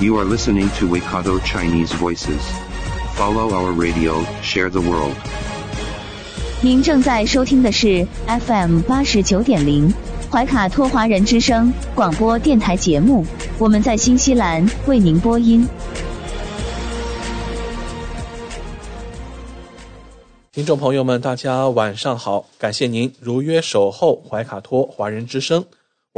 [0.00, 2.40] You are listening to Waikato Chinese Voices.
[3.16, 5.16] Follow our radio, share the world.
[6.60, 8.06] 您正在收听的是
[8.46, 9.92] FM 八十九点零
[10.30, 13.26] 怀卡托华人之声广播电台节目，
[13.58, 15.66] 我们在新西兰为您播音。
[20.52, 22.46] 听众朋友们，大家晚上好！
[22.56, 25.64] 感谢您如约守候怀卡托华人之声。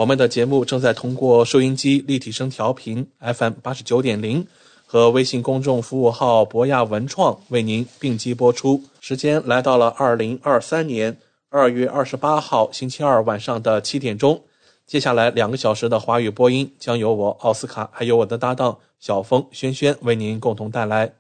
[0.01, 4.47] 我们的节目正在通过收音机立体声调频 FM 八十九点零
[4.87, 8.83] 和微信公众服务号博亚文创为您并机播出。
[9.03, 11.15] 时间来到了二零二三年
[11.51, 14.43] 二月二十八号星期二晚上的七点钟。
[14.87, 21.13] 接下来两个小时的华语播音将由我奥斯卡还有我的搭档小峰轩轩为您共同带来。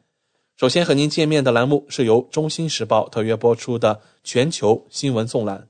[0.56, 5.69] 首先和您见面的栏目是由《中新时报》特约播出的全球新闻纵览。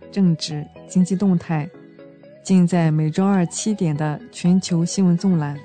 [0.11, 1.69] 政治经济动态，
[2.43, 5.57] 尽在每周二七点的全球新闻纵览。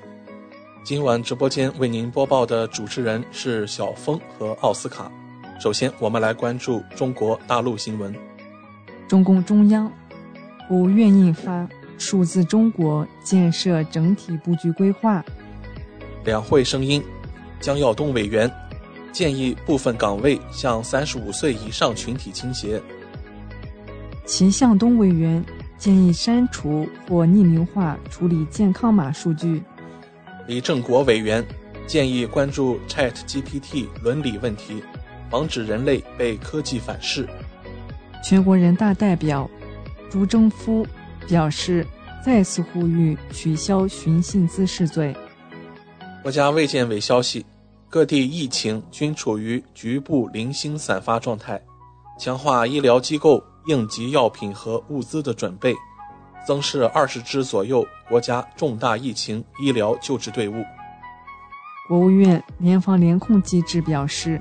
[0.85, 5.11] 今晚直播间为您播报的主持人是小峰和奥斯卡。
[5.61, 8.15] 首先，我们来关注中国大陆新闻。
[9.09, 9.91] 中共中央、
[10.69, 11.63] 国务院印发
[11.99, 15.21] 《数字中国建设整体布局规划》。
[16.25, 17.03] 两会声音，
[17.59, 18.51] 江耀东委员
[19.13, 22.81] 建议部分岗位向三十五岁以上群体倾斜。
[24.27, 25.43] 齐向东委员
[25.79, 29.63] 建议删除或匿名化处理健康码数据。
[30.49, 31.45] 李正国委员
[31.87, 34.83] 建议关注 Chat GPT 伦理问题，
[35.31, 37.27] 防止人类被科技反噬。
[38.23, 39.49] 全国人大代表
[40.11, 40.85] 朱征夫
[41.29, 41.87] 表示，
[42.25, 45.15] 再次呼吁取消寻衅滋事罪。
[46.25, 47.47] 国家卫健委消息，
[47.89, 51.63] 各地疫情均处于局部零星散发状态，
[52.19, 55.75] 强化医疗机构应急药品和物资的准备，
[56.47, 60.65] 增设二十支左右国家重大疫情医疗救治队伍。
[61.89, 64.41] 国务院联防联控机制表示，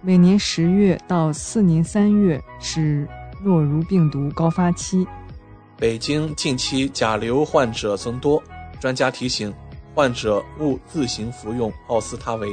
[0.00, 3.06] 每年十月到次年三月是
[3.42, 5.06] 诺如病毒高发期。
[5.76, 8.42] 北京近期甲流患者增多，
[8.78, 9.52] 专家提醒
[9.94, 12.48] 患者勿自行服用奥司他韦。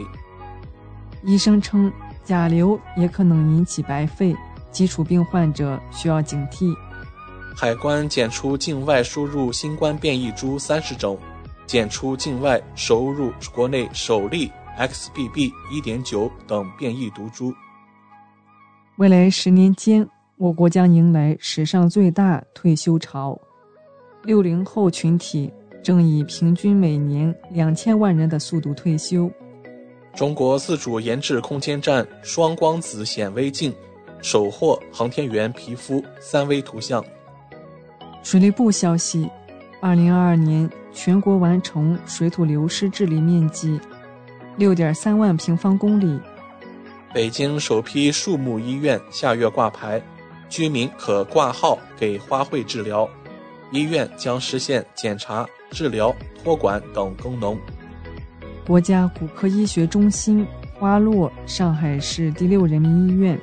[1.24, 1.92] 医生称，
[2.24, 4.34] 甲流也可能引起白肺，
[4.72, 6.76] 基础病患者需要警惕。
[7.56, 11.18] 海关检出境外输入新冠变异株三十种，
[11.66, 17.52] 检出境外收入国内首例 XBB 一点九等变异毒株。
[18.98, 20.08] 未来十年间，
[20.38, 23.40] 我国将迎来史上最大退休潮，
[24.24, 25.52] 六零后群体
[25.84, 29.32] 正以平均每年两千万人的速度退休。
[30.16, 33.74] 中国自主研制空间站双光子显微镜
[34.22, 37.04] 首获航天员皮肤三维图像。
[38.24, 39.30] 水利部消息，
[39.82, 43.80] 二零二二年全国完成水土流失治理面积
[44.58, 46.20] 六点三万平方公里。
[47.14, 50.02] 北京首批树木医院下月挂牌，
[50.50, 53.10] 居民可挂号给花卉治疗，
[53.72, 56.14] 医院将实现检查、治疗、
[56.44, 57.58] 托管等功能。
[58.66, 60.46] 国家骨科医学中心
[60.78, 63.40] 花落上海市第六人民医院。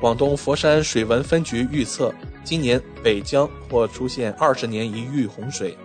[0.00, 2.14] 广东佛山水文分局预测，
[2.44, 5.76] 今年北江或出现二十年一遇洪水。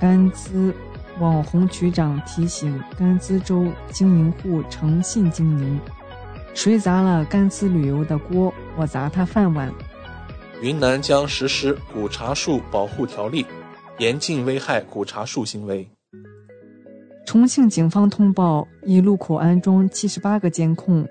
[0.00, 0.72] 甘孜
[1.18, 5.78] 网红局长提醒甘孜州经营户诚信经营，
[6.54, 9.70] 谁砸了甘孜旅游的锅，我砸他饭碗。
[10.62, 13.44] 云南将实施古茶树保护条例，
[13.98, 15.86] 严禁危害古茶树行为。
[17.26, 21.06] 重庆警方通报，一路口安装七十八个监控。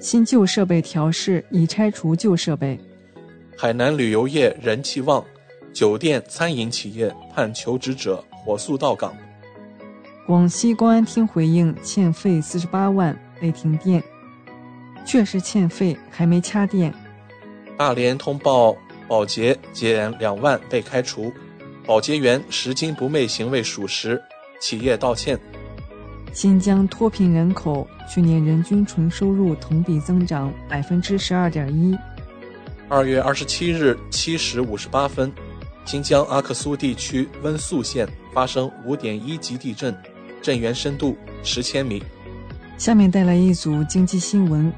[0.00, 2.80] 新旧设备调试，已拆除旧设备。
[3.54, 5.22] 海南旅游业人气旺，
[5.74, 9.14] 酒店、餐饮企业盼求职者火速到岗。
[10.26, 14.02] 广西公安厅回应欠费四十八万被停电，
[15.04, 16.94] 确实欠费，还没掐电。
[17.76, 18.74] 大连通报
[19.06, 21.30] 保洁减两万被开除，
[21.84, 24.22] 保洁员拾金不昧行为属实，
[24.62, 25.38] 企业道歉。
[26.32, 31.96] 新疆脱贫人口去年人均纯收入同比增长百分之十二点一。
[32.88, 35.30] 二月二十七日七时五十八分，
[35.84, 39.94] 新疆阿克苏地区温宿县发生五点一级地震，
[40.40, 42.02] 震源深度十千米。
[42.78, 44.72] 下面带来一组经济新闻。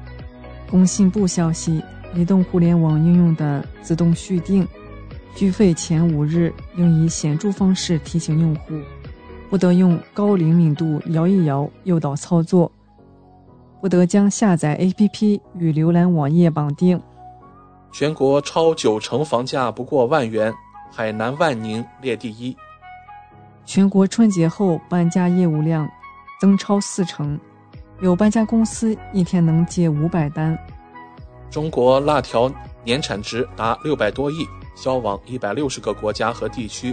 [0.69, 1.81] 工信部消息，
[2.15, 4.67] 移动互联网应用的自动续订，
[5.35, 8.79] 续费前五日应以显著方式提醒用户。
[9.53, 12.71] 不得用高灵敏度摇一摇诱导操作，
[13.79, 16.99] 不得将下载 APP 与浏览网页绑定。
[17.91, 20.51] 全国超九成房价不过万元，
[20.91, 22.57] 海南万宁列第一。
[23.63, 25.87] 全国春节后搬家业务量
[26.41, 27.39] 增超四成，
[28.01, 30.57] 有搬家公司一天能接五百单。
[31.51, 32.51] 中国辣条
[32.83, 36.91] 年产值达六百多亿，销往一百六十个国家和地区。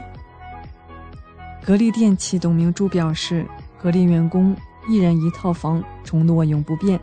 [1.64, 3.46] 格力电器董明珠表示，
[3.80, 4.56] 格力员工
[4.88, 6.98] 一人一套房承诺永不变。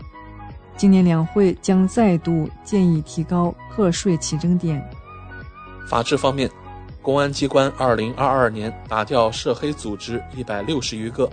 [0.75, 4.83] 今年两会将再度建议提高个税起征点。
[5.89, 6.49] 法治方面，
[7.01, 11.29] 公安机关二零二二年打掉涉黑组织一百六十余个。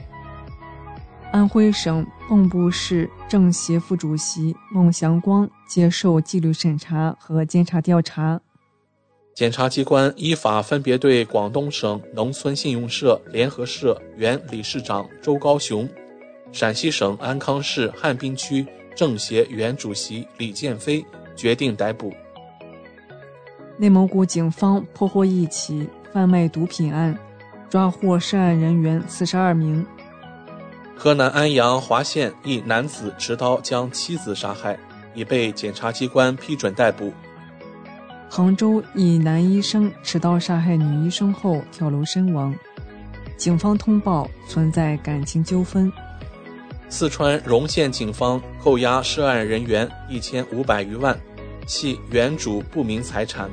[1.33, 8.41] 安徽省蚌埠市政协副主席孟祥光接受纪律审查和监察调查。
[9.35, 15.89] 检察机关依法分别对广东省农村信用社联合社原理事长周高雄、
[16.53, 18.65] 陕西省安康市汉滨区
[18.95, 21.05] 政协原主席李建飞
[21.35, 22.13] 决定逮捕。
[23.77, 27.19] 内蒙古警方破获一起贩卖毒品案，
[27.69, 29.85] 抓获涉案人员四十二名。
[30.95, 34.79] 河南安阳滑县一男子持刀将妻子杀害，
[35.13, 37.13] 已被检察机关批准逮捕。
[38.37, 42.53] 杭州一男医生持刀杀害女医生后跳楼身亡，
[43.37, 45.93] 警方通报存在感情纠纷。
[46.89, 51.17] 四川荣县警方扣押涉案人员一千五百余万，
[51.69, 53.49] 系原主不明财产，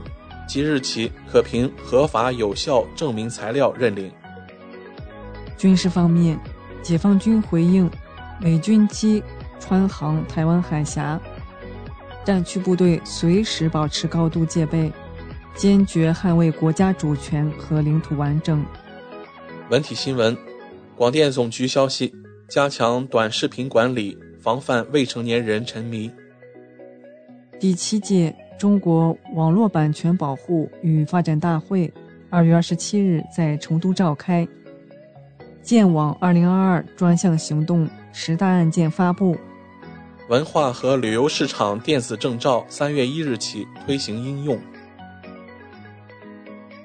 [0.48, 4.12] 即日起可凭合法有效证明材料认领。
[5.60, 6.40] 军事方面，
[6.82, 7.88] 解放军回应
[8.40, 9.22] 美军机
[9.60, 11.22] 穿航台湾海峡。
[12.24, 14.92] 战区部队随时保持高度戒备，
[15.56, 18.64] 坚决捍卫国家主权和领土完整。
[19.70, 20.38] 文体新闻：
[20.96, 22.14] 广电总局消息，
[22.48, 26.12] 加强短视频管理，防范未成年人沉迷。
[27.60, 31.92] 第七届中国网络版权保护与发展大会
[32.30, 34.48] 二月二十七日在成都召开。
[35.62, 39.36] 建网二零二二专项行动十大案件发布。
[40.32, 44.58] 文化和旅游市场电子证照三月一日起推行应用。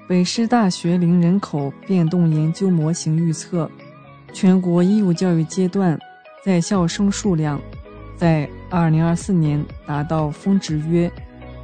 [0.09, 3.71] 北师大学龄人口变动研究模型预测，
[4.33, 5.97] 全国义务教育阶段
[6.45, 7.63] 在校生数量
[8.17, 11.09] 在二零二四年达到峰值约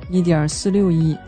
[0.09, 1.19] 一点四六亿，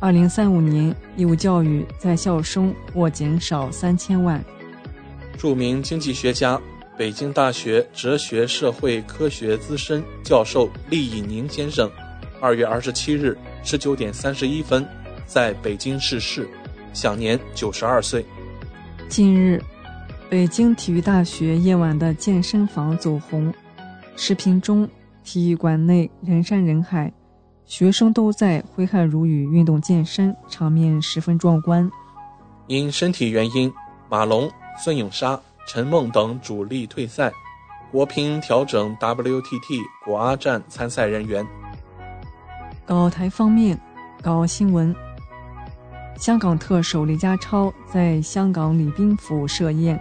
[0.00, 4.42] 二零三五年义务教育在校生或减少三千万。
[5.36, 6.58] 著名经济学家。
[6.96, 11.90] 北京大学哲学社会科学资深教授厉以宁先生，
[12.40, 14.86] 二月二十七日十九点三十一分，
[15.26, 16.48] 在北京逝世，
[16.94, 18.24] 享年九十二岁。
[19.10, 19.62] 近日，
[20.30, 23.52] 北京体育大学夜晚的健身房走红，
[24.16, 24.88] 视频中
[25.22, 27.12] 体育馆内人山人海，
[27.66, 31.90] 学生都在挥汗如雨运动健身，场面十分壮观。
[32.68, 33.70] 因身体原因，
[34.08, 34.50] 马龙、
[34.82, 35.38] 孙颖莎。
[35.66, 37.32] 陈梦等主力退赛，
[37.90, 41.44] 国乒调整 WTT 国阿站参赛人员。
[42.86, 43.76] 港澳台方面，
[44.22, 44.94] 港澳新闻：
[46.16, 50.00] 香港特首李家超在香港礼宾府设宴，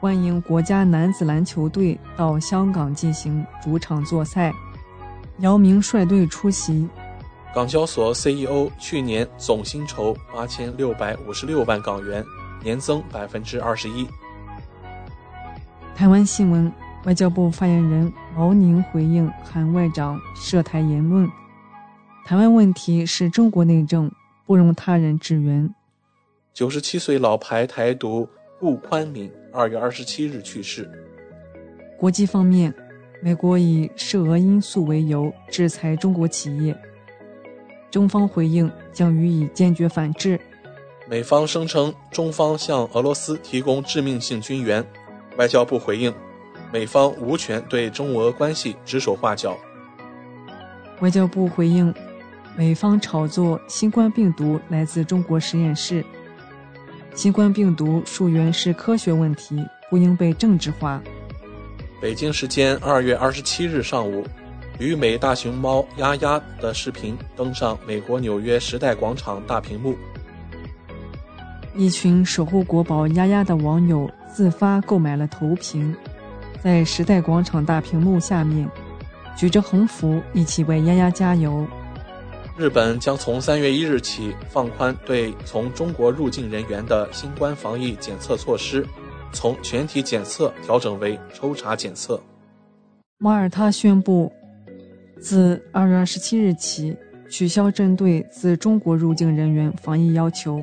[0.00, 4.52] 欢迎国家男子篮球队到香港进行主场作赛，
[5.38, 6.88] 姚明率队出席。
[7.54, 12.24] 港交所 CEO 去年总薪酬八千六百五十六万港元，
[12.60, 14.04] 年增百分之二十一。
[16.00, 16.72] 台湾新闻，
[17.04, 21.28] 外交部发言人毛宁回应韩外长涉台言论
[22.24, 24.10] ：“台湾问题是中国内政，
[24.46, 25.68] 不容他人支援。”
[26.54, 28.26] 九十七岁老牌台独
[28.58, 30.90] 顾宽敏二月二十七日去世。
[31.98, 32.72] 国际方面，
[33.22, 36.74] 美国以涉俄因素为由制裁中国企业，
[37.90, 40.40] 中方回应将予以坚决反制。
[41.06, 44.82] 美方声称中方向俄罗斯提供致命性军援，
[45.36, 46.12] 外交部回应，
[46.72, 49.56] 美方无权对中俄关系指手画脚。
[51.00, 51.94] 外交部回应，
[52.56, 56.04] 美方炒作新冠病毒来自中国实验室，
[57.14, 61.00] 新冠病毒溯源是科学问题，不应被政治化。
[62.02, 64.26] 北京时间二月二十七日上午，
[64.78, 69.96] 旅美大熊猫丫丫的视频登上美国纽约时代广场大屏幕。
[71.74, 75.94] 一群守护国宝丫丫的网友自发购买了投屏，
[76.60, 78.68] 在时代广场大屏幕下面
[79.36, 81.66] 举着横幅，一起为丫丫加油。
[82.56, 88.84] 日本将从三月一日起放宽对从中国入境人员的新冠防疫检测措施，
[89.32, 92.20] 从全体检测调整为抽查检测。
[93.18, 94.30] 马耳他宣布，
[95.20, 96.94] 自二月二十七日起
[97.30, 100.62] 取消针对自中国入境人员防疫要求。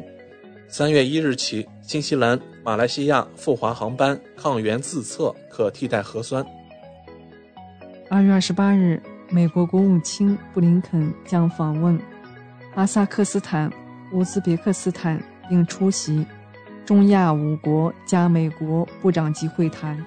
[0.70, 6.46] 三月一日起，新西兰、马来西亚赴华航班抗原自测可替代核酸。
[8.10, 11.98] 二月二十八日，美国国务卿布林肯将访问
[12.76, 13.72] 哈萨克斯坦、
[14.12, 15.18] 乌兹别克斯坦，
[15.50, 16.26] 并出席
[16.86, 19.98] 中亚五国加美国部长级会谈。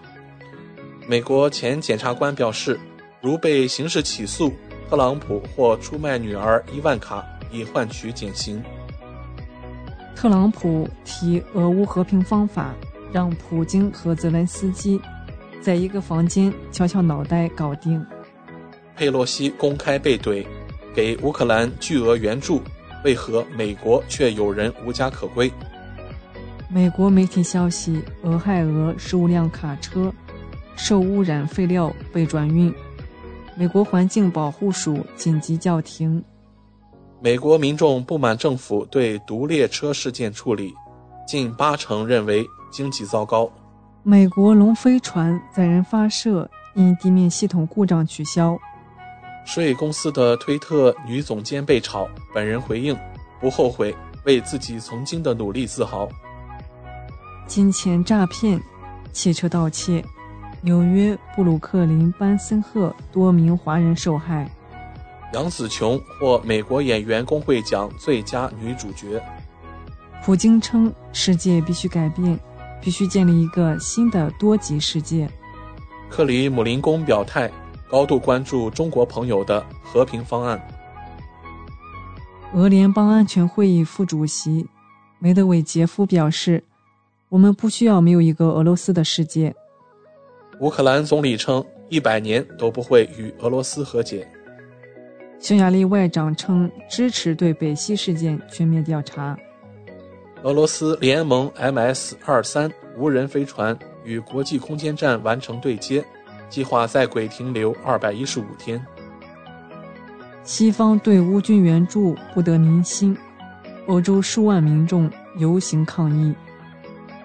[1.08, 2.78] 美国前检察官表示，
[3.22, 4.52] 如被刑事起诉，
[4.90, 8.62] 特朗普或出卖女儿伊万卡以换取减刑。
[10.14, 12.74] 特朗普提俄乌和平方法，
[13.12, 15.00] 让普京和泽连斯基
[15.62, 18.04] 在一个房间敲敲脑袋搞定。
[18.94, 20.44] 佩洛西公开被怼，
[20.94, 22.60] 给乌克兰巨额援助，
[23.02, 25.50] 为何美国却有人无家可归？
[26.68, 30.12] 美国媒体消息：俄亥俄十五辆卡车
[30.76, 32.72] 受污染废料被转运，
[33.56, 36.22] 美国环境保护署紧急叫停。
[37.22, 40.72] 美国民众不满政府对毒列车事件处理，
[41.26, 43.50] 近八成认为经济糟糕。
[44.02, 48.58] 美国龙飞船载人发射因地面系统故障取消。
[49.44, 52.96] 税公司的推特女总监被炒，本人回应
[53.38, 56.08] 不后悔，为自己曾经的努力自豪。
[57.46, 58.58] 金钱诈骗、
[59.12, 60.02] 汽车盗窃，
[60.62, 64.50] 纽约布鲁克林班森赫多名华人受害。
[65.32, 69.22] 杨紫琼获美国演员工会奖最佳女主角。
[70.24, 72.38] 普京称，世界必须改变，
[72.80, 75.30] 必须建立一个新的多极世界。
[76.08, 77.48] 克里姆林宫表态，
[77.88, 80.60] 高度关注中国朋友的和平方案。
[82.52, 84.66] 俄联邦安全会议副主席
[85.20, 86.64] 梅德韦杰夫表示
[87.30, 89.54] ：“我们不需要没有一个俄罗斯的世界。”
[90.58, 94.28] 乌克兰总理称，一百年都不会与俄罗斯和解。
[95.40, 99.36] 匈牙利外长称支持对北溪事件全面调查。
[100.42, 106.04] 俄罗斯联盟 MS 二三无人飞船与国际空间站完成对接，
[106.50, 108.84] 计划在轨停留二百一十五天。
[110.44, 113.16] 西方对乌军援助不得民心，
[113.86, 116.34] 欧洲数万民众游行抗议。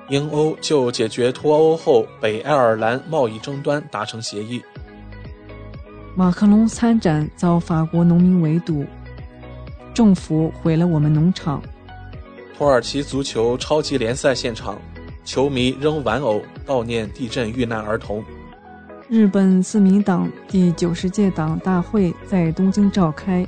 [0.10, 4.62] 英欧就解决脱欧后北爱尔兰贸易争端达成协议。
[6.18, 8.86] 马克龙参展遭法国农民围堵，
[9.94, 11.62] 政府毁了我们农场。
[12.58, 14.80] 土耳其足球超级联赛现场，
[15.26, 18.24] 球迷扔玩偶悼念地震遇难儿童。
[19.10, 23.46] 日本自民党第九十届党大会在东京召开，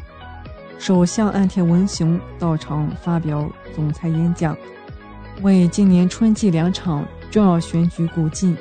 [0.77, 4.57] 首相岸田文雄到场发表总裁演讲，
[5.41, 8.57] 为今年春季两场重要选举鼓劲。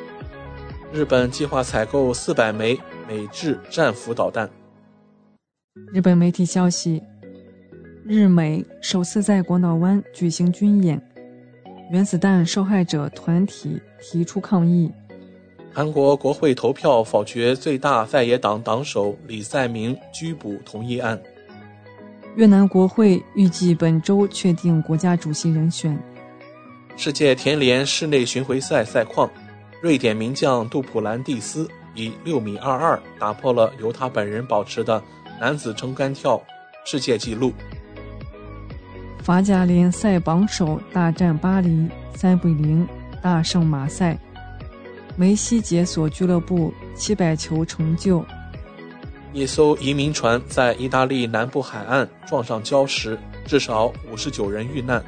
[0.92, 2.78] 日本计划采购四百枚。
[3.08, 4.50] 美制战斧导弹。
[5.92, 7.00] 日本媒体消息，
[8.04, 11.00] 日美首次在广岛湾举行军演，
[11.92, 14.90] 原子弹受害者团体提出抗议。
[15.72, 21.20] 韩国国会投票否决最大在野党党首李在明拘捕同意案。
[22.34, 25.96] 越南国会预计本周确定国家主席人选。
[26.96, 29.30] 世界田联室内巡回赛赛况，
[29.82, 31.68] 瑞典名将杜普兰蒂斯。
[31.96, 35.02] 以六米二二打破了由他本人保持的
[35.40, 36.40] 男子撑杆跳
[36.84, 37.52] 世界纪录。
[39.22, 42.86] 法甲联赛榜首大战巴黎，三比零
[43.20, 44.16] 大胜马赛。
[45.16, 48.24] 梅西解锁俱乐部七百球成就。
[49.32, 55.02] 一艘移民船在意大利南部海岸撞上礁石，至少五十九人遇难，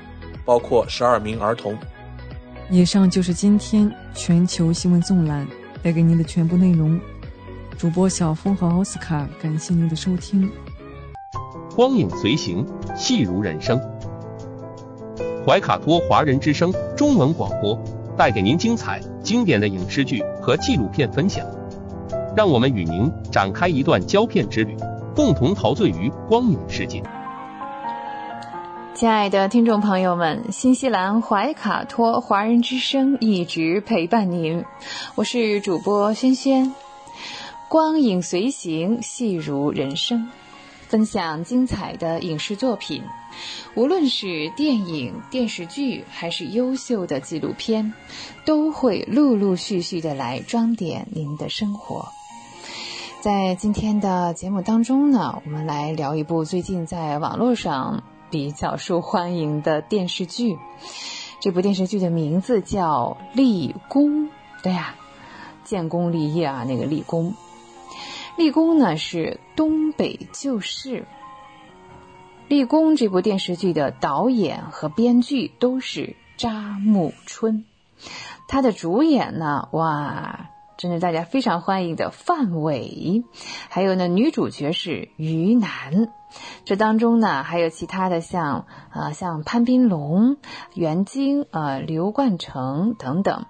[0.44, 1.78] 包括十二名儿童。
[2.70, 5.46] 以上就是今天全球新闻纵览。
[5.82, 7.00] 带给您的全部内容，
[7.76, 10.50] 主播小峰和奥斯卡，感谢您的收听。
[11.74, 12.66] 光影随行，
[12.96, 13.80] 戏如人生。
[15.46, 17.78] 怀卡托华人之声中文广播，
[18.16, 21.46] 带给您精彩经典的影视剧和纪录片分享。
[22.36, 24.76] 让我们与您展开一段胶片之旅，
[25.14, 27.02] 共同陶醉于光影世界。
[28.98, 34.64] 亲爱的听众朋友们，新西兰怀卡托华人之声一直陪伴您，
[35.14, 36.74] 我是主播轩轩。
[37.68, 40.28] 光影随行，戏如人生，
[40.88, 43.04] 分享精彩的影视作品。
[43.76, 47.94] 无论是电影、电视剧，还是优秀的纪录片，
[48.44, 52.08] 都会陆陆续续的来装点您的生活。
[53.20, 60.58] 在今天的节目当中呢，我们来聊一部最近在网络上比较受欢迎的电视剧。
[61.40, 64.26] 这部电视剧的名字叫《立功》，
[64.62, 64.94] 对呀，
[65.64, 67.34] 建功立业啊，那个立功。
[68.36, 71.06] 立功呢是东北旧事。
[72.48, 77.64] 立功这部电视剧的导演和编剧都是扎木春，
[78.48, 83.24] 他的主演呢，哇，真是大家非常欢迎的范伟，
[83.68, 86.12] 还有呢，女主角是于南，
[86.64, 90.36] 这当中呢还有其他的像啊像潘斌龙、
[90.74, 93.46] 袁晶、呃刘冠成等等，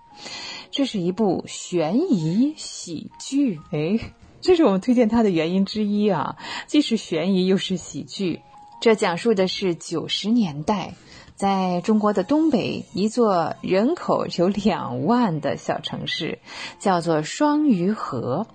[0.70, 4.00] 这是一部悬疑喜剧，哎，
[4.40, 8.40] 这是我们推荐它的原因之一啊，既是悬疑又是喜剧。
[8.80, 10.94] 这讲述的是九十年代，
[11.38, 16.40] 在中国的东北一座人口有两万的小城市，
[16.80, 18.48] 叫做双鱼河。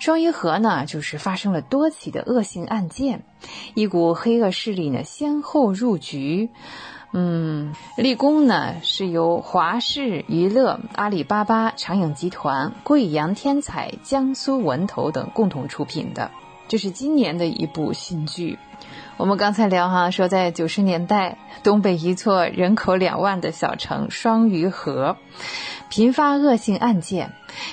[0.00, 3.22] 双鱼河呢，就是发生了多起的恶性案件，
[3.74, 6.48] 一股黑恶势力呢先后入局。
[7.12, 16.30] 嗯，立功呢是由华视娱乐、阿里巴巴、长影集团、贵阳天彩、江苏文投等共同出品的，
[16.66, 18.58] 这是今年的一部新剧。
[19.22, 25.16] 我们刚才聊哈，说在九十年代，东北一座人口两万的小城双鱼河，
[25.88, 27.30] 频发恶性案件。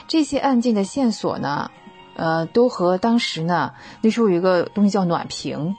[0.07, 1.71] 这些案件的线索呢，
[2.15, 5.75] 呃，都和当时呢，那时候有一个东西叫暖瓶，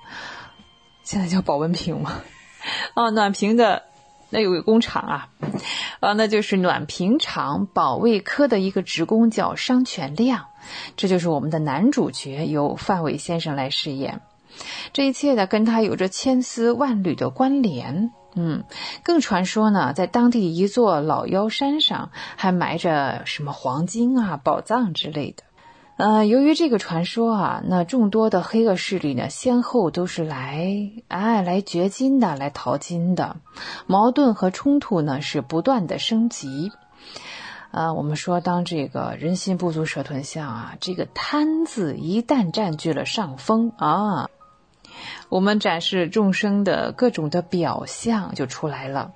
[1.04, 2.14] 现在叫保温瓶嘛。
[2.94, 3.84] 哦，暖瓶的
[4.30, 5.28] 那有个工厂啊，
[6.00, 10.46] 啊，那就是暖瓶厂保卫科的一个职工叫商全亮，
[10.96, 14.20] 这就是我们的男主角，由范伟先生来饰演。
[14.92, 18.12] 这一切呢，跟他有着千丝万缕的关联。
[18.36, 18.62] 嗯，
[19.02, 25.42] 更传说呢，在当地一座老妖山上还埋着什么黄金啊、宝藏之类的。
[25.96, 33.36] 呃，由于这个传说啊，那众多的黑恶势力呢，先后都是来哎来掘金的、来淘金的，
[33.86, 36.70] 矛盾和冲突呢是不断的升级。
[37.72, 44.30] 呃，我们说，当这个人心不足蛇吞象啊，这个贪字一旦占据了上风啊。
[45.28, 49.12] 我们展示众生的各种的表象就出来了，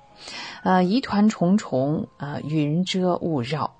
[0.63, 3.75] 呃，疑团重重，呃，云遮雾绕。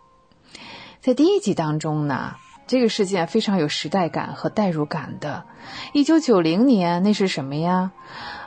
[1.02, 2.36] 在第一集当中呢，
[2.68, 5.46] 这个事件非常有时代感和代入感的。
[5.94, 7.92] 一九九零年，那是什么呀？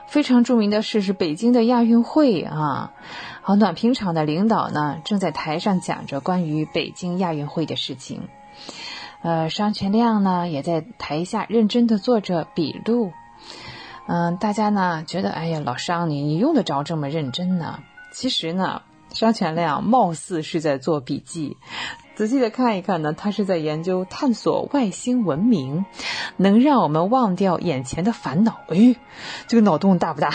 [0.08, 2.92] 非常著名的事是北京的亚运会啊。
[3.42, 8.28] 好，暖瓶厂的领导呢，正在台上讲着关于北京亚运会的事情。
[9.22, 13.12] 呃，商全亮呢，也在台下认真的做着笔录。
[14.10, 17.80] 嗯，大家呢觉得，哎呀，老商你你用得着这么认真呢？
[18.10, 21.58] 其实呢，商全亮貌似是在做笔记，
[22.16, 25.84] 仔细的看一看呢，他是在研究探索外星文明，
[26.38, 28.60] 能让我们忘掉眼前的烦恼。
[28.68, 28.96] 哎，
[29.46, 30.30] 这个脑洞大不大？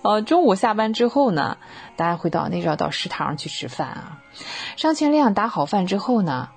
[0.00, 1.58] 呃， 中午下班之后呢，
[1.94, 4.22] 大家会到那绕到食堂去吃饭啊。
[4.76, 6.48] 商全亮打好饭之后呢，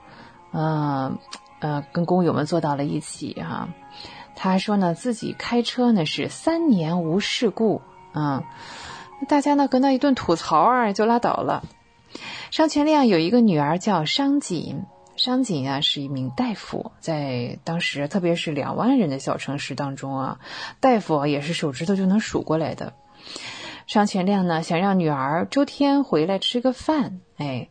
[0.53, 1.17] 嗯
[1.59, 3.67] 呃，跟工友们坐到了一起哈。
[4.35, 7.81] 他说呢，自己开车呢是三年无事故，
[8.13, 8.43] 嗯，
[9.27, 11.63] 大家呢跟他一顿吐槽啊，就拉倒了。
[12.51, 14.83] 商全亮有一个女儿叫商锦，
[15.15, 20.39] 商锦啊是一名大夫，在当时特别是两万人的小城市当中啊，
[20.79, 22.93] 大夫也是手指头就能数过来的。
[23.87, 27.69] 商全亮呢想让女儿周天回来吃个饭，哎，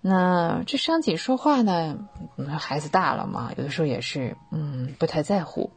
[0.00, 1.98] 那这商锦说话呢，
[2.58, 5.70] 孩子大了嘛，有的时候也是嗯不太在乎。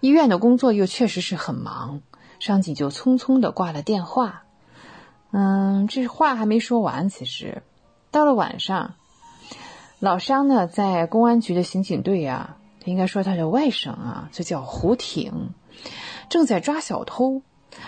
[0.00, 2.02] 医院的工作又确实是很忙，
[2.38, 4.44] 商锦就匆匆的挂了电话。
[5.30, 7.62] 嗯，这话还没说完，其实
[8.10, 8.94] 到了晚上，
[9.98, 15.50] 老商呢在公安局的刑警队啊，应该说他的外甥啊，就叫胡挺，
[16.28, 17.42] 正在抓小偷。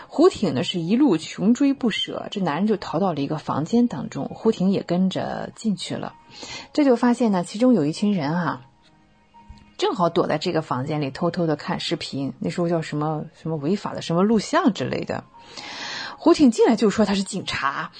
[0.06, 6.14] 胡挺呢是一路穷追不舍，这男人就逃到了一个房间当中，胡挺也跟着进去了。
[6.72, 8.66] 这就发现呢，其中有一群人啊。
[9.80, 15.24] 正好躲在这个房间里偷偷的看视频，那时候叫什么什么违法的什么录像之类的。
[16.18, 17.90] 胡挺进来就说他是警察，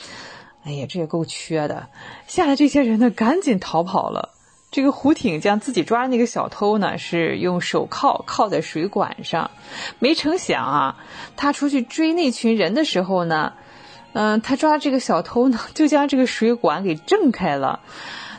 [0.63, 1.89] 哎呀，这也够缺的。
[2.27, 4.35] 吓得这些人呢，赶紧逃跑了。
[4.71, 9.51] 这个胡挺将自己抓的那个小偷呢，是用手铐铐在水管上。
[10.01, 10.97] 没成想啊，
[11.37, 13.55] 他出去追那群人的时候呢，
[14.13, 17.81] 嗯，他抓这个小偷呢，就将这个水管给挣开了。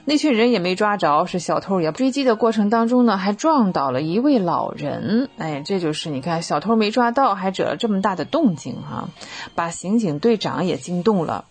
[0.06, 5.30] 那群人也没抓着，是小偷也追击的过程当中呢，还撞倒了一位老人。
[5.38, 9.10] 哎，这就是你看，小偷没抓到，还惹了这么大的动静哈，
[9.54, 11.46] 把刑警队长也惊动了。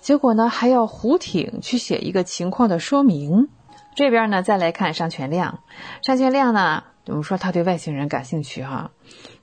[0.00, 3.48] 结果呢，还要胡挺去写一个情况的说明。
[3.96, 5.58] 这边呢，再来看商全亮。
[6.02, 8.92] 商全亮呢，我们说他对外星人感兴趣哈，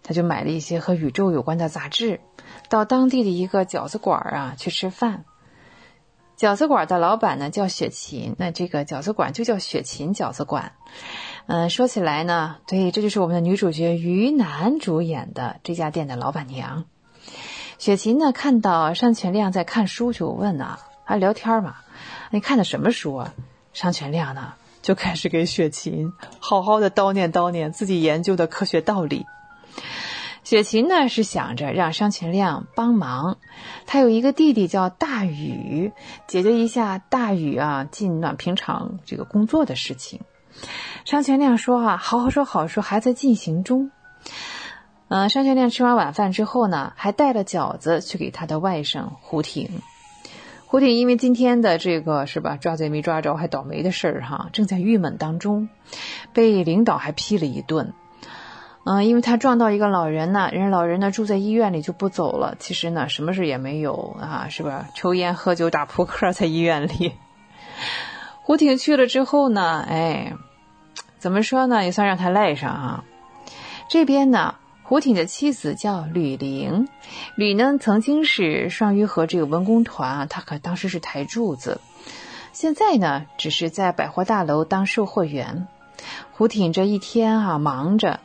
[0.03, 2.21] 他就买了一些和宇宙有关的杂志，
[2.69, 5.25] 到当地的一个饺子馆啊去吃饭。
[6.37, 10.73] 饺子馆的老板呢叫雪琴，那这个饺子馆就叫雪琴饺子馆。
[11.47, 16.85] 嗯，说起来呢，对，这就是我们的女主角于楠主演的这家店的老板娘。
[17.79, 21.77] 雪琴呢看到商全亮在看书，就问啊，还聊天嘛？
[22.29, 23.33] 你看的什么书啊？
[23.73, 29.25] 商全亮呢就开始给雪琴好好的叨念叨念自己研究的科学道理。
[30.47, 33.37] 雪琴呢是想着让商全亮帮忙，
[33.85, 35.91] 他有一个弟弟叫大宇，
[36.25, 40.21] 解决一下大宇啊进暖平厂这个工作的事情。
[41.03, 43.91] 商全亮说啊，好好说好说，还在进行中。
[45.09, 49.81] 嗯，商全亮吃完晚饭之后呢，还带了饺子去给他的外甥胡挺。
[50.65, 55.67] 胡挺因为今天的这个是吧抓贼没抓着，还倒霉的事儿哈，正在郁闷当中，
[56.31, 57.93] 被领导还批了一顿。
[58.89, 62.55] 嗯，因为他撞到一个老人呢，人老人呢住在医院里就不走了。
[62.57, 64.87] 其实呢，什么事也没有啊，是吧？
[64.95, 67.11] 抽烟、喝酒、打扑克，在医院里。
[68.43, 70.35] 胡挺去了之后呢，哎，
[71.19, 71.83] 怎么说呢？
[71.83, 73.03] 也算让他赖上啊。
[73.89, 76.87] 这边呢，胡挺的妻子叫吕玲，
[77.35, 81.81] 吕呢曾经是双鱼河这个文工团啊，他可当时是台柱子，
[82.53, 85.67] 现在呢只是在百货大楼当售货员。
[86.31, 88.21] 胡挺这一天啊忙着。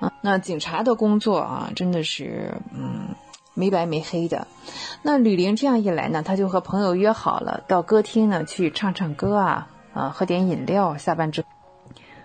[0.00, 3.14] 啊那警察的工作啊，真的是嗯
[3.54, 4.46] 没白没黑的。
[5.02, 10.96] 那吕玲这样一来呢，他就和朋友约好了到歌厅呢去唱唱歌啊，啊喝点饮料。
[10.96, 11.46] 下班之后，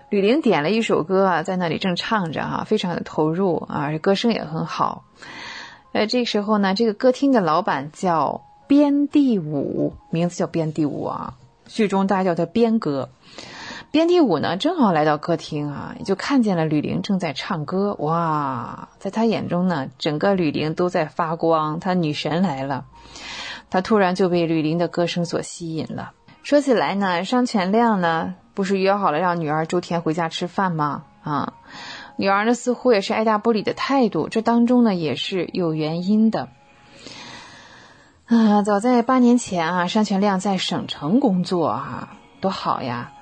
[0.08, 5.04] 吕玲点了一首歌啊，在那里正唱着哈，非常的投入啊，歌声也很好。
[5.92, 11.34] 呃，这时候呢，这个歌厅的老板叫边地武，名字叫边地武啊，
[11.66, 13.08] 剧中大家叫他边哥。
[13.90, 17.94] 边地武呢，正好来到歌厅啊，就看见了吕玲正在唱歌。
[17.98, 22.84] 哇，在他眼中呢，整个吕玲都在发光，他女神来了。
[23.68, 26.12] 他突然就被吕玲的歌声所吸引了。
[26.44, 31.02] 说起来呢，商全亮呢，不是约好了让女儿周天回家吃饭吗？
[31.24, 31.54] 啊，
[32.14, 36.48] 女儿呢似乎也是爱答不理的态度，这当中呢也是有原因的。
[38.26, 43.12] 啊，早在八年前啊，商全亮在省城工作啊，多好呀！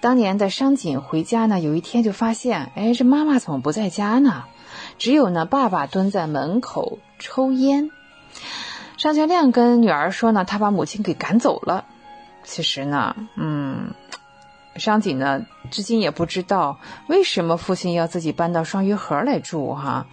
[0.00, 4.44] 当年的商锦回家呢，有一天就发现，哎，这妈妈怎么不在家呢？
[4.98, 7.90] 只有呢，爸爸蹲在门口抽烟。
[8.96, 11.84] 商全亮跟女儿说呢，他把母亲给赶走了。
[12.44, 13.92] 其实呢，嗯，
[14.76, 20.06] 商锦呢，至今也不知道为什么父亲要自己搬到双鱼河来住哈，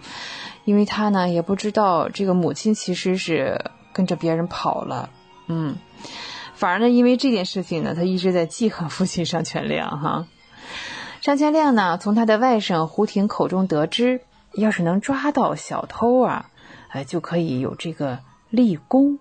[0.64, 5.08] 因为他呢也不知道这个母亲其实是跟着别人跑了，
[5.46, 5.76] 嗯。
[6.58, 10.26] 反而呢，因为这件事情呢，他一直在记恨父亲商全亮哈。
[11.20, 14.22] 商全亮呢，从他的外甥胡婷口中得知，
[14.54, 16.50] 要是能抓到小偷啊，
[16.88, 18.18] 哎，就可以有这个
[18.50, 19.20] 立功。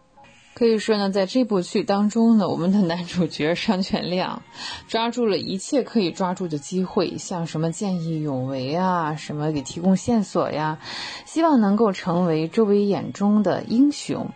[0.56, 4.42] 可以说呢，在这部剧当中呢，我们的男主角商全亮
[4.88, 10.80] 抓住了一切可以抓住的机会，像什么见义勇为啊，什么给提供线索呀，
[11.26, 14.32] 希望能够成为周围眼中的英雄。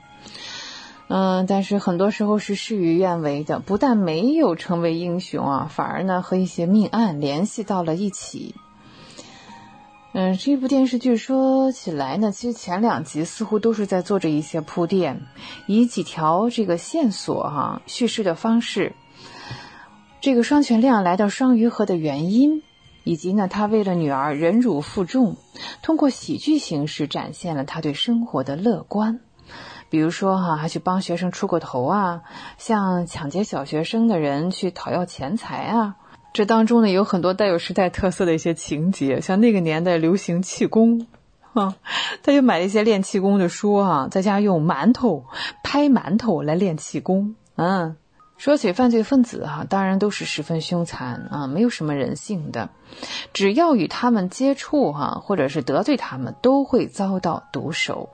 [1.13, 8.56] 嗯，但是很多时候是事与愿违的，不但没有成为英雄啊，反而呢和一些命案联系到了一起。
[10.13, 15.19] 嗯，这部电视剧说起来呢，其实前两集似乎都是在做着一些铺垫，
[15.67, 18.93] 以几条这个线索哈叙事的方式，
[20.21, 22.63] 这个双全亮来到双鱼河的原因，
[23.04, 25.36] 以及呢他为了女儿忍辱负重，
[25.82, 29.19] 通过喜剧形式展现了他对生活的乐观。
[29.91, 32.21] 比如说哈，还去帮学生出过头啊，
[32.58, 35.97] 像抢劫小学生的人去讨要钱财啊。
[36.32, 41.08] 这当中呢，有很多带有时代特色的一些情节，像那个年代流行气功，
[41.51, 41.75] 啊，
[42.23, 45.25] 他就买了一些练气功的书啊，在家用馒头
[45.62, 47.36] 拍馒头来练气功。
[47.58, 47.97] 嗯，
[48.38, 52.69] 说起犯罪分子哈，当然都是十分凶残啊，没有什么人性的，
[53.34, 58.08] 只要与他们接触哈，或者是得罪他们，都会遭到毒手。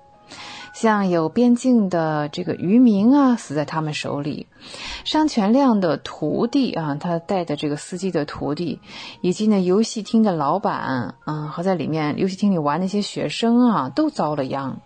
[0.80, 4.46] 像有边境的这个渔民啊，死在他们手里；
[5.06, 8.80] 商全亮的徒弟啊，他带的这个司机的徒弟，
[9.22, 14.78] 以及呢游戏厅的老板，嗯，和在里面游戏厅里玩那些学生啊，都遭了殃。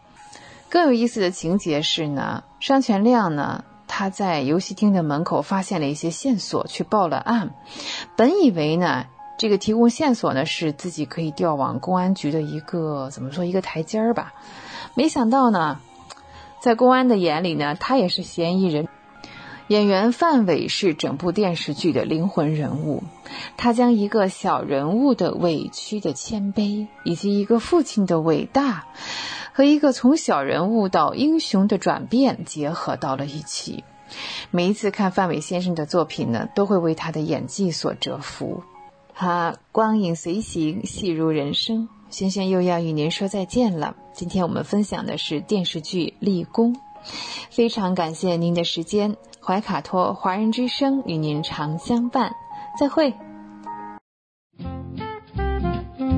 [0.70, 3.66] 更有意思的情节是呢，商全亮呢。
[3.86, 7.54] 他在游戏厅的门口发现了一些线索，去报了案。
[8.16, 14.34] 本以为呢，这个提供线索呢是自己可以调往公安局的一个怎么说一个台阶儿吧。
[14.94, 15.80] 没想到呢，
[16.60, 18.88] 在公安的眼里呢，他也是嫌疑人。
[19.68, 23.04] 演员范伟是整部电视剧的灵魂人物，
[23.56, 28.86] 他将一个小人物的委屈的谦卑，以及一个父亲的伟大。
[29.54, 33.84] 和一个从小人物到英雄的转变结合到了一起。
[34.50, 38.64] 每一次看范伟先生的作品呢，都会为他的演技所折服。
[39.14, 41.90] 他，光影随行，戏如人生。
[42.12, 43.96] 轩轩又要与您说再见了。
[44.12, 46.76] 今天我们分享的是电视剧《立功》，
[47.50, 49.16] 非常感谢您的时间。
[49.44, 52.36] 怀卡托华人之声与您常相伴，
[52.78, 53.14] 再会。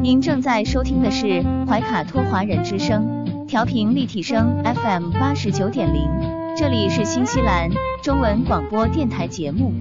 [0.02, 6.10] 您正在收听的是怀卡托华人之声，调频立体声 FM 八十九点零，
[6.58, 7.70] 这里是新西兰
[8.02, 9.72] 中文广播电台节目。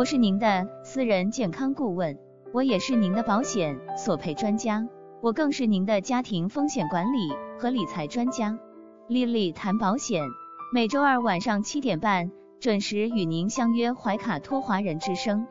[0.00, 2.18] 我是您的私人健康顾问，
[2.54, 4.82] 我也是您的保险索赔专家，
[5.20, 8.58] 我更是您的家庭风险管理和理财专家。
[9.08, 10.24] 丽丽谈保险，
[10.72, 12.32] 每周二晚上七点半。
[12.60, 15.46] 准时与您相约怀卡托华人之声。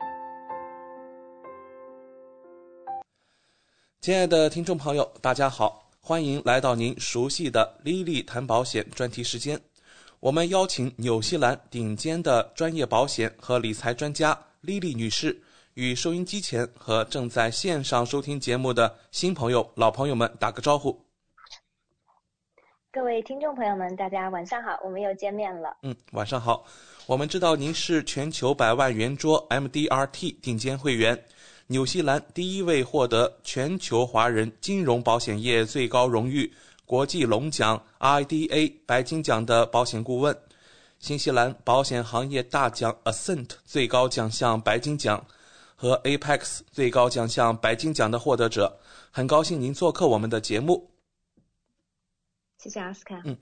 [4.00, 9.60] 亲爱的听众朋友，大家好，欢迎来到您熟悉的“丽丽谈保险”专题时间。
[10.20, 15.34] 我们邀请纽西兰顶尖的专业保险和理财专家莉莉女士，
[15.72, 21.02] 与收音机前和正在线上收听节目的新朋友、老朋友们打个招呼。
[22.92, 25.74] 各位听众朋友们，大家晚上好，我们又见面了。
[25.84, 26.66] 嗯，晚上好。
[27.06, 31.18] 我们知道您是全球百万圆桌 MDRT 顶尖会员，
[31.68, 36.52] 纽西兰第一位获得全球华人金融保险业最高荣誉
[36.90, 40.36] 国际龙奖 IDA 白金奖的保险顾问，
[40.98, 45.24] 新西兰保险行业大奖 Ascent 最高奖项白金奖
[45.76, 48.76] 和 Apex 最高奖项白金奖的获得者。
[49.12, 50.90] 很高兴您做客我们的节目。
[52.58, 53.22] 谢谢阿斯卡。
[53.24, 53.38] 嗯，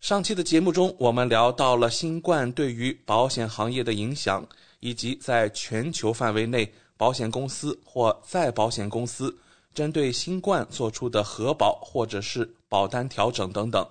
[0.00, 4.42] 上期的节目中，我们聊到了新冠对于保险行业的影响，
[4.80, 9.36] 以及在全球范围内保险公司或再保险公司
[9.76, 13.86] 针对新冠做出的核保或者是保单调整等等。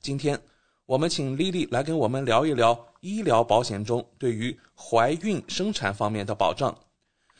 [0.00, 0.36] 今天，
[0.86, 6.76] 我们请丽丽来跟我们聊一聊医疗保险中对于怀孕生产方面的保障。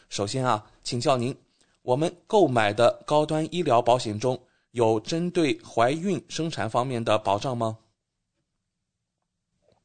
[0.09, 1.37] 首先啊，请教您，
[1.83, 4.41] 我们购买的高端医疗保险中。
[4.73, 7.77] 有针对怀孕生产方面的保障吗？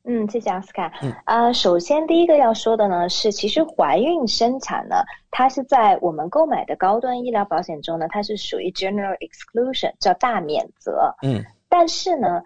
[0.08, 0.92] 嗯，谢谢奥斯卡。
[1.02, 4.98] 嗯，呃，首先第一个要说的呢是，其实怀孕生产呢，
[5.32, 11.16] 它是在我们购买的高端医疗保险中呢，它是属于 general exclusion，叫大免责。
[11.24, 12.42] 嗯，但是呢。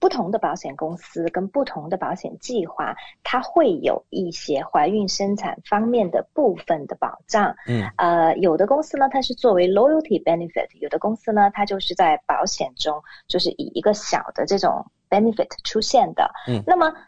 [0.00, 2.94] 不同的保险公司跟不同的保险计划，
[3.24, 7.52] 它会有一些怀孕生产方面的部分的保障。
[7.66, 16.30] 嗯，呃，有的公司呢，它是作为 loyalty benefit；有的公司呢，它就是在保险中就是以一个小的这种 benefit 出现的。
[16.46, 16.92] 嗯，那么。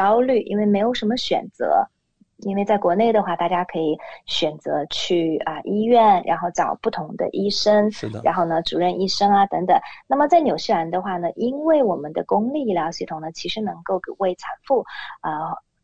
[0.00, 1.86] 焦虑，因为没有什么选择。
[2.42, 8.22] 因为在国内的话，大家可以选择去啊医院，然后找不同的医生，是的。
[8.24, 9.78] 然后呢，主任医生啊等等。
[10.06, 14.86] 那么在纽西兰的话呢，因为我们的公立医疗系统呢，其实能够为产妇
[15.20, 15.52] 啊。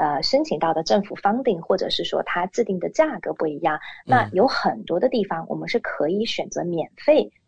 [0.00, 7.30] 呃，申请到的政府方定，或者是说它制定的价格不一样，那有很多的地方我们是可以选择免费。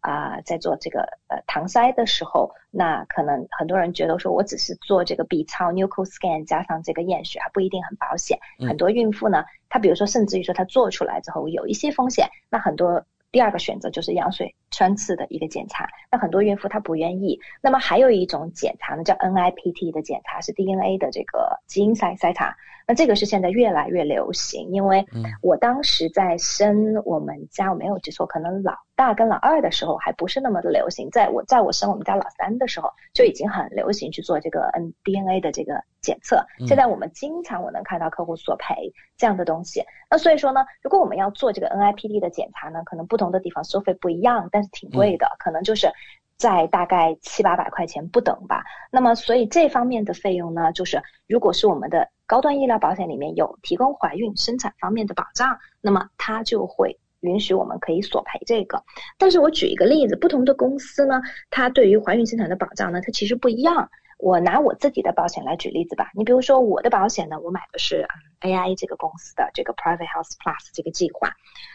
[0.00, 8.38] 啊，在做这个呃唐筛的时候，那可能很多人觉得说我只是做这个 B 超 nuchal scan 加上这个验血还不一定很保险。
[8.66, 15.86] 很多孕妇呢，她比如说甚至于说她做出来之后有一些风险，那很多第二个选择就是羊水穿刺的一个检查。
[16.10, 17.38] 那很多孕妇她不愿意。
[17.60, 22.56] 那么还有一种检查呢，叫 NIPT 的检查，是 DNA 的这个基因筛筛查。
[22.88, 25.06] 那这个是现在越来越流行，因为
[25.42, 28.74] 我当时在生我们家，我没有记错，可能老。
[29.00, 36.44] 大跟老二的时候还不是那么的流行，在我在我生我们家老三的时候就已经很流行去做这个 N DNA 的这个检测。
[36.68, 39.82] 现在我们经常我能看到客户索赔这样的东西。
[40.10, 45.90] 那所以说呢，如果我们要做这个 NIPD 的检查呢，可能不同的地方收费不一样，但是挺贵的，可能就是
[46.36, 48.62] 在大概七八百块钱不等吧。
[48.92, 57.00] 那么所以这方面的费用呢，就是如果是我们的高端医疗保险里面有提供怀孕生产方面的保障，那么它就会。
[57.20, 58.82] 允许我们可以索赔这个，
[59.18, 63.90] 但是我举一个例子，不同的公司呢，它对于怀孕生产的保障呢，它其实不一样。
[64.18, 68.06] 我拿我自己的保险来举例子吧，你比如说我的保险呢，我买的是
[68.42, 71.30] AI 这个公司的这个 Private Health Plus 这个计划。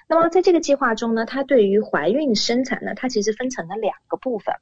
[0.08, 4.54] 那么在这个计划中呢，它对于怀孕生产呢，它其实分成了两个部分。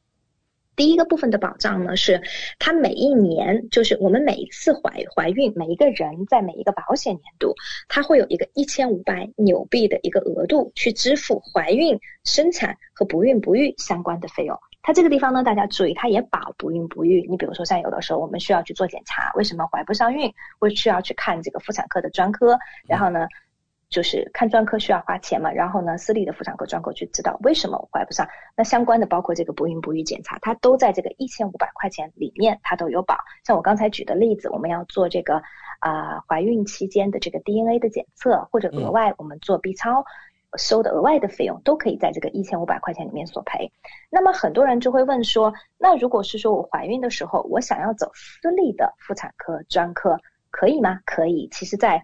[0.75, 2.21] 第一个部分的保障呢，是
[2.59, 7.53] 它每一年，就是我们每一次怀怀孕，每一个人在每一个保险年度，
[7.87, 14.57] 它会有一个一千五百纽币的一个额度去支付怀孕、生产和不孕不育相关的费用。
[14.81, 17.25] 它这个地方呢，大家注意，它也保不孕不育。
[17.29, 22.57] 你比如说，像有的时候我们需要去做检查，为什么怀不上孕，会需要去看这个妇产科的专科，
[22.87, 23.27] 然后呢？
[23.93, 28.27] 就是看专科需要花钱嘛，然后呢，私立的妇产科专科去知道为什么我怀不上，
[28.57, 33.15] 那相关的包括这个不孕不育检查，它都在这个一千五百块钱里面，它都有保。
[33.45, 35.39] 像我刚才举的例子，我们要做这个
[35.79, 40.03] 啊怀孕期间的这个 DNA 的检测，或者额外我们做 B 超
[40.57, 43.71] 收的额外的费用，都可以在这个一千五百块钱里面索赔。
[44.09, 50.17] 那么很多人就会问说，那如果是说我怀孕的时候，我想要走私立的妇产科专科，
[50.49, 50.99] 可以吗？
[51.05, 51.47] 可以。
[51.51, 52.03] 其实，在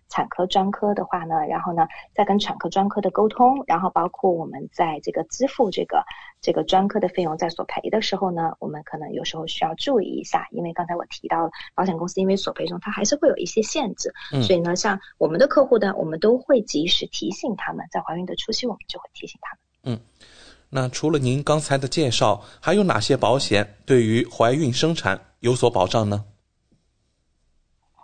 [0.11, 6.03] 产科专科的话呢，然后呢，再跟产科专科的沟通，然后包括我们在这个支付这个
[6.41, 19.95] 这个专科的费用在索赔的时候呢，我们可能有时候需要注意一下，因为刚才我提到保险公司因为索赔中它还是会有一些限制，所以呢，像我们的客户呢，我们都会及时提醒他们，在怀孕的初期我们就会提醒他们。
[19.95, 19.99] 嗯，
[20.69, 26.25] 那除了您刚才的介绍，还有哪些保险对于怀孕生产有所保障呢？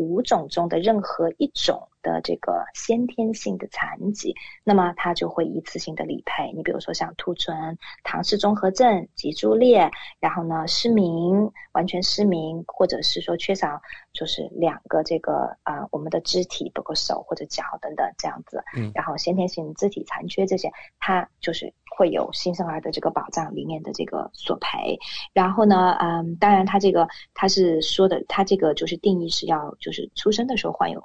[0.00, 1.86] 五种中的任何一种。
[2.02, 4.34] 的这个先天性的残疾，
[4.64, 6.50] 那么它就会一次性的理赔。
[6.56, 13.82] 你比如说像兔唇、唐氏综合症、脊柱裂，然后呢失明、完全失明，或者是说缺少
[14.14, 18.64] 就是两个这个啊我们的肢体，包括手或者脚等等这样子。
[18.74, 18.90] 嗯。
[18.94, 21.70] 然后先天性肢体残缺这些，它就是
[22.00, 24.98] 会有新生儿的这个保障里面的这个索赔。
[25.34, 31.04] 然后呢，嗯，当然他这个他是说的，他这个就是定义是要就是出生的时候患有。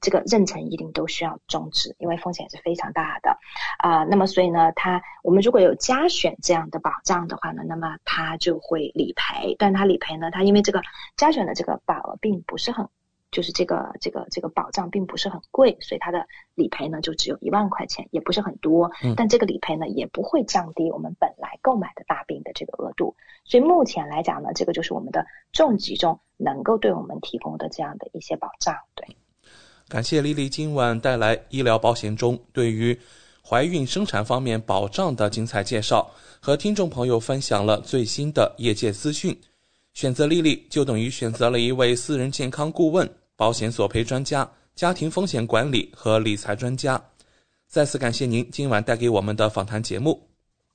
[0.00, 3.38] 这个妊娠一定都需要终止，因为风险是非常大的，
[3.78, 10.82] 啊，那么所以呢，它我们如果有加选这样的保障的话呢，那么它就会理赔，但它理赔呢，它因为这个
[11.16, 12.88] 加选的这个保额并不是很，
[13.32, 29.16] 就是这个这个这个保障并不是很贵，所以它的理赔呢就只有一万块钱，也不是很多，但这个理赔呢也不会降低我们本来购买的大病的这个额度，所以目前来讲呢，这个就是我们的重疾中能够对我们提供的这样的一些保障，对。
[29.88, 32.98] 感谢丽丽今晚带来医疗保险中对于
[33.48, 36.10] 怀孕生产方面保障的精彩介绍，
[36.40, 39.38] 和听众朋友分享了最新的业界资讯。
[39.94, 47.00] 选择丽丽就等于选择了一位私人健康顾问、保险索赔专家、家庭风险管理和理财专家。
[47.68, 50.28] 再次感谢您今晚带给我们的访谈节目。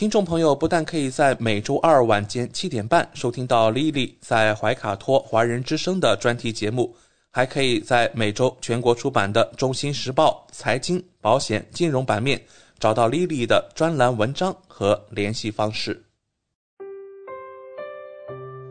[0.00, 6.96] 听众朋友不但可以在每周二晚间七点半收听到 Lily 在怀卡托华人之声的专题节目，
[7.30, 12.40] 还可以在每周全国出版的《中新时报》财经、保险、金融版面
[12.78, 16.02] 找到 Lily 的专栏文章和联系方式。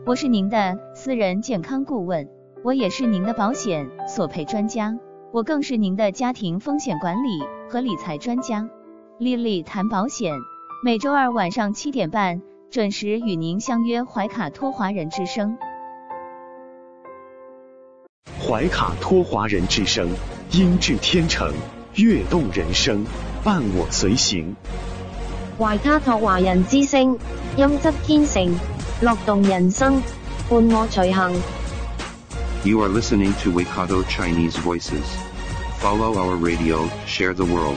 [0.04, 2.28] 我是您的私人健康顾问，
[2.64, 4.92] 我也是您的保险索赔专家，
[5.32, 8.68] 我更是您的家庭风险管理和理财专家。
[9.20, 10.32] 莉莉谈保险。
[10.82, 15.58] 每周二晚上七点半准时与您相约怀卡托华人之声。
[18.40, 20.08] 怀卡托华人之声，
[20.52, 21.52] 音质天成，
[21.96, 23.04] 悦动人生，
[23.44, 24.56] 伴我随行。
[25.58, 27.18] 怀卡托华人之声，
[27.58, 28.50] 音质天成，
[29.02, 30.00] 乐动人生，
[30.48, 31.30] 伴我随行。
[32.64, 35.04] You are listening to Waikato Chinese Voices.
[35.78, 37.76] Follow our radio, share the world.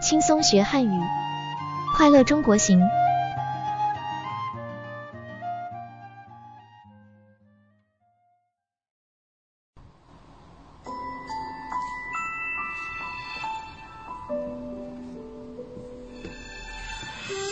[0.00, 1.00] 轻松学汉语，
[1.96, 2.80] 快乐中国行。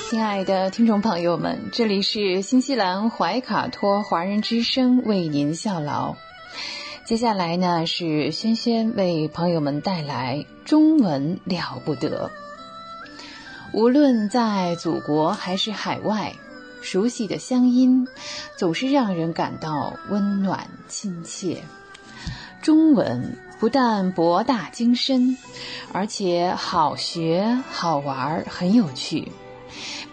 [0.08, 6.14] 亲爱的听众朋友们，这里是新西兰怀卡托华人之声为您效劳。
[7.06, 10.44] 接下来呢，是轩轩为朋友们带来。
[10.64, 12.32] 中文了不得，
[13.72, 16.34] 无论在祖国还是海外，
[16.82, 18.08] 熟悉的乡音
[18.56, 21.62] 总是让人感到温暖亲切。
[22.60, 25.38] 中文不但博大精深，
[25.92, 29.30] 而且好学好玩，很有趣。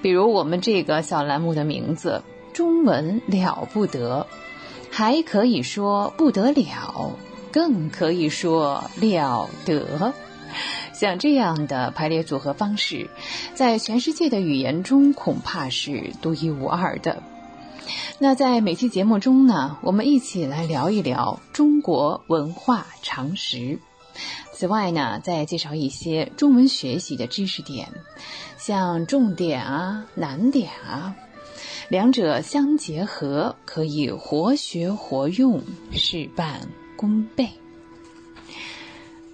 [0.03, 2.21] 比如我们这个小栏目的名字
[2.53, 4.27] “中文了不得”，
[4.95, 7.17] 还可以说不得了，
[7.51, 10.13] 更可以说了得。
[10.93, 13.09] 像这样的排列组合方式，
[13.55, 17.23] 在全世界的语言中恐怕是独一无二的。
[18.19, 23.79] 那在每期节目中呢，我们一起来聊一聊中国文化常识。
[24.51, 27.89] 此外呢，再介绍一些中文学习的知识点，
[28.59, 31.15] 像重点啊、难点啊，
[31.93, 36.67] 两者相结合，可以活学活用，事半
[36.97, 37.47] 功倍。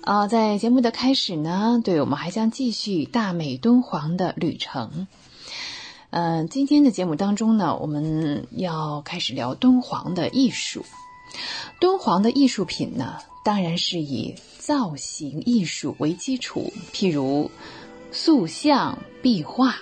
[0.01, 5.07] 啊，在节目的开始呢，对我们还将继续大美敦煌的旅程。
[6.09, 10.83] 嗯，今天的节目当中呢，我们要开始聊敦煌的艺术。
[11.79, 17.49] 敦煌的艺术品呢，当然是以造型艺术为基础，譬如
[18.11, 19.77] 塑像、壁画。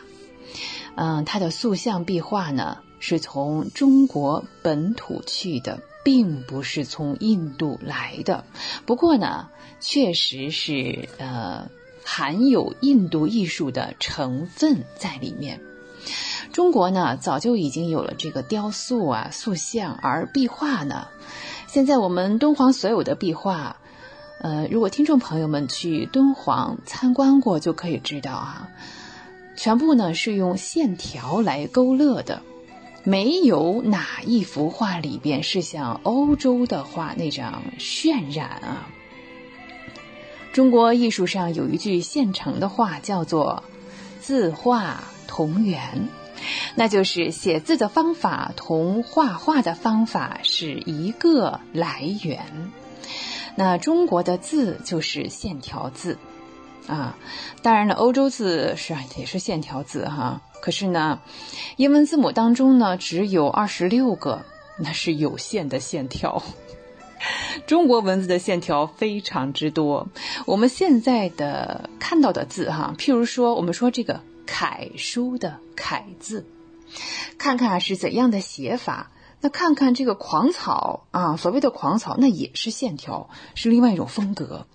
[0.98, 5.80] 嗯，它的塑像、壁画呢，是从中国本土去的。
[6.08, 8.46] 并不是从印度来的，
[8.86, 9.50] 不过呢，
[9.82, 11.68] 确实是呃
[12.02, 15.60] 含有印度艺术的成分在里面。
[16.54, 21.10] 中国呢，早就已经有了这个雕塑啊、塑像，而壁画呢，
[21.68, 23.76] 现在我们敦煌所有的壁画，
[24.40, 28.70] 呃，如果听众朋友们去敦煌参观过，就可以知道啊，
[29.58, 32.42] 全部呢是用线条来勾勒的。
[33.04, 38.88] 没有哪一幅画里边是像欧洲的画那样渲染啊。
[40.52, 43.64] 中国艺术上有一句现成的话，叫做
[44.20, 46.10] “字画同源”，
[46.76, 52.44] 那就是写字的方法同画画的方法是一个来源。
[53.56, 56.18] 那中国的字就是线条字
[56.88, 57.18] 啊，
[57.62, 60.42] 当然了，欧洲字是也是线条字哈。
[60.62, 61.20] 可是呢，
[61.76, 64.44] 英文字母当中呢只有二十六个，
[64.80, 66.42] 那是有限的线条。
[67.68, 70.08] 中国文字的线条非常之多。
[70.46, 76.46] 我们现在的看到的字哈，譬如说我们说这个楷书的楷字，
[77.38, 79.12] 看看是怎样的写法。
[79.40, 84.66] 那看看这个狂草啊，所谓的狂草，那也是线条，是另外一种风格。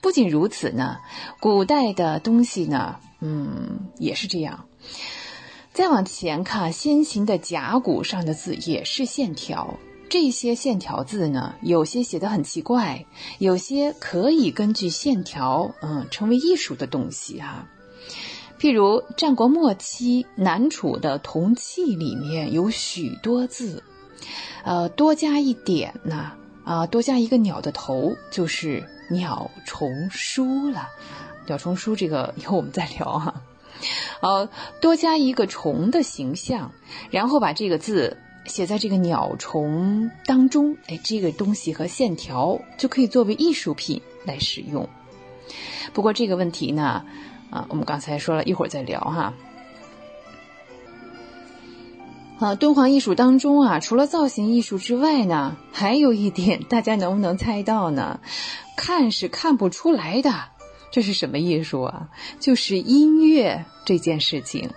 [0.00, 0.98] 不仅如此呢，
[1.40, 4.66] 古代的东西呢，嗯，也是这样。
[5.72, 9.78] 再往前看，先秦的甲骨上的字也是线条。
[10.08, 13.04] 这些线条字呢，有些写的很奇怪，
[13.38, 17.66] 有些可以根据线条，嗯，成为艺术的东西哈。
[18.58, 23.84] 譬如战国末期南楚的铜器里面有许多字，
[24.64, 26.32] 呃，多加一点呢，
[26.64, 30.88] 啊，多加一个鸟的头，就是鸟虫书了。
[31.46, 33.42] 鸟虫书这个以后我们再聊哈。
[34.20, 34.48] 呃，
[34.80, 36.72] 多加一个虫的形象，
[37.10, 44.88] 然后把这个字写在这个鸟虫当中，哎，这个东西和线条就可以作为艺术品来使用。
[45.94, 47.04] 不过这个问题呢，
[47.50, 49.32] 啊，我们刚才说了一会儿再聊哈。
[52.38, 58.20] 啊，敦煌艺术当中啊，除了造型艺术之外呢，还有一点， 大家能不能猜到呢？
[58.76, 60.32] 看是看不出来的。
[60.92, 62.08] 这是什么艺术啊？
[62.38, 64.70] 就是音乐这件事情。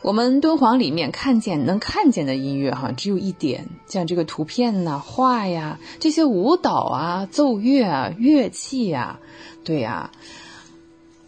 [0.00, 9.18] 我们敦煌里面看见能看见的音乐哈，只有一点，像这个图片呐、画呀、这些舞蹈啊、奏乐啊、乐器呀，
[9.64, 10.10] 对呀。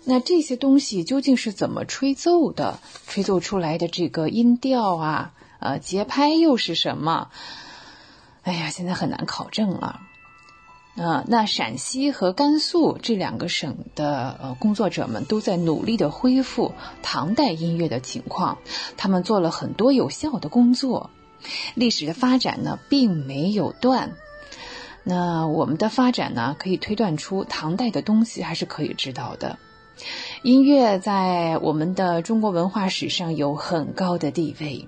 [0.09, 2.79] 那这些东西究竟是怎么吹奏的？
[3.09, 7.29] 吹奏出来的这个音调啊，呃，节拍又是什么？
[8.43, 10.01] 哎呀，现在很难考证了。
[10.97, 18.59] 啊，那陕西和甘肃这两个省的呃工作者们都在努力的恢复唐代音乐的情况，
[18.97, 21.11] 他们做了很多有效的工作。
[21.75, 24.13] 历史的发展呢，并没有断。
[25.03, 29.59] 那我们的发展呢，可以推断出唐代的东西还是可以知道的。
[30.43, 34.87] 音乐在我们的中国文化史上有很高的地位。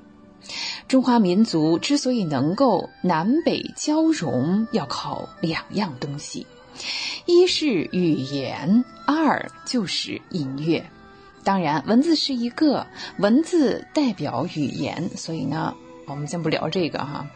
[0.86, 6.46] 中华民族之所以能够南北交融，要靠两样东西：
[7.26, 10.84] 一是语言，二就是音乐。
[11.44, 12.86] 当然，文字是一个，
[13.18, 15.74] 文字代表语言，所以呢，
[16.06, 17.26] 我们先不聊这个哈。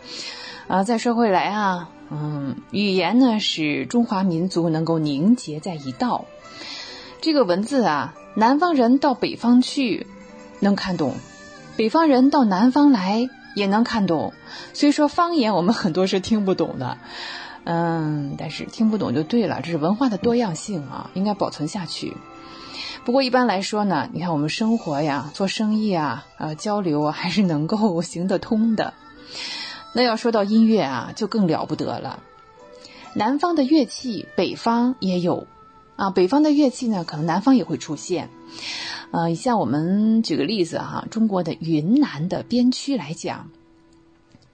[0.69, 6.25] 啊，再说回来啊，嗯，语言呢，使中华民族能够凝结在一道。
[7.23, 10.09] 这个文字啊，南方人到北方去
[10.59, 11.15] 能看懂。
[11.77, 14.33] 北方人到南方来也能看懂，
[14.75, 16.99] 虽说方言我们很多是听不懂的，
[17.63, 22.17] 嗯，但是听不懂就对了，这是文化的多样性啊，应该保存下去。
[23.05, 28.95] 不过一般来说呢，你看我们生活呀、做生意啊、呃交流啊，还是能够行得通的。
[29.93, 32.19] 那要说到音乐啊，就更了不得了。
[33.15, 35.47] 南方的乐器，北方也有
[35.97, 38.29] 啊，北方的乐器呢，可能南方也会出现。
[39.11, 43.51] 呃，像我们举个例子哈，中国的云南的边区来讲，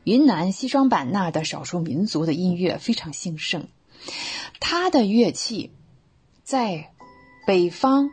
[0.04, 3.68] 云南西双版纳的少数民族的音乐非常兴盛，
[4.58, 5.70] 它的乐器
[6.42, 6.90] 在
[7.46, 8.10] 北方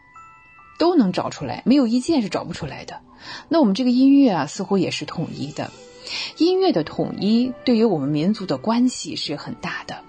[0.78, 3.01] 都能找出来，没有一件是找不出来的。
[3.49, 5.71] 那我们这个音乐啊，似乎也是统一的。
[6.38, 10.03] 音乐的统一对于我们民族的关系是很大的。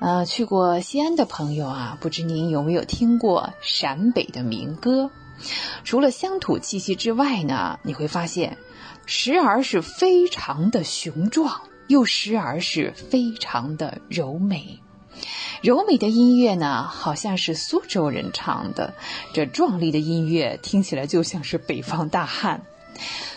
[0.00, 5.10] 呃，去过西安的朋友啊，不知您有没有听过陕北的民歌？
[5.84, 8.56] 除了乡土气息之外呢，你会发现，
[9.04, 14.80] 时而是非常的雄壮，又时而是非常的柔美。
[15.60, 18.94] 柔美的音乐呢，好像是苏州人唱的；
[19.34, 22.62] 这壮丽的音乐听起来就像是北方大汉。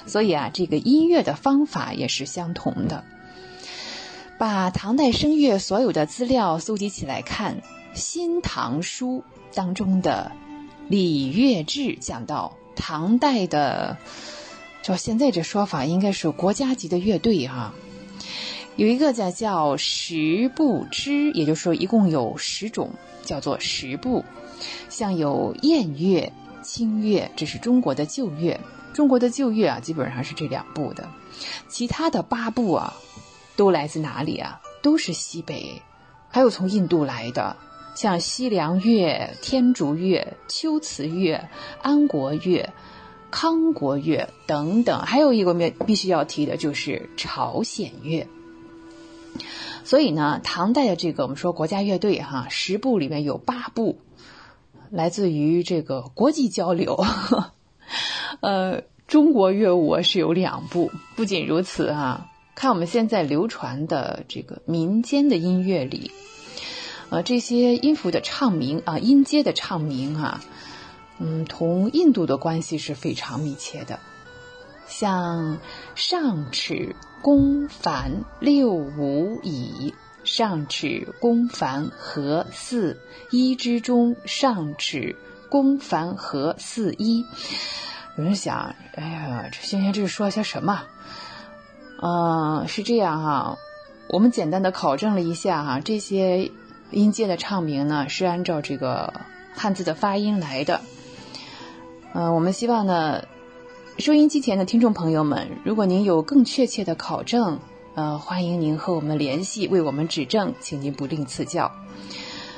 [0.05, 3.03] 所以啊，这个音乐的方法也是相同的。
[4.43, 7.55] 把唐代声乐所有的资料搜集起来看，
[7.93, 9.23] 《新唐书》
[9.55, 10.33] 当中的
[10.89, 13.97] 礼乐志讲到唐代的，
[14.81, 17.73] 照现在这说法，应该是国家级的乐队哈。
[18.75, 22.89] 有一个叫叫十部支，也就是说一共有十种，
[23.23, 24.25] 叫做十部。
[24.89, 28.59] 像有燕乐、清乐，这是中国的旧乐。
[28.93, 31.07] 中国的旧乐啊，基本上是这两部的。
[31.69, 32.93] 其他的八部啊，
[33.55, 34.61] 都来自哪里啊？
[34.81, 35.81] 都是西北，
[36.29, 37.55] 还有从印度来的，
[37.95, 41.49] 像西凉乐、天竺乐、秋瓷乐、
[41.81, 42.69] 安国乐、
[43.31, 45.01] 康国乐等等。
[45.01, 48.27] 还有一个必必须要提的就是朝鲜乐。
[49.83, 53.99] 所以呢，唐代的这个我们说国家乐队哈，十部里面有八部
[54.89, 57.03] 来自于这个国际交流。
[58.41, 60.91] 呃，中国乐舞是有两部。
[61.15, 66.11] 不仅如此啊，看我们现在流传的这个民间的音乐里，
[67.09, 70.43] 呃，这些音符的唱名啊，音阶的唱名啊，
[71.19, 73.99] 嗯，同印度的关系是非常密切的。
[74.87, 75.59] 像
[75.95, 76.95] 上尺。
[77.23, 79.93] 宫凡六五乙，
[80.25, 82.99] 上尺宫凡和四
[83.31, 85.15] 一之中，上尺
[85.47, 87.23] 宫凡和四一。
[88.17, 90.83] 有人想，哎呀，这先贤这是说些什么？
[92.05, 93.57] 嗯，是这样哈，
[94.09, 96.51] 我们简单的考证了一下哈，这些
[96.91, 99.13] 音阶的唱名呢，是按照这个
[99.55, 100.81] 汉字的发音来的。
[102.13, 103.23] 嗯，我们希望呢。
[103.99, 107.59] 收音机前的听众朋友们，如果您有更确切的考证，
[107.93, 111.71] 呃，欢迎您和我们联系，为我们指正，请您不吝赐教。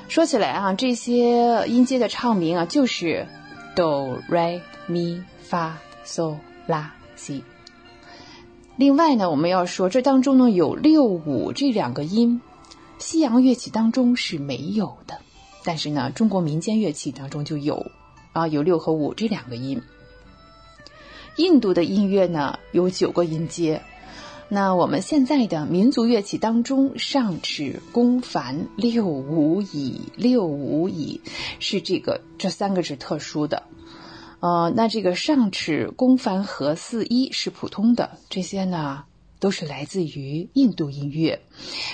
[0.08, 3.28] 说起来啊，这些音阶的唱名啊，就是
[3.76, 6.38] 哆、来、咪、发、嗦、
[6.68, 7.44] 拉、西。
[8.78, 12.42] 另外呢，我们要说，这当中呢有六五这两个音，
[13.00, 15.20] 西洋乐器当中是没有的，
[15.64, 17.86] 但是呢，中国民间乐器当中就有
[18.34, 19.82] 啊，有六和五这两个音。
[21.38, 23.82] 印度的音乐呢有九个音阶，
[24.50, 31.22] 那我们现在的民族乐器当中，上尺、宫凡、六五乙、六五乙
[31.60, 33.64] 是这个这三个是特殊的，
[34.40, 39.04] 呃，那这个上尺、宫凡和四一是普通的，这些呢
[39.40, 41.42] 都是来自于印度音乐，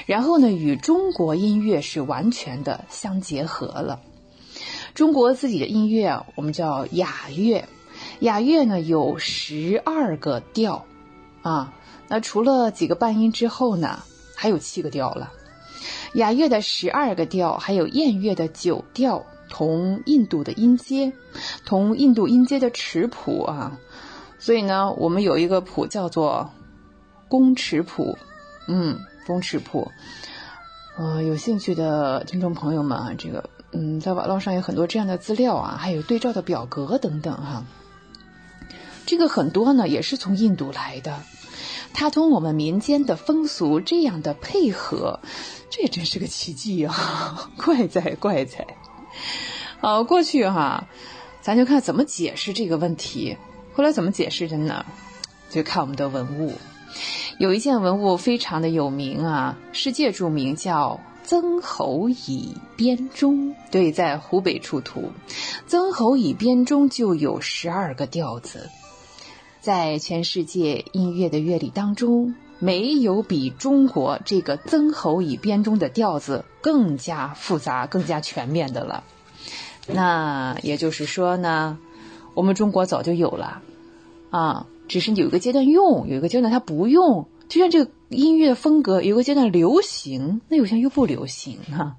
[0.05, 4.01] 然后呢与中国音乐是完全的相结合了。
[4.93, 7.65] 中国自己的音乐啊，我们叫雅乐。
[8.19, 10.85] 雅乐呢有十二个调，
[11.41, 11.73] 啊，
[12.07, 14.03] 那除了几个半音之后呢，
[14.35, 15.31] 还有七个调了。
[16.13, 21.13] 雅乐的十二个调，还有燕乐的九调，同印度的音阶，
[21.65, 23.77] 同印度音阶的尺谱啊。
[24.39, 26.49] 所以呢，我们有一个谱叫做
[27.27, 28.17] 宫尺谱，
[28.67, 28.97] 嗯，
[29.27, 29.91] 宫尺谱。
[30.97, 37.63] 呃，有兴趣的听众朋友们啊，这个嗯，在网络上有很多这样的资料啊，还有对照的表格等等哈。
[39.05, 41.19] 这个很多呢，也是从印度来的，
[41.93, 45.19] 它同我们民间的风俗这样的配合，
[45.69, 47.49] 这也真是个奇迹啊！
[47.57, 48.65] 怪 哉怪哉！
[49.79, 50.87] 好，过去哈，
[51.41, 53.37] 咱就看怎么解释这个问题。
[53.73, 54.85] 后来怎么解释的呢？
[55.49, 56.53] 就看我们的文物，
[57.39, 63.55] 有一件文物非常的有名啊，世界著名，叫曾侯乙编钟。
[63.69, 65.11] 对，在湖北出土，
[65.67, 68.69] 曾侯乙编钟就有十二个调子。
[69.61, 79.03] 在全世界音乐的乐理当中，没有比中国这个曾侯乙编钟的调子更加复杂、更加全面的了。
[79.87, 81.77] 那也就是说呢，
[82.35, 83.61] 我们中国早就有了
[84.29, 87.27] 啊，只是有一个阶段用，有一个阶段它不用。
[87.49, 91.97] 就像这个音乐风格，有个阶段流行，那有些又不流行哈。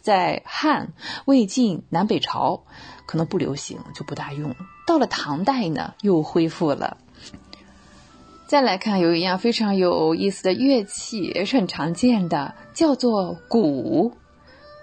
[0.00, 0.92] 在汉、
[1.26, 2.64] 魏晋南北朝。
[3.04, 4.54] 可能不流行，就不大用。
[4.86, 6.96] 到了唐代呢，又恢复了。
[8.46, 14.12] 再来看，有一样非常有意思的乐器，也是很常见的，叫做鼓。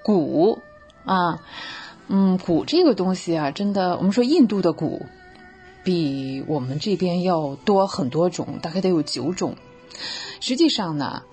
[0.04, 0.60] 鼓
[1.06, 1.40] 啊，
[2.08, 5.06] 嗯，鼓这个东西啊，真的，我们说印度的鼓
[5.84, 9.56] 比我们这边要多很多种，大概得有九种。
[10.40, 11.24] 实际上呢，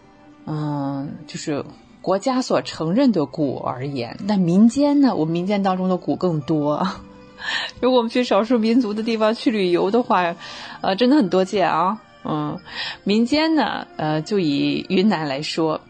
[0.47, 1.64] 嗯，就是。
[2.03, 5.16] 国家所承认的鼓而言，那民间呢？
[5.16, 6.87] 我们民间当中的鼓更多。
[7.83, 10.37] 如果我们去少数民族的地方去旅游的话，
[10.83, 12.01] 呃，真的很多见啊。
[12.29, 12.61] 嗯，
[13.05, 15.81] 民间呢，呃，就以云南来说，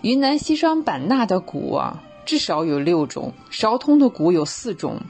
[0.00, 5.00] 云南西双版纳的鼓啊，至少有六种；昭通的鼓有四种，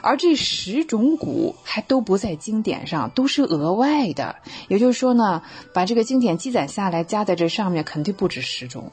[0.00, 4.36] 而这十种鼓还都不在经典上，都是额外的。
[4.68, 8.92] 也就是说呢，把这个经典积攒下来，加在这上面，肯定不止十种。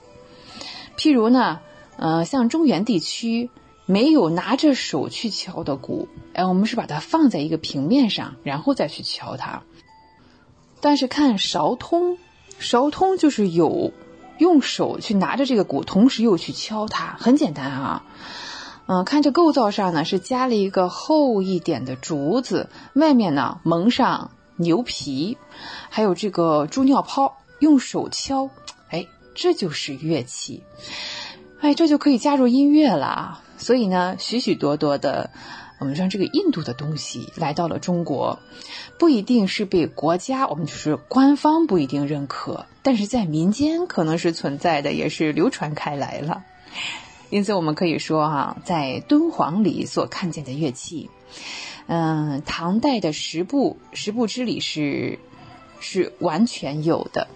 [0.97, 1.59] 譬如呢，
[1.97, 3.49] 呃，像中原地区
[3.85, 9.61] 没有拿着手去敲的鼓，哎，我们是把它放在一个平面上，然后再去敲它。
[10.81, 12.17] 但是看勺通，
[12.59, 13.91] 勺通就是有
[14.37, 18.03] 用手去拿着这个鼓，同时又去敲它，很简单啊。
[18.87, 25.39] 嗯，看这构造上呢，是加了一个厚一点的竹子，外面呢蒙上牛皮，
[25.89, 28.51] 还有这个猪尿泡，用手敲，
[28.89, 30.61] 哎，这就是乐器，
[31.61, 33.41] 哎，这就可以加入音乐了啊。
[33.57, 35.31] 所以呢，许许多多的，
[35.77, 38.39] 我们说这个印度的东西来到了中国，
[38.97, 46.43] 不一定是被国家，我们就是官方不一定认可，但是在民间可能是存在的，也是流传开来了。
[47.29, 51.09] 因此，我们可以说哈，在敦煌里所看见的乐器，
[51.87, 55.19] 嗯，唐代的十部十部之里是
[55.79, 57.27] 是完全有的。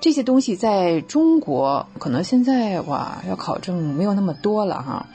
[0.00, 5.06] 这些东西在中国可能现在哇要考证没有那么多了哈。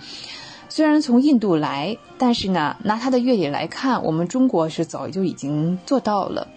[0.76, 6.47] 虽然从印度来，但是呢，拿它的乐理来看，我们中国是早就已经做到了。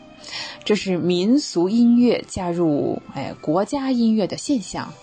[0.64, 4.94] 这是民俗音乐加入哎国家音乐的现象。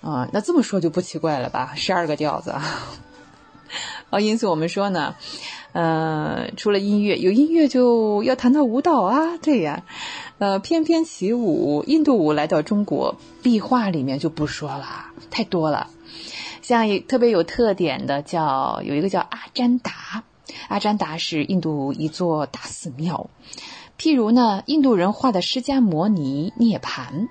[0.00, 1.72] 啊，那这么说就不奇怪了吧？
[1.74, 2.62] 十二个调子啊，
[4.10, 5.16] 啊， 因此我们说呢，
[5.72, 9.82] 呃，除了音乐，有音乐就要谈到舞蹈啊，对呀，
[10.38, 15.88] 呃，翩翩起舞，印度舞来到中国，壁画里面就不说了，太多了。
[16.62, 20.24] 像一特别有特点的叫有一个叫阿占达，
[20.68, 23.28] 阿占达是印度一座大寺庙，
[23.98, 27.28] 譬如呢，印度人画的释迦摩尼涅盘。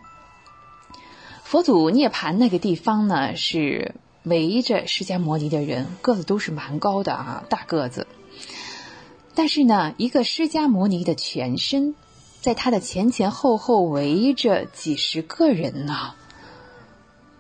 [1.43, 8.07] 佛祖涅盘那个地方呢，是围着释迦摩尼的人，个子都是蛮高的啊，大个子。
[9.34, 11.95] 但是呢，一个释迦摩尼的全身，
[12.41, 16.15] 在他的前前后后围着几十个人呢，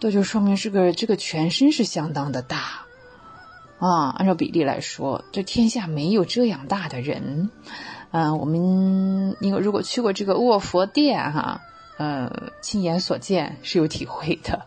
[0.01, 2.81] 这就说明这个这个全身是相当的大
[3.79, 4.09] 啊。
[4.17, 7.49] 按照比例来说，这天下没有这样大的人。
[8.11, 11.61] 嗯，我们因为如果去过这个卧佛殿哈。
[11.97, 14.65] 呃，亲眼所见是有体会的。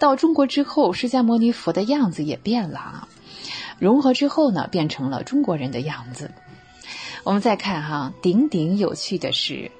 [0.00, 3.08] 到中国之后，释迦牟尼佛的样子也变了啊。
[3.78, 6.32] 融合之后呢，变成了中国人的样子。
[7.22, 9.70] 我们再看哈，顶顶有趣的是，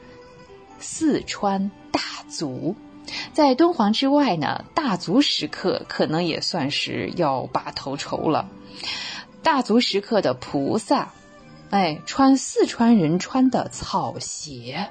[0.78, 2.00] 四川大
[2.30, 2.76] 足，
[3.32, 8.48] 在敦煌之外呢，大足石刻可能也算是要把头筹了。
[9.42, 11.12] 大足石刻的菩萨，
[11.70, 14.88] 哎，穿四川人穿的草鞋。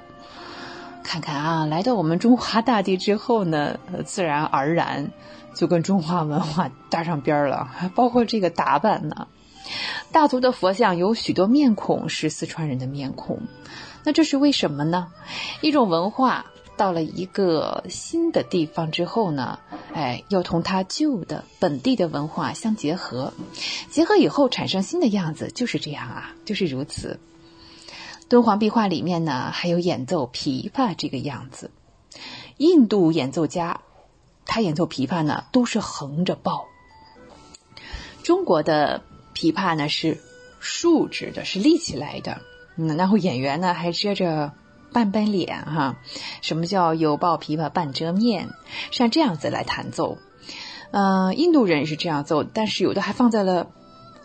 [1.04, 5.10] 看看啊，来到我们中华大地之后呢，自然而然
[5.54, 9.26] 就跟中华文化搭上边儿了，还包括这个打扮呢。
[10.12, 13.40] 大足的佛像有许多面孔是四川人的面孔，
[14.04, 15.08] 那这是为什么呢？
[15.60, 16.46] 一种文化
[16.78, 19.58] 到了一个新的地方之后呢，
[19.92, 23.34] 哎，要同它旧的本地的文化相结合，
[23.90, 27.20] 结合以后产生新的样子，就是这样啊，就是如此。
[28.30, 31.70] 敦煌壁画里面呢，还有演奏琵琶这个样子。
[32.56, 33.80] 印度演奏家，
[34.46, 36.66] 他演奏琵琶呢，都是横着抱。
[38.22, 39.02] 中国的
[39.34, 40.18] 琵琶呢是
[40.60, 42.40] 竖直的，是立起来的。
[42.76, 44.52] 嗯，然后演员呢还遮着
[44.92, 45.96] 半边脸哈。
[46.40, 48.50] 什么叫有抱琵琶半遮面？
[48.90, 50.18] 像这样子来弹奏。
[50.90, 53.68] 嗯，印度人是这样奏，但是有的还放在了。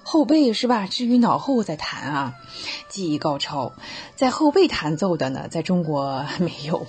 [0.05, 0.85] 后背是吧？
[0.85, 2.33] 至于脑后再弹啊，
[2.89, 3.71] 技艺高超。
[4.15, 6.85] 在后背弹奏的呢，在中国没有。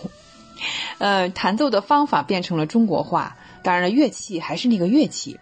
[0.98, 5.38] 呃，弹奏的方法变成了中国化，当然了，乐器还是那个乐器。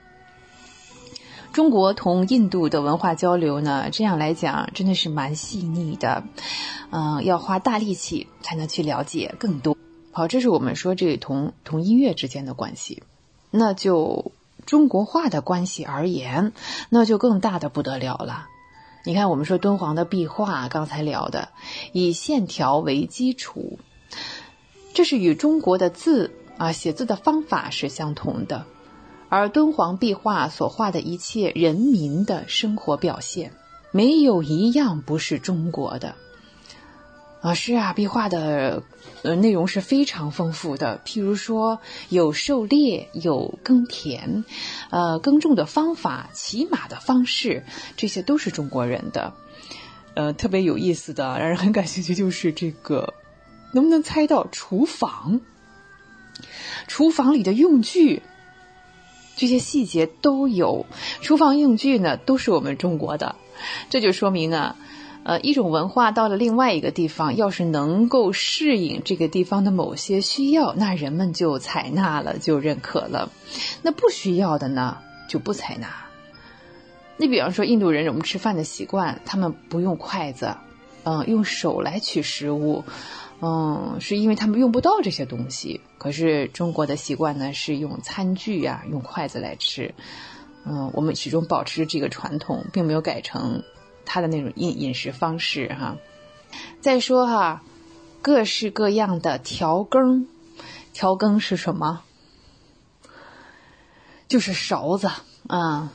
[1.52, 6.24] 中国同印度的文化交流呢，这样来讲真的是蛮细腻的，
[6.90, 9.76] 嗯，要花大力气才能去了解更多。
[10.10, 13.02] 好，这是我们说这同同音乐之间的关系，
[13.50, 14.32] 那就。
[14.64, 16.52] 中国画的关系而言，
[16.88, 18.46] 那就更大的不得了了。
[19.04, 21.48] 你看，我们说敦煌的壁画，刚才聊的
[21.92, 23.80] 以线条为基础，
[24.94, 28.64] 这是与中国的字啊写字的方法是相同的。
[29.34, 33.52] 而敦煌壁画所画的一切人民的生活表现，
[33.90, 36.16] 没有一样不是中国的。
[37.40, 38.82] 啊，是啊，壁画的
[39.22, 41.00] 呃内容是非常丰富的。
[41.06, 41.80] 譬如说，
[42.10, 44.44] 有狩猎，有耕田，
[44.90, 47.64] 呃，耕种的方法，骑马的方式，
[47.96, 49.32] 这些都是中国人的。
[50.12, 53.14] 呃，特别有意思的，让人很感兴趣，就是这个，
[53.72, 55.40] 能不能猜到厨房？
[56.86, 58.22] 厨房里的用具，
[59.36, 60.86] 这些细节都有。
[61.20, 63.36] 厨房用具呢，都是我们中国的，
[63.90, 64.76] 这就说明呢。
[65.24, 73.30] 呃，一种文化到了另外一个地方，要是能够适应这个地方的某些需要，那人们就采纳了，就认可了；
[73.82, 74.98] 那不需要的呢，
[75.28, 75.86] 就不采纳。
[77.18, 80.56] 你比方说印度人，我们吃饭的习惯，他们不用筷子，
[81.04, 82.82] 嗯，用手来取食物，
[83.44, 85.80] 嗯，是因为他们用不到这些东西。
[85.98, 89.92] 可是中国的习惯呢，是用餐具呀，用筷子来吃，
[90.64, 93.64] 嗯，我们始终保持着这个传统，并没有改成
[94.04, 95.96] 他的那种饮饮食方式哈。
[96.80, 97.64] 再说哈，
[98.22, 100.28] 各式各样的调羹，
[100.92, 102.02] 调羹是什么？
[104.28, 105.10] 就是勺子
[105.48, 105.92] 啊。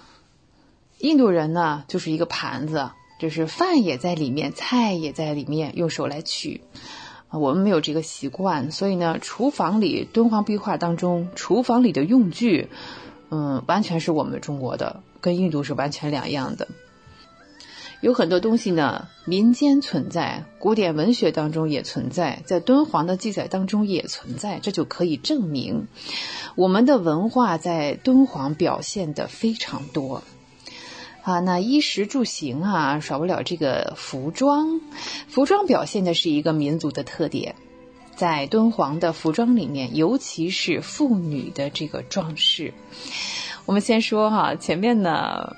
[0.99, 6.61] 印度人呢，就是一个盘子，就是饭也在里面，菜也在里面，用手来取。
[7.29, 12.69] 啊我们没有这个习惯，所以呢，厨房里敦煌壁画当中，厨房里的用具，
[13.29, 16.67] 嗯，完全是我们中国的，跟印度是完全两样的。
[17.99, 25.87] 有很多东西呢，民间存在，古典文学当中也存在，在敦煌的记载当中也存在，这就可以证明
[26.55, 30.21] 我们的文化在敦煌表现的非常多。
[31.27, 34.79] 啊，那衣食住行啊，少不了这个服装。
[35.27, 37.55] 服装表现的是一个民族的特点，
[38.15, 42.73] 在敦煌的服装里面，尤其是妇女的这个装饰。
[43.65, 45.57] 我们先说哈，前面呢，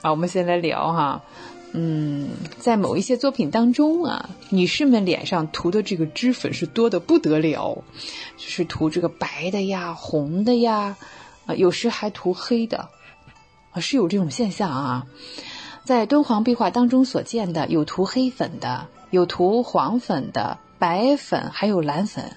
[0.00, 1.24] 啊，我们先来聊哈，
[1.72, 7.84] 嗯，在某一些作品当中啊，女士们脸上涂的这个脂粉是多的不得了，
[8.38, 10.96] 就是涂这个白的呀、红的呀，
[11.44, 12.88] 啊，有时还涂黑的。
[13.72, 15.06] 啊，是有这种现象啊，
[15.84, 22.32] 在敦煌壁画当中所见的，有涂黑粉的，有涂黄粉的，白粉还有蓝粉，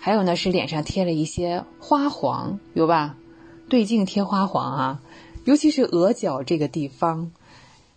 [0.00, 3.14] 还有呢是脸上贴了一些花黄，有吧？
[3.68, 5.00] 对镜贴花黄啊，
[5.44, 7.32] 尤其是额角这个地方，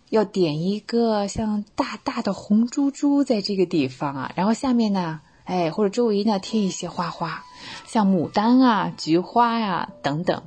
[0.08, 7.44] 要点一个像大大的红珠珠在这个地方啊，然后下面呢，哎，或者周围呢贴一些花花，
[7.86, 10.42] 像牡丹啊、菊花呀等等。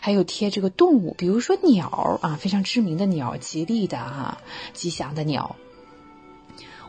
[0.00, 4.38] 还有贴这个动物，比如说鸟啊，非常知名的鸟，吉利的哈，
[4.72, 5.56] 吉祥的鸟。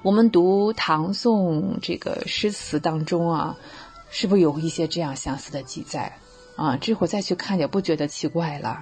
[0.02, 3.58] 我们读唐宋这个诗词当中啊，
[4.10, 6.18] 是不是有一些这样相似的记载
[6.56, 6.78] 啊？
[6.78, 8.80] 这会儿再去看也不觉得奇怪了。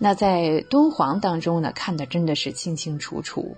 [0.00, 3.56] 那在敦煌当中呢，看的真的是清清楚楚。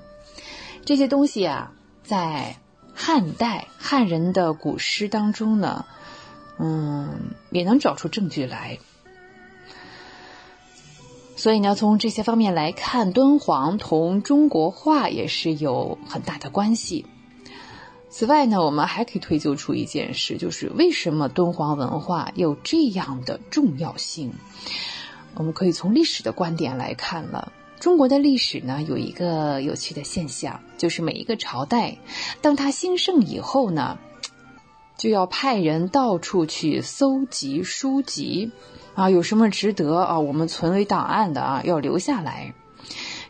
[0.85, 1.73] 这些东西啊，
[2.03, 2.57] 在
[2.93, 5.87] 汉代汉人的古诗当中呢，
[6.59, 8.79] 嗯，也能找出证据来。
[11.45, 17.05] 所以呢，从这些方面来看，敦煌同中国画也是有很大的关系。
[18.09, 24.33] 此外呢，我们还可以推究出一件事，就是为什么敦煌文化有这样的重要性？
[25.35, 27.53] 我们可以从历史的观点来看了。
[27.79, 31.99] 中国的历史呢，有一个有趣的现象，就是每一个朝代，
[32.41, 33.99] 当它兴盛以后呢，
[34.97, 38.51] 就要派人到处去搜集书籍。
[38.95, 40.21] 啊，有什么值得啊？
[40.21, 42.55] 我们存为档案的啊，要留下来。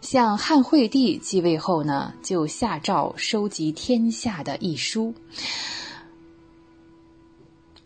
[0.02, 5.14] 像汉惠帝继位后呢，就下诏收集天下的一书。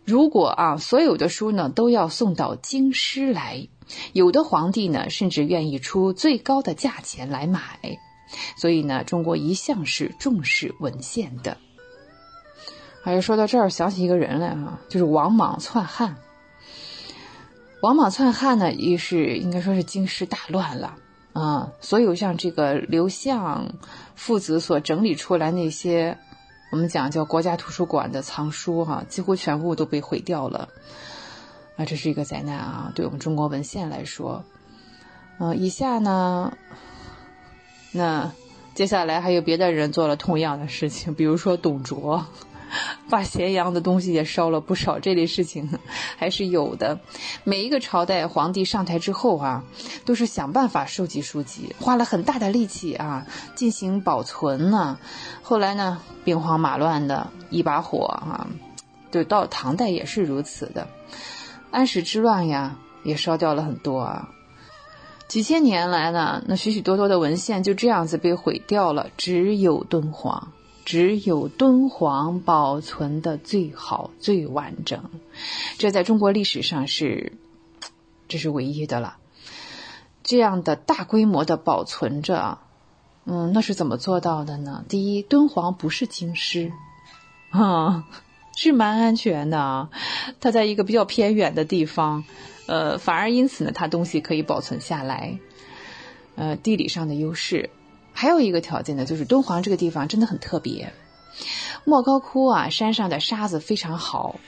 [0.05, 3.69] 如果啊，所有的书呢都要送到京师来，
[4.13, 7.61] 有的皇帝呢甚至愿意出最高的价钱来买。
[8.57, 11.59] 所以呢，中国一向是重视文献的。
[13.05, 16.17] 哎，说到这儿，想起一个人来啊，就是王莽篡汉。
[17.81, 20.97] 王莽篡汉呢，也是应该说是京师大乱了
[21.33, 21.73] 啊！
[21.81, 23.73] 所有像这个刘向
[24.17, 26.19] 父子所整理出来那些，
[26.73, 30.69] 我们讲叫国家图书馆的藏书哈，几乎全部都被毁掉了
[31.77, 31.85] 啊！
[31.85, 32.93] 这是一个灾难啊！
[32.97, 34.45] 对我们中国文献来说，
[35.39, 36.53] 嗯，以下呢，
[37.93, 38.33] 那
[38.75, 42.27] 接下来还有别的人做了同样的事情，比如说董卓。
[43.09, 45.69] 把咸阳的东西也烧了不少，这类事情
[46.17, 46.99] 还是有的。
[47.45, 49.65] 每一个朝代皇帝上台之后啊，
[50.05, 54.99] 都是想办法收集书籍，花了很大的力气啊，进行保存呢。
[55.43, 58.47] 后来呢，兵荒马乱的一把火啊，
[59.11, 60.87] 就到唐代也是如此的。
[61.71, 64.29] 安史之乱呀，也烧掉了很多啊。
[65.29, 70.53] 几千年来呢，那许许多多的文献就这样子被毁掉了，只有敦煌。
[70.89, 75.05] 只有敦煌保存的最好、最完整，
[75.77, 77.35] 这在中国历史上是，
[78.27, 79.19] 这是唯一的了。
[80.23, 82.61] 这样的大规模的保存着，
[83.27, 84.83] 嗯，那是怎么做到的呢？
[84.89, 86.73] 第一，敦煌不是京师，
[87.51, 88.07] 啊，
[88.57, 89.91] 是蛮安全的啊。
[90.41, 92.25] 它在一个比较偏远的地方，
[92.67, 95.39] 呃，反而因此呢，它东西可以保存下来，
[96.35, 97.69] 呃，地理上的优势。
[98.21, 100.93] 还有一个条件呢，就是敦煌这个地方真的很特别。
[101.85, 104.41] 莫高窟啊，山上的沙子非常好，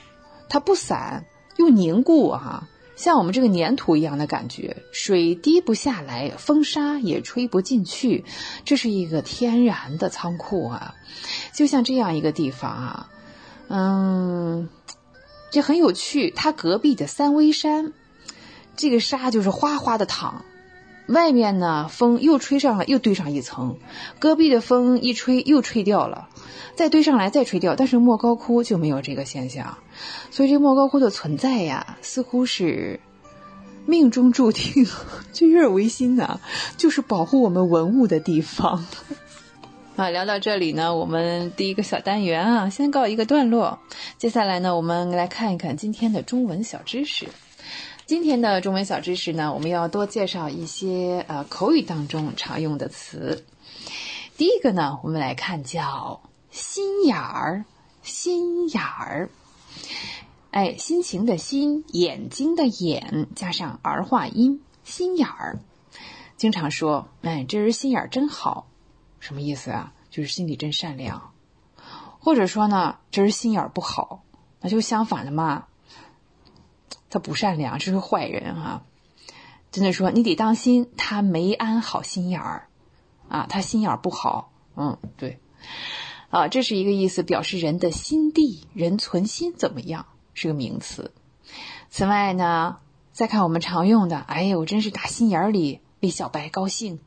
[0.49, 1.23] 它不散
[1.55, 2.67] 又凝固啊，
[2.97, 8.25] 像我们这个粘土一样的感觉，水滴不下来，风沙也吹不进去，
[8.65, 10.93] 这是一个天然的仓库啊。
[11.53, 13.09] 就像这样一个地方啊，
[13.69, 14.67] 嗯，
[15.49, 16.29] 这很有趣。
[16.31, 17.93] 它隔壁的三危山，
[18.75, 20.43] 这个沙就是哗哗的淌，
[21.11, 23.77] 外面呢风又吹上了，又堆上一层，
[24.19, 26.29] 戈壁的风一吹又吹掉了，
[26.75, 27.75] 再堆上来再吹掉。
[27.75, 29.77] 但是莫高窟就没有这个现象。
[30.31, 32.99] 所以这莫高窟的存在呀，似乎是
[33.85, 34.85] 命中注定，
[35.33, 36.39] 就有点违心呐，
[36.77, 38.85] 就是保护我们文物的地方。
[39.97, 43.77] 啊，聊到这里呢，我们第一个小单元啊，先告一个段落。
[44.17, 47.27] 接下来呢，我们来看一看今天的中文小知识。
[48.11, 53.45] 今天的中文小知识呢，我们要多介绍一些呃口语当中常用的词。
[54.35, 57.63] 第一个呢，我们来看叫心眼儿，
[58.03, 59.29] 心眼儿。
[60.51, 65.59] 哎，心情的心，眼睛的眼，加上儿化音，心眼儿。
[66.35, 68.67] 经常说，哎，这人心眼儿真好，
[69.21, 69.93] 什么意思啊？
[70.09, 71.31] 就是心里真善良。
[72.19, 74.21] 或者说呢，这人心眼儿不好，
[74.59, 75.67] 那就相反的嘛，
[77.11, 78.83] 他不善良，这是坏人啊。
[79.69, 82.67] 真的说，你得当心，他没安好心眼儿
[83.29, 84.51] 啊，他心眼儿不好。
[84.75, 85.39] 嗯，对，
[86.29, 90.07] 啊，这是一个意思，表示人的心地，人存心怎么样。
[90.33, 91.13] 是个名词。
[91.89, 92.77] 此外呢，
[93.11, 96.99] 再看我们常用的，哎呀，我真是打心眼里为小白高兴，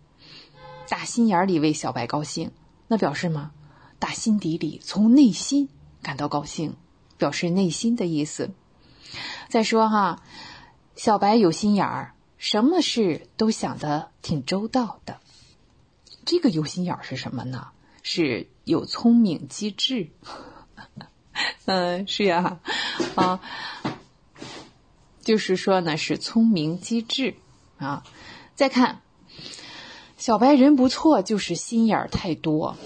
[0.88, 2.52] 打心眼里为小白高兴，
[2.86, 3.52] 那表示吗？
[3.98, 5.70] 打心底里从内心
[6.02, 6.76] 感到高兴，
[7.16, 8.50] 表示内心的意思。
[9.48, 10.22] 再说哈，
[10.96, 15.18] 小白有心眼儿，什么事都想得挺周到的。
[16.24, 17.68] 这个有心眼儿是什么呢？
[18.02, 20.08] 是有聪明机智。
[21.66, 22.60] 嗯，是呀，
[23.16, 23.40] 啊，
[25.22, 27.34] 就是说呢，是聪明机智
[27.78, 28.04] 啊。
[28.54, 29.00] 再看，
[30.16, 32.76] 小白人不错，就是心眼儿太多。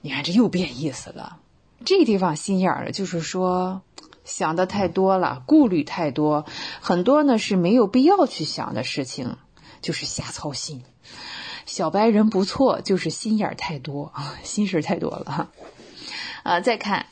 [0.00, 1.40] 你看这又变意思了。
[1.84, 3.82] 这个地方心眼儿就是说
[4.30, 6.46] 想的太多了，顾虑太多，
[6.80, 9.36] 很多呢是没有必要去想的事情，
[9.82, 10.84] 就是瞎操心。
[11.66, 15.50] 小白人不错，就是心眼儿太多啊，心事太多了。
[16.44, 17.06] 啊，再看。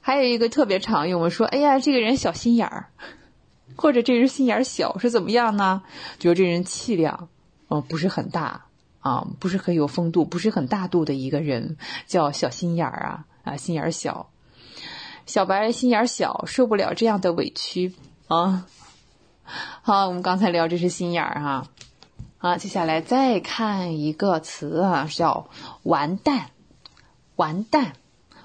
[0.00, 2.86] 还有一个特别常用，我说：“哎呀，这个人小心眼儿，
[3.76, 5.82] 或者这人心眼儿小是怎么样呢？
[6.18, 7.28] 就是这人气量，
[7.68, 8.66] 哦，不是很大
[9.00, 11.76] 啊，不是很有风度，不是很大度的一个人，
[12.06, 14.29] 叫小心眼儿啊啊，心眼儿小。
[15.30, 17.94] 小白心眼小，受不了这样的委屈
[18.26, 18.66] 啊。
[19.44, 21.68] 好，我们刚才聊这是心眼儿哈，
[22.38, 25.48] 好，接下来再看一个词啊，叫
[25.84, 26.50] 完蛋，
[27.36, 27.92] 完蛋。”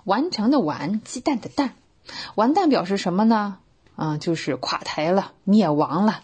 [0.06, 1.74] 完成的完，鸡蛋的蛋，
[2.36, 3.58] 完蛋表示什么呢？
[3.96, 6.22] 啊，就是垮台了，灭亡了。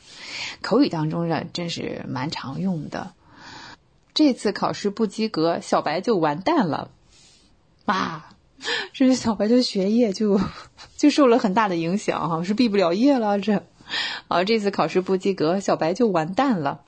[0.62, 3.14] 口语当中呢，真是蛮常用的。
[4.14, 6.92] 这次考试不及格，小白就完蛋了
[7.86, 8.30] 啊！
[8.94, 10.40] 这是小白的学业就
[10.98, 13.40] 就受了很大的影响哈，是毕不了业了。
[13.40, 13.64] 这
[14.28, 16.82] 啊，这次考试不及格，小白就完蛋了。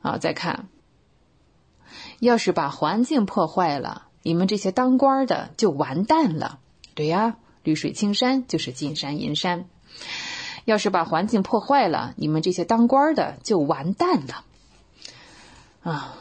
[0.00, 0.68] 好，再看，
[2.20, 4.08] 要是把环境破坏了。
[4.22, 6.58] 你们这些当官的就完蛋了，
[6.94, 9.66] 对呀，绿水青山就是金山银山。
[10.64, 14.44] 要是把环境破坏了，你们这些当官的就完蛋了。
[15.82, 16.16] 啊，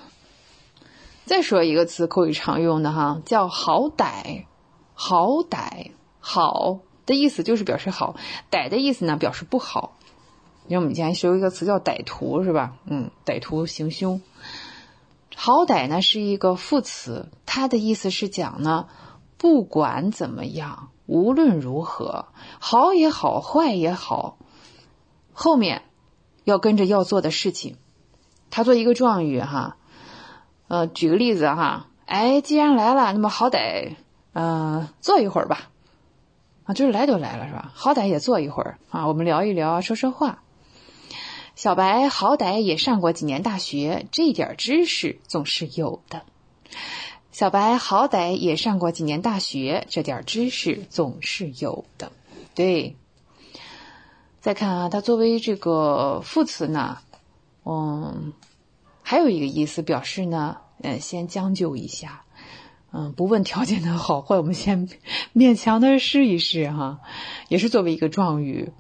[1.33, 4.45] 再说一个词，口语常用的哈，叫好歹。
[4.93, 5.89] 好歹，
[6.19, 8.15] 好的意思就是表示好，
[8.51, 9.97] 歹的意思呢表示不好。
[10.67, 12.75] 你看我们以前学过一个词叫歹徒，是吧？
[12.85, 14.21] 嗯，歹徒行凶。
[15.35, 18.85] 好歹呢是一个副词，它的意思是讲呢，
[19.39, 22.27] 不管怎么样，无论如何，
[22.59, 24.37] 好也好，坏也好，
[25.33, 25.81] 后面
[26.43, 27.77] 要跟着要做的事情。
[28.51, 29.77] 它做一个状语哈，
[30.73, 33.93] 呃，举个例子哈，哎，既然来了，那么好歹，
[34.33, 35.69] 嗯，坐一会儿吧，
[36.63, 37.71] 啊，就是来都来了是吧？
[37.75, 40.41] 好歹也坐一会儿啊，我们聊一聊，说说话。
[41.55, 46.23] 小白好歹也上过几年大学，这点知识总是有的。
[47.31, 52.11] 小白好歹也上过几年大学，这点知识总是有的。
[52.55, 52.95] 对，
[54.41, 56.97] 再看啊，它作为这个副词呢，
[57.63, 58.33] 嗯，
[59.03, 62.25] 还有一个意思表示呢，嗯，先将就一下，
[62.91, 64.89] 嗯，不问条件的好坏，我们先
[65.33, 66.99] 勉强的试一试哈，
[67.47, 68.71] 也是作为一个状语。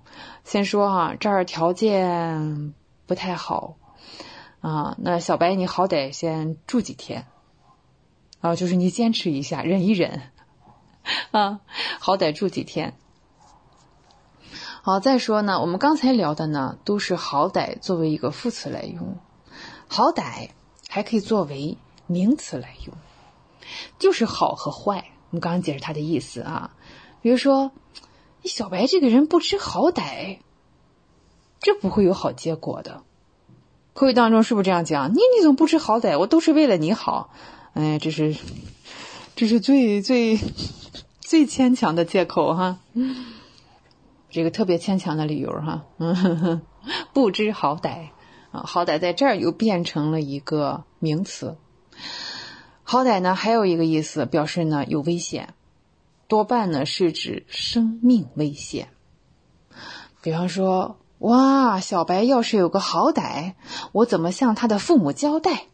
[0.43, 2.73] 先说啊，这儿条件
[3.07, 3.77] 不太好
[4.59, 4.97] 啊。
[4.99, 7.25] 那小白，你好歹先住几天
[8.41, 10.21] 啊，就是你坚持一下，忍一忍
[11.31, 11.61] 啊，
[11.99, 12.93] 好歹住几天。
[14.81, 19.17] 好，再说呢，我们刚才聊的呢，都是好歹作为一个副词来用，
[19.87, 20.49] 好歹
[20.89, 21.77] 还可以作为
[22.07, 22.95] 名词来用，
[23.99, 25.11] 就是好和坏。
[25.29, 26.75] 我们刚刚解释它的意思啊，
[27.21, 27.71] 比如说，
[28.41, 30.37] 你小白这个人不知好歹，
[31.59, 33.01] 这不会有好结果的。
[33.93, 35.11] 口语当中是不是这样讲？
[35.11, 36.19] 你你怎么不知好歹？
[36.19, 37.31] 我都是为了你好，
[37.73, 38.35] 哎，这是
[39.35, 40.39] 这是最最
[41.19, 42.79] 最牵强的借口哈。
[44.29, 46.61] 这个特别牵强的理由哈，嗯，
[47.13, 48.09] 不知好歹
[48.51, 51.55] 啊，好歹在这儿又变成了一个名词。
[52.83, 55.53] 好歹呢，还有一个意思，表示呢有危险，
[56.27, 58.89] 多半呢是指生命危险。
[60.21, 63.53] 比方说，哇，小白要是有个好歹，
[63.93, 65.67] 我怎么向他的父母交代？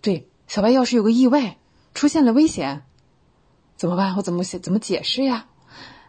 [0.00, 1.58] 对，小白要是有个意外，
[1.94, 2.82] 出现了危险，
[3.76, 4.16] 怎么办？
[4.16, 5.46] 我怎么怎么解释呀？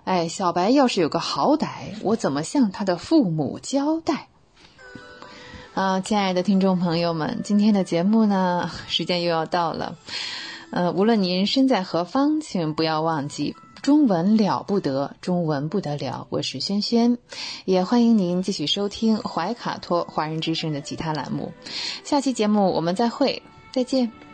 [0.06, 4.30] 哎，小白要是有个好歹，我怎么向他的父母交代？
[5.76, 9.98] 啊，亲爱的听众朋友们，今天的节目呢，时间又要到了。
[10.70, 16.28] 呃，无论您身在何方，请不要忘记中文了不得，中文不得了。
[16.30, 17.18] 我是轩轩，
[17.66, 21.52] 也欢迎您继续收听怀卡托华人之声的其他栏目。
[22.06, 23.44] 下期节目我们再会，
[23.74, 24.25] 再见。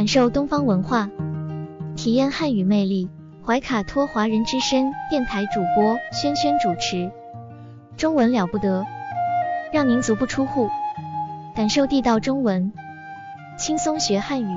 [0.00, 1.10] 感受东方文化，
[1.94, 3.10] 体验汉语魅力。
[3.44, 7.12] 怀卡托华人之声电台主播轩轩主持，
[7.98, 8.86] 中文了不得，
[9.74, 10.70] 让您足不出户，
[11.54, 12.72] 感受地道中文，
[13.58, 14.56] 轻松学汉语，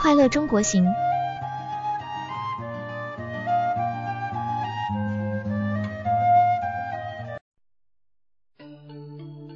[0.00, 0.86] 快乐中国行。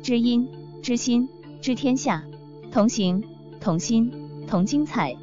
[0.03, 0.47] 知音、
[0.83, 1.27] 知心、
[1.63, 2.23] 知天下，
[2.71, 3.25] 同行、
[3.59, 4.13] 同心。
[4.53, 5.17] 同精彩，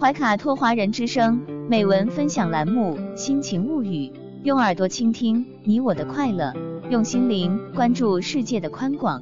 [0.00, 4.08] 怀卡托华人之声美文分享栏目《心情物语》，
[4.44, 6.54] 用耳朵倾听你我的快乐，
[6.88, 9.20] 用心灵关注世界的宽广。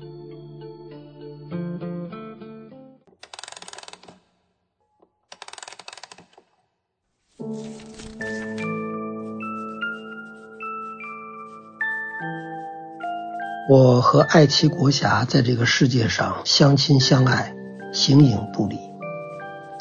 [13.70, 17.56] 我和爱妻国霞在这个世界上相亲相爱，
[17.94, 18.83] 形影不离。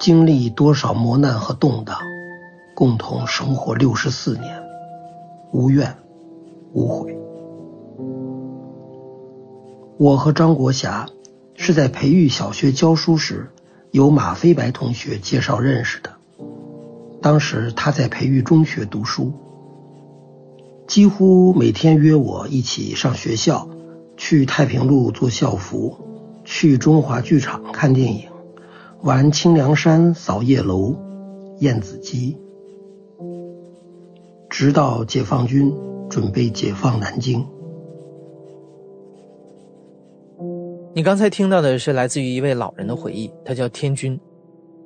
[0.04, 1.98] 经历多少磨难和动荡，
[2.76, 4.62] 共同生活六十四年，
[5.54, 5.96] 无怨
[6.74, 7.18] 无悔。
[9.98, 11.08] 我和张国霞
[11.56, 13.50] 是在培育小学教书时，
[13.92, 16.10] 由马飞白同学介绍认识的。
[17.22, 19.32] 当时他在培育中学读书，
[20.86, 23.70] 几乎每天约我一起上学校，
[24.18, 25.98] 去太平路做校服，
[26.44, 28.33] 去中华剧场看电影。
[29.04, 30.96] 玩清凉山、扫叶楼、
[31.60, 32.38] 燕子矶，
[34.50, 35.70] 直到解放军
[36.10, 37.46] 准备解放南京。
[40.94, 44.18] 你刚才听到的是来自于一位老人的回忆，他叫天军。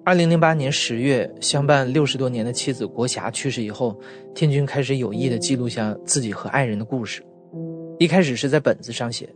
[0.03, 3.95] 二零零八年十月，相伴六十多年的妻子国霞去世以后，
[4.33, 7.21] 天军开始有意的记录下自己和爱人的故事。
[7.99, 9.29] 一开始是在本子上写，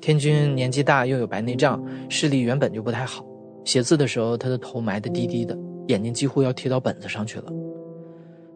[0.00, 3.24] 天军年纪大又有白内障，视力原本就不太好。
[3.68, 5.54] 写字的时候，他的头埋得低低的，
[5.88, 7.52] 眼睛几乎要贴到本子上去了。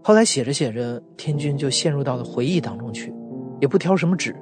[0.02, 3.12] 后来写着写着，天君就陷入到了回忆当中去，
[3.60, 4.34] 也不挑什么纸，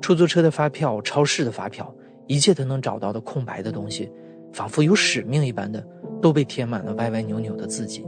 [0.00, 1.94] 出租车的发票、超市的发票，
[2.26, 4.10] 一切他能找到的空白的东西，
[4.50, 5.86] 仿佛有使命一般的，
[6.22, 8.02] 都被填满了歪歪扭扭的字迹。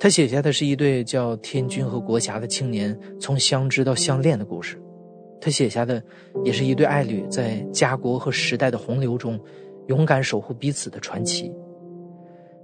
[0.00, 4.80] 他写下的是一对叫天君和国霞的青年从相知到相恋的故事，
[5.42, 6.02] 他写下的
[6.42, 9.38] 也是一对爱侣在家国和时代的洪流中。
[9.88, 11.52] 勇敢守护彼此的传奇。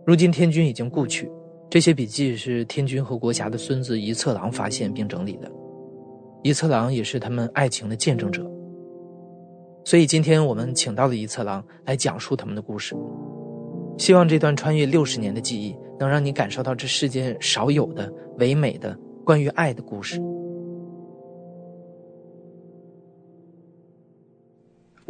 [0.05, 1.31] 如今天君已经故去，
[1.71, 5.51] 这些笔记是天君和国霞的孙子一策郎发现并整理的。
[6.43, 8.45] 一策郎也是他们爱情的见证者。
[9.85, 12.97] 所以今天我们请到了一策郎来讲述他们的故事。
[13.99, 20.21] 希望这段穿越六十年的记忆，能让你感受到这世间少有的唯美的关于爱的故事。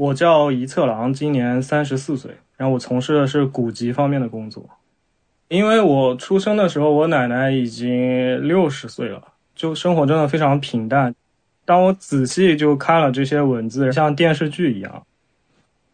[0.02, 4.68] 我叫一策郎，今年三十四岁，然后我从事的是古籍方面的工作。
[5.46, 9.22] 因为我出生的时候，我奶奶已经六十岁了，
[9.54, 11.14] 就生活真的非常平淡。
[11.64, 15.06] 当我仔细就看了这些文字，像电视剧一样，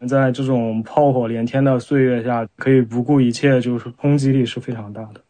[0.07, 5.21] 在这种炮火连天的岁月下，可以不顾一切，就是冲击力是非常大的。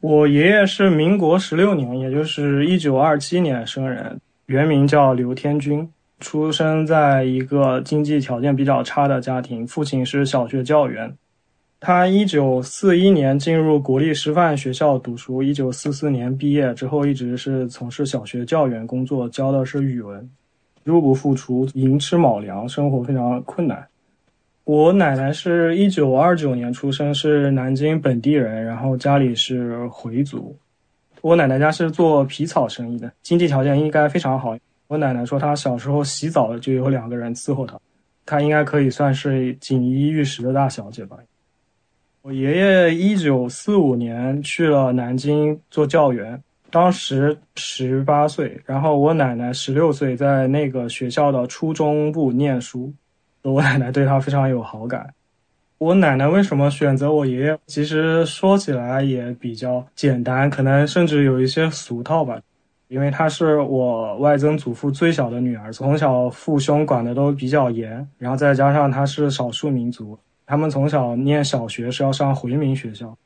[0.00, 5.88] 我爷爷是民国十六年，也就是一九二七年生人，原名叫刘天军，
[6.20, 11.12] 出生在一个经济条件比较差的家庭，父亲是小学教员。
[11.80, 20.30] 他一九四一年进入国立师范学校读书，一九四四年毕业之后，一直是从事小学教员工作，教的是语文，
[20.84, 23.82] 入不敷出，寅吃卯粮，生活非常困难。
[24.64, 30.54] 我奶奶是一九二九年出生，是南京本地人，然后家里是回族。
[31.22, 34.54] 我奶奶家是做皮草生意的，经济条件应该非常好。
[34.90, 37.78] 我奶奶说，她小时候洗澡就有两个人伺候她，
[38.26, 41.16] 她应该可以算是锦衣玉食的大小姐吧。
[42.22, 46.42] 我爷爷一九四五年去了南京做教员，
[46.72, 52.92] 当时十八岁，然后我奶奶十六岁，在那个学校的初中部念书。
[53.42, 55.14] 我奶奶对他非常有好感。
[55.78, 57.58] 我奶奶为什么选择我爷爷？
[57.66, 62.40] 其实说起来也比较简单，可能甚至有一些俗套吧。
[62.90, 73.16] 因为她是我外曾祖父最小的女儿，从小父兄管的都比较严，然后再加上她是少数民族，他们从小念小学是要上回民学校，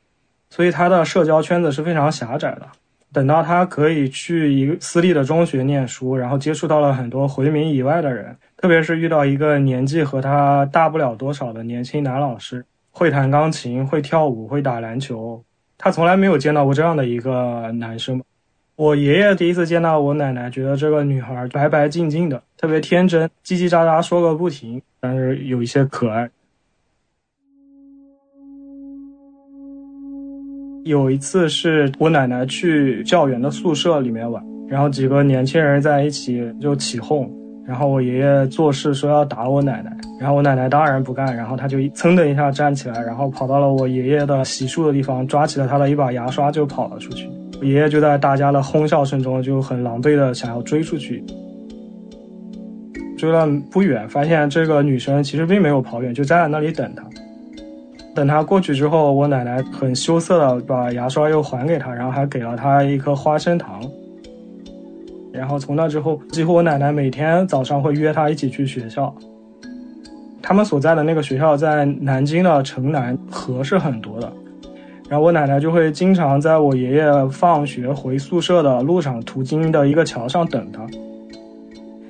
[0.51, 2.67] 所以她的社交圈子是非常狭窄的。
[3.11, 8.37] 等到她可以去一个私立的中学念书，然后接触到了很多回民以外的人。
[8.57, 15.43] 特别是遇到一个年纪和他大不了多少的年轻男老师，会弹钢琴，会跳舞，会打篮球。
[15.77, 18.21] 他从来没有见到过这样的一个男生。
[18.77, 26.29] 我爷爷第一次见到我奶奶，觉得这个女孩白白净净的，特别天真，叽叽喳喳说个不停，但是有一些可爱。
[30.83, 37.31] 有一次是我奶奶去教员的宿舍里面玩，然后几个年轻人在一起就起哄。
[37.65, 47.27] 然后我爷爷做事说要打我奶奶，然后我奶奶当然不干，然后他就噌的一下站起来，然后跑到了我爷爷的洗漱的地方，抓起了他的一把牙刷就跑了出去。
[47.61, 51.23] 爷爷就在大家的哄笑声中就很狼狈的想要追出去，
[53.17, 57.03] 追了不远，发现这个女生其实并没有跑远，就站在那里等他。
[58.13, 63.81] 等他过去之后，我奶奶很羞涩的把牙刷又还给他，然后还给了他一颗花生糖。
[65.33, 69.13] 然后从那之后，几乎我奶奶每天早上会约他一起去学校。
[70.41, 74.31] 他们所在的那个学校在南京的城南，河是很多的。
[75.07, 80.85] 然后我奶奶就会经常在我爷爷放学回宿舍的路上途经的一个桥上等他。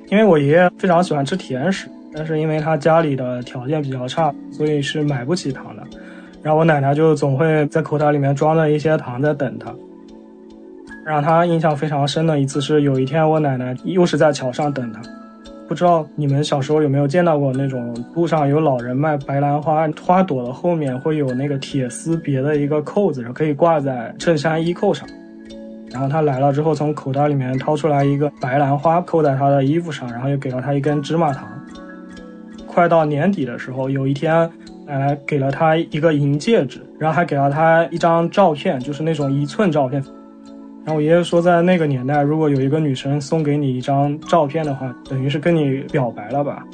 [0.08, 5.82] 因为我爷爷非常喜欢吃甜食，但是因为他家里的条件比较差，所以是买不起糖的。
[6.42, 9.74] 然后我奶奶就总会在口袋里面装着一些糖在等他。
[11.04, 15.00] 让他印象非常深的一次是，有一天我奶奶又是在桥上等他。
[15.68, 25.08] 不知道你们小时候有没有见到过那种路上有老人卖白兰花，花朵的后面会有那个铁丝别的一个扣子，可以挂在衬衫衣扣上。
[25.90, 31.48] 然后他来了之后，从口袋里面掏出来一个白兰花，扣在他的衣服上，然后又给了他一根芝麻糖。
[32.66, 34.48] 快到年底的时候，有一天
[34.86, 40.04] 奶奶给了他一个银戒指，然后还给了他一张照片，就是那种一寸照片。
[40.86, 46.64] 然后我爷爷说，在那个年代，如果有一个女生送给你一张照片的话，等于是跟你表白了吧。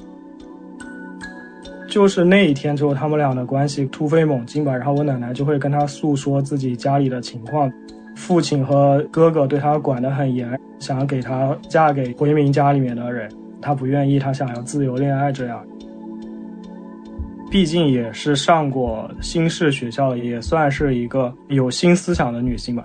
[1.88, 4.76] 就是那一天之后，他们俩的关系突飞猛进吧。
[4.76, 7.72] 然后我奶奶就会跟他诉说自己家里的情况，
[8.14, 13.30] 父亲和哥哥对她管得很严，想要给她嫁给回民家里面的人，
[13.62, 15.64] 她不愿意，她想要自由恋爱这样。
[17.50, 22.84] 毕竟也是上过新式学校，也算是一个有新思想的女性吧。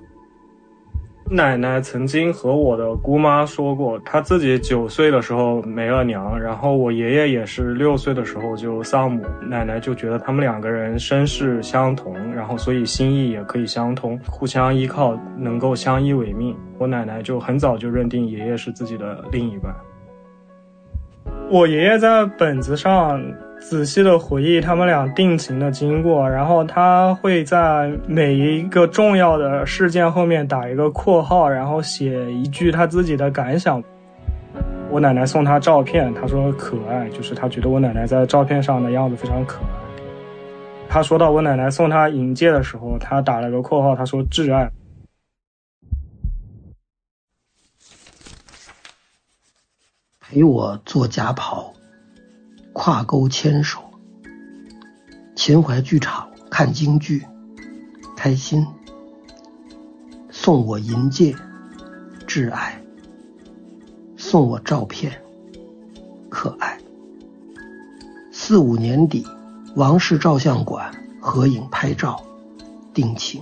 [1.29, 9.25] 奶奶曾经和我的姑妈说过，她自己九岁的时候没了娘，然后我爷爷也是六岁的时候就丧母。
[9.41, 16.55] 奶奶就觉得他们两个人身世相同，然后所以心意也可以相通，互相依靠，能够相依为命。
[16.77, 19.75] 我奶奶就很早就认定爷爷是自己的另一半。
[21.51, 23.21] 我爷爷在本子上。
[23.59, 33.83] 仔细的回忆他们俩定情的经过，然后他会在每一个重要的事件后面打一个括号，然后写一句他自己的感想。
[34.89, 39.67] 我奶奶送他照片，他说可爱，就是他觉得我奶奶在照片上的样子非常可爱。
[40.87, 44.71] 他说到我奶奶送他银戒的时候，他打了个括号，他说挚爱。
[50.21, 51.73] 陪我做假跑。
[52.79, 53.79] 跨沟牵手，
[55.35, 57.25] 秦淮剧场看京剧，
[58.15, 58.67] 开心。
[60.29, 61.35] 送我银戒，
[62.27, 62.79] 挚爱。
[64.15, 65.11] 送我照片，
[66.29, 66.77] 可爱。
[68.31, 69.25] 四五年底，
[69.75, 72.23] 王氏照相馆合影拍照，
[72.93, 73.41] 定情。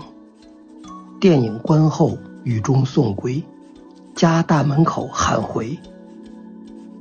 [1.20, 3.44] 电影观后雨中送归，
[4.16, 5.78] 家大门口喊回。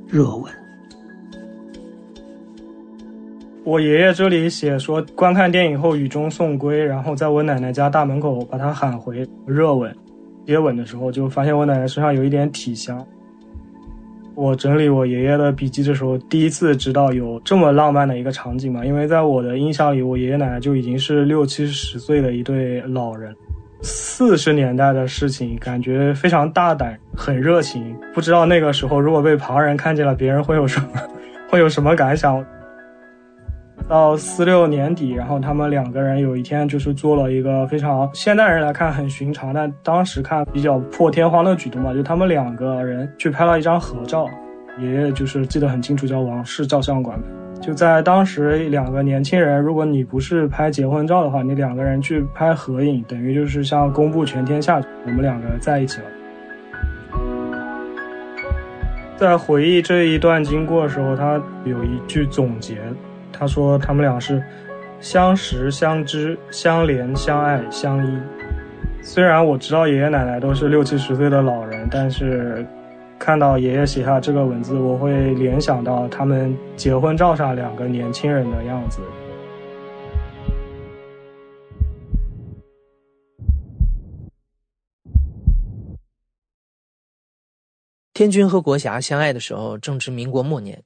[0.05, 0.53] 热吻。
[3.65, 9.27] 我爷爷这里写说，观看电影后雨中送归，然后在我奶奶家大门口把她喊回。
[9.47, 9.91] 热吻，
[10.45, 13.03] 接吻的时候就发现我奶奶身上有一点体香。
[14.35, 18.85] 我整理我爷爷的笔记的时候，第一次知道有这么浪漫的一个场景嘛？
[18.85, 23.35] 因为在我的印象里，我爷爷奶奶就已经是六七十岁的一对老人。
[23.81, 27.95] 四十年代的事情，感觉非常大胆，很热情。
[28.13, 30.87] 不知道那个时候如果被旁人看见了，别人会有什么，
[31.49, 32.45] 会有什么感想？
[33.87, 44.27] 到四六年底，然后他们两个人有一天就是做了一个非常现代人来看很寻常，但当时看比较破天荒的举动嘛，就他们两个人去拍了一张合照。
[44.79, 47.17] 爷爷就是记得很清楚，叫王氏照相馆。
[47.61, 56.07] 就在当时，两个年轻人，如果你不是拍结婚照的话，你两个人去拍合影，等于就是像公布全天下，我们两个在一起了。
[59.15, 62.77] 在回忆这一段经过的时候，他有一句总结。
[63.37, 64.41] 他说：“他们俩是
[65.01, 68.17] 相识、相知、相怜、相爱、相依。
[69.01, 72.65] 虽然我知道爷爷奶奶都是六七十岁的老人，但是
[73.19, 79.01] 看到爷爷写下这个文字，我会联想到他们结婚照上两个年轻人的样子。”
[88.13, 90.81] 天君和国霞相爱的时候，正值民国末年。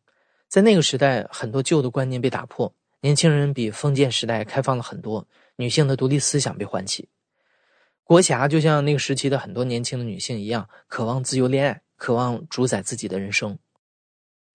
[0.49, 5.27] 在那个时代，很多旧的观念被打破，年轻人比封建时代开放了很多，
[5.57, 7.07] 女性的独立思想被唤起。
[8.03, 13.59] 国霞就像那个时期的很多年轻的女性一样，渴望自由恋爱，渴望主宰自己的人生。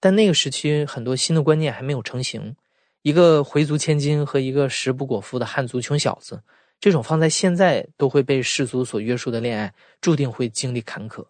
[0.01, 2.57] 但那个时期很多新的观念还没有成型，
[3.03, 6.43] 一个回族千金和一个食不果腹的汉族穷小子，
[6.81, 11.25] 这种放在现在都会被世俗所约束的恋爱，注定会经历坎坷。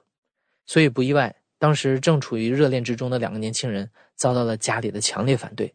[0.64, 3.90] 所以不意外，当时正处于热恋之中的两个年轻人。
[4.16, 5.74] 遭到了家里的强烈反对。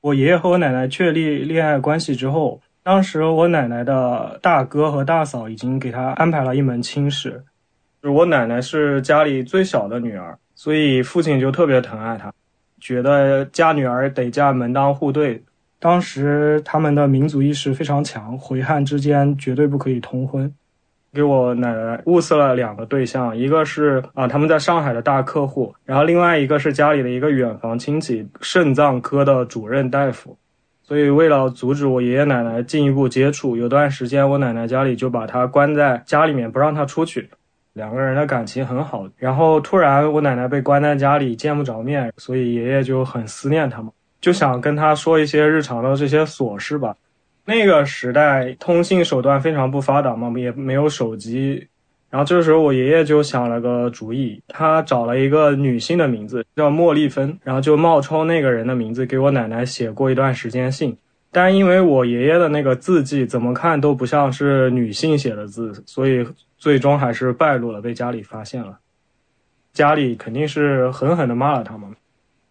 [0.00, 7.44] 我爷爷和我奶奶确立恋爱关系之后，当时我奶奶的大哥和大嫂已经给他安排了一门亲事。
[8.02, 12.32] 我奶奶是家里最小的女儿，所以父亲就特别疼爱她，
[12.80, 15.42] 觉得嫁女儿得嫁门当户对。
[15.80, 20.54] 当时他们的民族意识非常强，回汉之间绝对不可以通婚。
[21.18, 30.38] 给我奶奶物色了两个对象，一个是啊他们在上海的大客户，然后另外一个是家里的一个远房亲戚，肾脏科的主任大夫。
[30.80, 37.28] 所以为了阻止我爷爷奶奶进一步接触，有段时间我奶奶家里就把他关在家里面，不让他出去。
[37.72, 43.90] 两个人的感情很好，然后突然我奶奶被关在家里，见不着面，所以爷爷就很思念他嘛，
[44.20, 46.94] 就想跟他说一些日常的这些琐事吧。
[47.48, 51.66] 那个时代通信手段非常不发达嘛，也没有手机。
[52.10, 60.94] 然后这时候我爷爷就想了个主意，他找了一个女性的名字叫莫丽芬，然后就冒充那个人的名字给我奶奶写过一段时间信。
[61.32, 68.78] 但因为我爷爷的那个字迹怎么看都不像是女性写的字，所以最终还是败露了，被家里发现了。
[69.72, 71.88] 家里肯定是狠狠地骂了他们。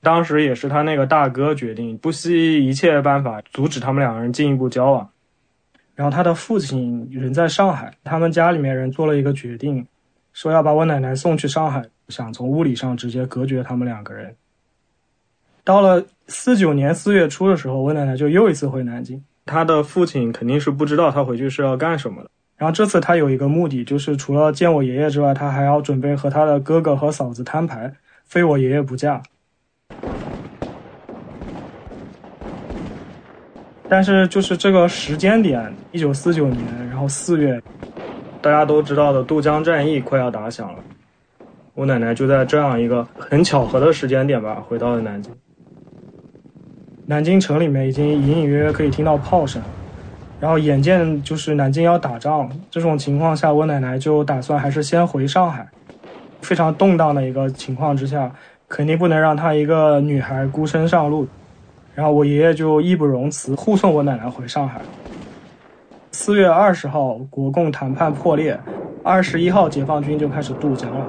[0.02, 5.10] 当时也是他那个大哥决定，不惜一切办法阻止他们两个人进一步交往。
[5.96, 9.86] 然后他的父亲人在上海，他们家里面人做了一个决定，
[10.32, 14.36] 说要把我奶奶送去上海，想从物理上直接隔绝他们两个人。
[15.64, 19.22] 到了四九年四月初的时候，我奶奶就又一次回南京。
[19.46, 22.30] 他的父亲肯定是不知道他回去是要干什么的。
[22.58, 27.92] 然后这次他有一个目的，就是除了见我爷爷之外，他还要准备和他的哥哥和嫂子摊牌，
[28.26, 29.22] 非我爷爷不嫁。
[33.90, 37.62] 但是就是这个时间点，一九四九年，然后四月，
[38.42, 40.80] 大家都知道的渡江战役快要打响了。
[41.74, 45.32] 我奶奶就在这样一个很巧合的时间点吧，回到了南京。
[47.06, 49.62] 南京城里面已经隐隐约约可以听到炮声，
[50.42, 55.66] 然后眼见就是南京要打仗，这种情况下，我奶奶就打算还是先回上海。
[56.42, 58.30] 非常动荡的一个情况之下，
[58.68, 61.26] 肯定不能让她一个女孩孤身上路。
[61.98, 64.80] 然后我爷爷就义不容辞，护送我奶奶回上海。
[66.12, 68.56] 四月二十号，国共谈判破裂，
[69.04, 71.06] 二十一号，解放军就开始渡江了。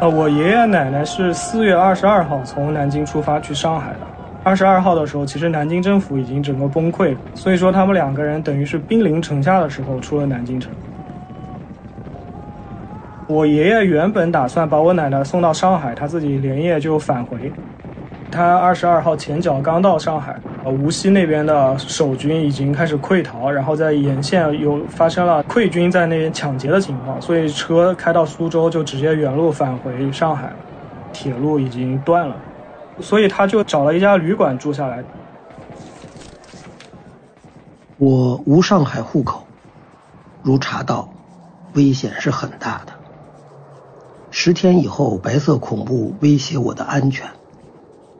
[0.00, 4.00] 呃，我爷爷奶奶是四月二十二号从南京出发去上海的。
[4.44, 10.70] 二十二号的时候，其实南京政府已经整个崩溃，所以说他们两个人等于是兵临城下的时候出了南京城。
[13.28, 17.52] 我爷爷原本打算把我奶奶送到上海，他自己连夜就返回。
[18.30, 30.52] 他二十二号前脚刚到上海，呃，无锡那边的守军已经开始溃逃，然后在沿线有发生了溃军在那边抢劫的情况，所以车开到苏州就直接原路返回上海，
[31.12, 32.36] 铁路已经断了，
[33.00, 35.02] 所以他就找了一家旅馆住下来。
[37.98, 39.46] 我无上海户口，
[40.42, 41.08] 如查到，
[41.74, 42.92] 危险是很大的。
[44.38, 47.30] 十天以后，白色恐怖威胁我的安全，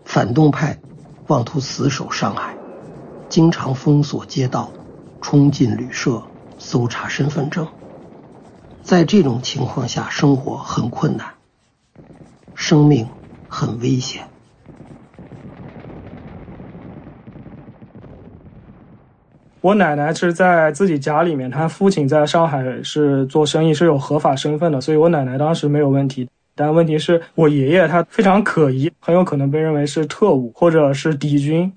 [0.06, 0.80] 反动派
[1.26, 2.56] 妄图死守上海，
[3.28, 4.72] 经常封锁街道，
[5.20, 6.22] 冲进旅社，
[6.56, 7.68] 搜查身份证。
[8.82, 11.34] 在这种情况下，生活很困难，
[12.54, 13.10] 生命
[13.46, 14.26] 很危险。
[19.60, 26.28] 我奶奶是在自己家里面，她父亲在上海是做生意，是有合法身份的，所以我奶奶当时没有问题。
[26.54, 31.70] 但问题是我爷爷他非常可疑，很有可能被认为是特务或者是敌军，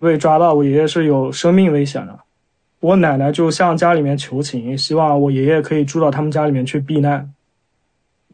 [0.00, 2.18] 被抓到我爷爷是有生命危险的。
[2.80, 7.30] 我奶奶就向家里面求情，希望我爷爷可以住到他们家里面去避难。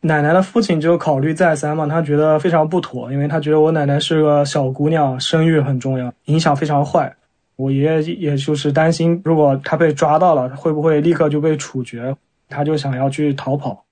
[0.01, 7.13] 奶奶的父亲就考虑再三嘛，他觉得非常不妥，因为他觉得我奶奶是个小姑娘，生育很重要，影响非常坏。
[7.59, 12.17] 我爷爷也就是担心，如果他被抓到了，会不会立刻就被处决？
[12.47, 13.85] 他就想要去逃跑。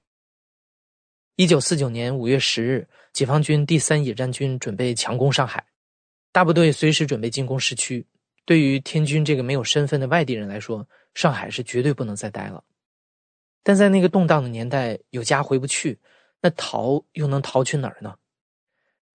[1.35, 5.67] 一九四九年五月十日，解放军第三野战军准备强攻上海，
[6.31, 8.07] 大部队随时准备进攻市区。
[8.45, 12.63] 对于天军这个没有身份的外地人来说，上海是绝对不能再待了。
[13.65, 15.99] 但在那个动荡的年代，有家回不去，
[16.41, 18.15] 那逃又能逃去哪儿呢？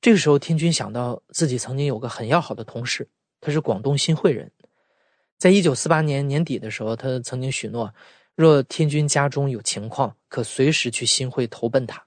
[0.02, 3.08] 这个时候，天军想到自己曾经有个很要好的同事。
[3.42, 4.50] 他是广东新会人，
[5.38, 7.94] 在一九四八年年底的时候，他曾经许诺，
[8.36, 12.02] 若天军家中有情况，可随时去新会投奔他。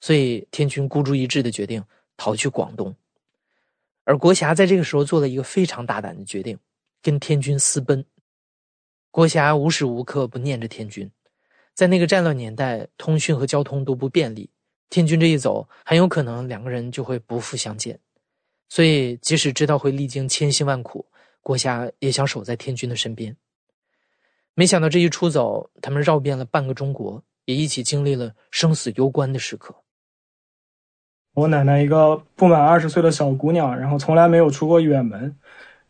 [0.00, 1.84] 所以天军孤注一掷的决定
[2.16, 2.94] 逃去广东，
[4.04, 6.58] 而国霞在这个时候做了一个非常大胆的决定，
[7.02, 8.04] 跟天军私奔。
[9.10, 11.10] 国霞无时无刻不念着天军，
[11.74, 14.50] 在那个战乱年代，通讯和交通都不便利，
[14.90, 18.00] 天军这一走，很有可能两个人就会不复相见。
[18.74, 21.04] 所以，即使知道会历经千辛万苦，
[21.42, 23.36] 郭霞也想守在天军的身边。
[24.54, 29.76] 没想到这一出走，他们绕遍了半个中国，也一起经历了生死攸关的时刻。
[31.34, 35.36] 我奶奶一个不满二十岁的小姑娘，然后从来没有出过远门，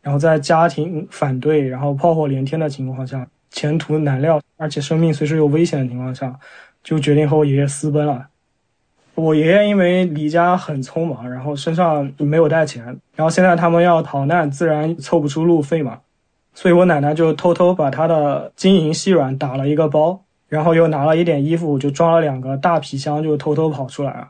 [0.01, 6.37] 然后在家庭反对，然后炮火连天的情况下，前途难料，而且生命随时有危险的情况下，
[6.83, 8.27] 就决定和我爷爷私奔了。
[9.15, 12.83] 我爷爷因为离家很匆忙，然后身上没有带钱，
[13.15, 15.99] 然后现在他们要逃难，自然凑不出路费嘛，
[16.55, 24.29] 所以我奶奶就偷偷把她的金银细软打了一个包，然后又拿了一点衣服，就装了两个大皮箱，就偷偷跑出来了。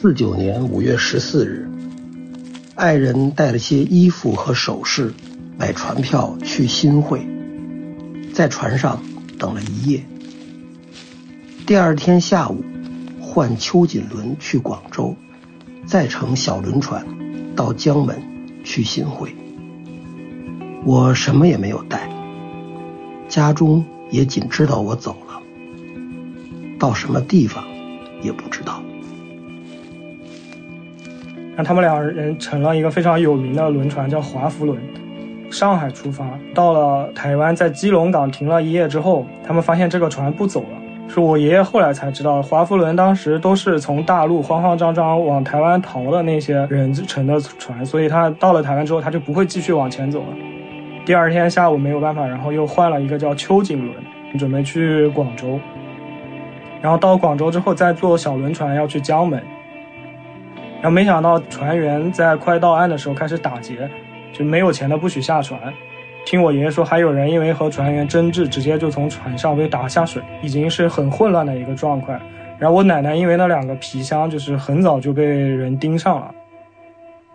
[0.00, 1.70] 四九年五月十四日，
[2.74, 5.12] 爱人带了些衣服和首饰，
[5.56, 7.24] 买船票去新会，
[8.34, 9.00] 在船上
[9.38, 10.02] 等了一夜。
[11.72, 12.62] 第二天下午，
[13.18, 15.16] 换秋锦轮去广州，
[15.86, 17.02] 再乘小轮船
[17.56, 18.22] 到江门
[18.62, 19.34] 去新会。
[20.84, 22.10] 我什么也没有带，
[23.26, 25.40] 家中也仅知道我走了，
[26.78, 27.64] 到什么地方
[28.20, 28.82] 也不知道。
[31.56, 34.78] 那他们两人乘了一个非常有名的轮船，叫华福轮，
[35.50, 40.81] 上海出发，到了台湾，在基隆港停了一夜之后，他们发现这个船不走了。
[41.12, 50.28] 是我爷爷后来才知道，华福轮当时都是从大陆慌慌张张往台湾逃的那些人乘的船，所以他到了台湾之后，他就不会继续往前走了。
[51.04, 53.94] 第二天下午没有办法，然后又换了一个叫秋瑾轮，
[54.38, 55.60] 准备去广州。
[56.80, 59.38] 然后到广州之后，再坐小轮船要去江门。
[60.76, 63.86] 然后没想到船员在快到岸的时候开始打劫，
[64.32, 65.60] 就没有钱的不许下船。
[66.24, 72.18] 听我爷爷说，还有人因为和船员争执，直接就从船上被打下水，已经是很混乱的一个状况。
[72.58, 76.32] 然后我奶奶因为那两个皮箱，就是很早就被人盯上了。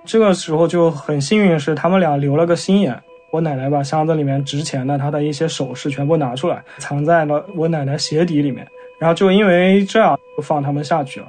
[0.05, 2.97] 这个时候就很幸运是他们俩留了个心眼，
[3.29, 8.65] 我奶奶把箱子里面值钱的她的一些首饰全部拿出来，藏在了我奶奶鞋底里面。
[8.97, 11.27] 然后就因为这样，就放他们下去了。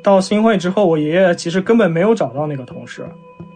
[0.00, 3.04] 到新会之后，我爷爷其实根本没有找到那个同事。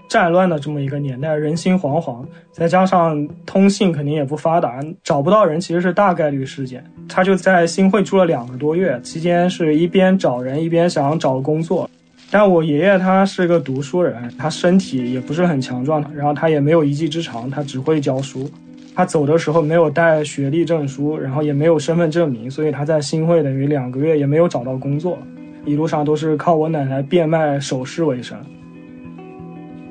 [0.08, 6.82] 战乱的这么一个年代，人心惶惶，再加上通信肯定也不发达，找不到人其实是大概率事件。
[7.08, 11.88] 他就在新会住了两个多月，期间是一边找人一边想找工作。
[12.30, 18.50] 但我爷爷他是个读书人，他身体也不是很强壮，然后他也没有一技之长，他只会教书。
[18.94, 25.18] 他走的时候没有带学历证书，然后也没有身份证明，所以他在新会等于两个月也没有找到工作。
[25.64, 28.36] 一路上都是靠我奶奶变卖首饰为生。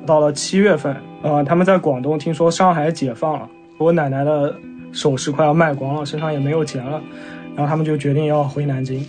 [0.08, 4.54] 到了七月份，呃，他们在广东听说上海解放了，我奶奶的
[4.90, 6.98] 首饰快要卖光了，身上也没有钱了，
[7.54, 9.04] 然后他们就决定要回南京。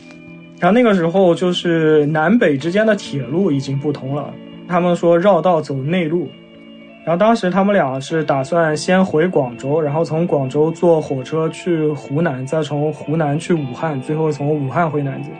[0.60, 4.30] 然后那个时候就是南北之间的铁路已经不通了，
[4.68, 6.28] 他们说绕道走内陆。
[7.06, 15.32] 然后当时他们俩是打算先回广州，然后从广州坐火车去湖南，再从湖南去武汉，最后从武汉回南京。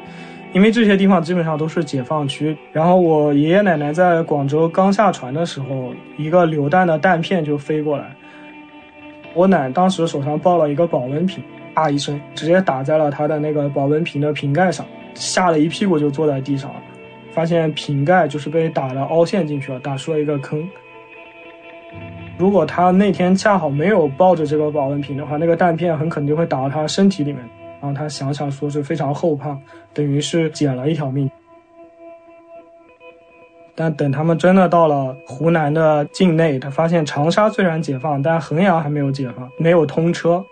[0.52, 2.58] 因为这些地方基本上都是解放区。
[2.72, 8.16] 然后我爷爷奶奶在广州刚下船的时候，一个榴弹的弹片就飞过来，
[9.34, 11.44] 我奶当时手上抱了一个保温瓶，
[11.74, 16.82] 啊一声直接打在了他的那个保温瓶的瓶盖上，吓了一屁股就坐在地上了，
[17.32, 20.68] 发现瓶盖就是被打了凹陷进去了，打出了一个坑。
[22.38, 27.42] 如果他那天恰好没有抱着这个保温瓶的话，那个弹片很可能就会打到他身体里面。
[27.82, 29.58] 然后他想想说是非常后怕，
[29.94, 31.30] 等于是捡了一条命。
[33.76, 40.44] 但等他们真的到了湖南的境内，他发现长沙虽然解放，但衡阳还没有解放，没有通车，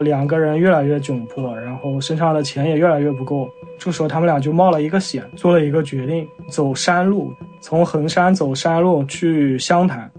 [0.00, 3.48] 两个人越来越窘迫，然后身上的钱也越来越不够。
[3.78, 10.10] 这时候他们俩就冒了一个险，做了一个决定，走山路，从衡山走山路去湘潭。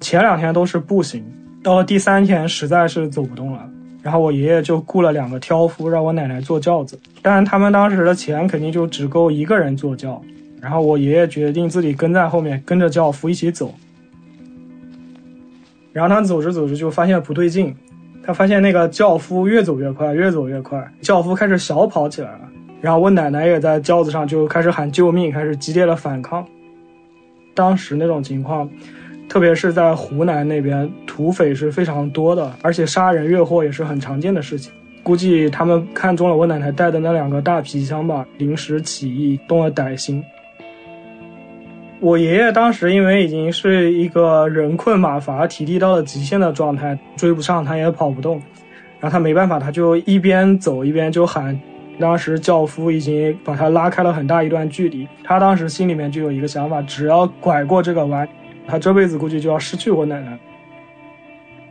[0.00, 1.24] 前两天都是步行，
[1.64, 3.68] 到了第三天实在是走不动了。
[4.02, 6.98] 然后我爷爷就雇了两个挑夫，让我奶奶坐轿子。
[7.20, 10.22] 但他们当时的钱肯定就只够一个人坐轿。
[10.60, 13.74] 然后我爷爷决定自己跟在后面，跟着轿夫一起走。
[15.92, 17.74] 然后他走着走着就发现不对劲，
[18.24, 22.40] 他发现那个轿夫越走越快，越走越快，轿夫开始小跑起来了。
[22.80, 26.46] 然后我奶奶也在轿子上就开始喊救命，开始激烈的反抗。
[27.54, 28.68] 当时那种情况。
[29.28, 34.72] 特别是在湖南那边，土匪是非常多的，而且杀人越货也是很常见的事情。
[35.02, 40.22] 估计他们看中了我奶奶带的那两个大皮箱吧，临时起意，动了歹心。
[42.00, 48.40] 我爷爷当时因为已经是一个人困马乏、体力到了极限的状态，追不上他也跑不动，
[49.00, 51.58] 然后他没办法，他就一边走一边就喊。
[51.98, 58.28] 当时轿夫已经把他拉开了很大一段距离，他当时心里面就有一个想法，只要拐过这个弯。
[58.68, 60.38] 他这辈子估计就要失去我奶奶。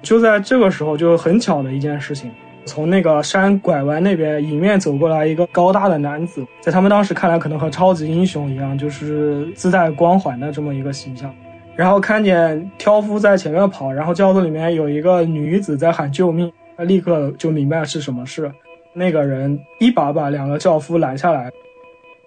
[0.01, 2.31] 就在这个时候，就很巧的一件事情，
[2.65, 11.33] 从那个山拐弯那边迎面走过来一个高大的男子，在他们当时看来，可能和超级英雄一样，就是自带光环的这么一个形象。
[11.75, 18.51] 然后看见挑夫在前面跑，然后轿子里面有一个女子在喊救命，他立刻就明白是什么事。
[18.93, 21.51] 那个人一把把两个轿夫拦下来，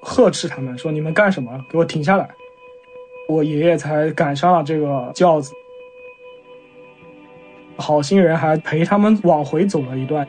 [0.01, 1.51] 呵斥他们说：“你们干什么？
[1.69, 2.29] 给我停下来！”
[3.31, 5.53] 我爷爷才赶上了这个轿子，
[7.77, 10.27] 好心人还陪他们往回走了一段。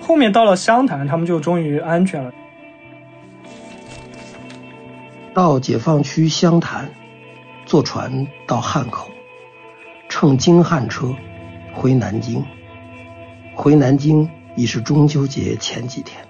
[0.00, 2.32] 后面到了湘潭，他们就终于安全了。
[5.32, 6.90] 到解放区湘潭，
[7.64, 9.08] 坐船到汉口，
[10.08, 11.14] 乘京汉车
[11.72, 12.44] 回南京。
[13.54, 16.25] 回南京已是中秋节前几天。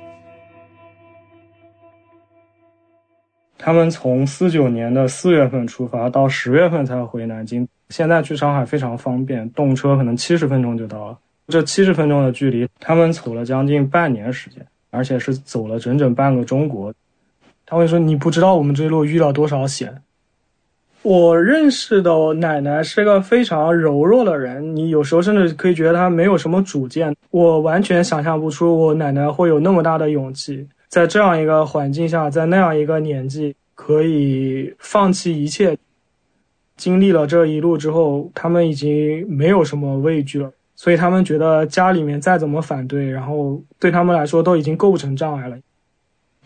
[3.59, 7.67] 他们从四九年的四月份出发，到十月份才回南京。
[7.89, 11.19] 现在去上海非常方便，动车可能七十分钟就到了。
[11.49, 16.93] 这七十分钟的距离，他们走了将近半年时间，而且是走了整整半个中国。
[17.65, 20.03] 他会说：“你不知道我们这一路遇到多少险。”
[21.03, 27.15] 我认识的奶奶是个非常柔弱的人，你有时候甚至可以觉得她没有什么主见。
[27.31, 30.67] 我完全想象不出我奶奶会有那么大的勇气。
[30.97, 35.77] 在这样一个环境下，在那样一个年纪，可以放弃一切，
[36.75, 40.51] 经历了这一路之后，他们已经没有什么畏惧了。
[40.75, 45.59] 所以他们觉得家里面再怎么反对，然后对他们来说都已经构不成障碍了。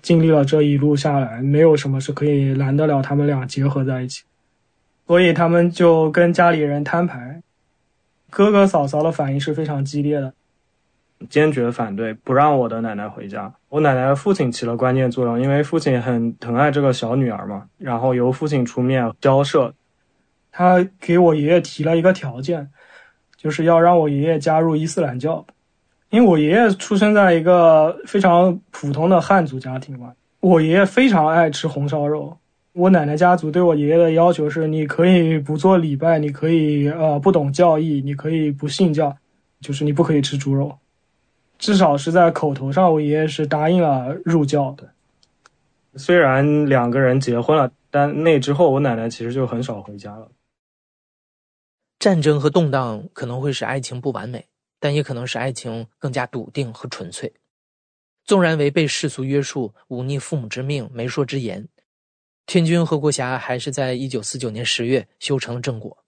[0.03, 4.25] 经历了这一路下来，没有什么是可以拦得了他们俩结合在一起。
[5.07, 7.41] 所以他们就跟家里人摊牌，
[8.29, 10.35] 哥哥嫂嫂的反应是非常激烈的。
[11.29, 13.53] 坚决反对不让我的奶奶回家。
[13.69, 19.73] 我奶奶的父亲起了关键作用，因为父亲很疼爱这个小女儿嘛，然后由父亲出面交涉。
[20.51, 22.69] 他给我爷爷提了一个条件，
[23.37, 25.45] 就是要让我爷爷加入伊斯兰教。
[26.09, 32.37] 因为我爷爷出生在一个非常普通的汉族家庭嘛，我爷爷非常爱吃红烧肉。
[32.73, 39.17] 我奶奶家族对我爷爷的要求是：你可以不做礼拜，你可以呃不懂教义，你可以不信教，
[39.61, 40.77] 就是你不可以吃猪肉。
[41.61, 44.93] 至少是在口头上，我爷爷是答应了入教的。
[45.95, 50.33] 虽然两个人结婚了，但那之后我奶奶其实就很少回家了。
[51.99, 57.31] 战争和动荡可能会使爱情不完美，但也可能使爱情更加笃定和纯粹。
[58.25, 61.69] 纵然违背世俗约束，忤逆父母之命、媒妁之言，
[62.47, 65.99] 天君和国霞还是在一九四九年十月修成了正果。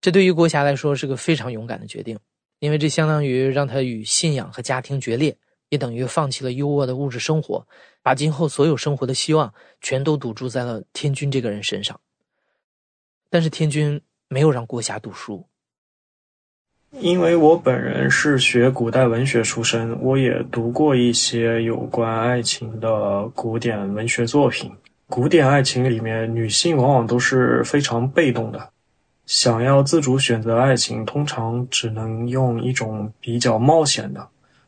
[0.00, 2.18] 这对于国霞来说是个非常勇敢的决定，
[2.60, 5.36] 因为这相当于让他与信仰和家庭决裂，
[5.70, 7.66] 也等于放弃了优渥的物质生活，
[8.02, 11.98] 把今后所有生活的希望全都赌注在了天君这个人身上。
[13.28, 15.46] 但是天君没有让郭霞读书。
[16.98, 24.72] 因为我本人是学古代文学出身，我也读过一些有关爱情的古典文学作品。
[25.06, 28.72] 古典爱情里面，女性往往都是非常被动的，
[29.30, 34.26] 想要自主选择爱情，通常只能用一种比较冒险的、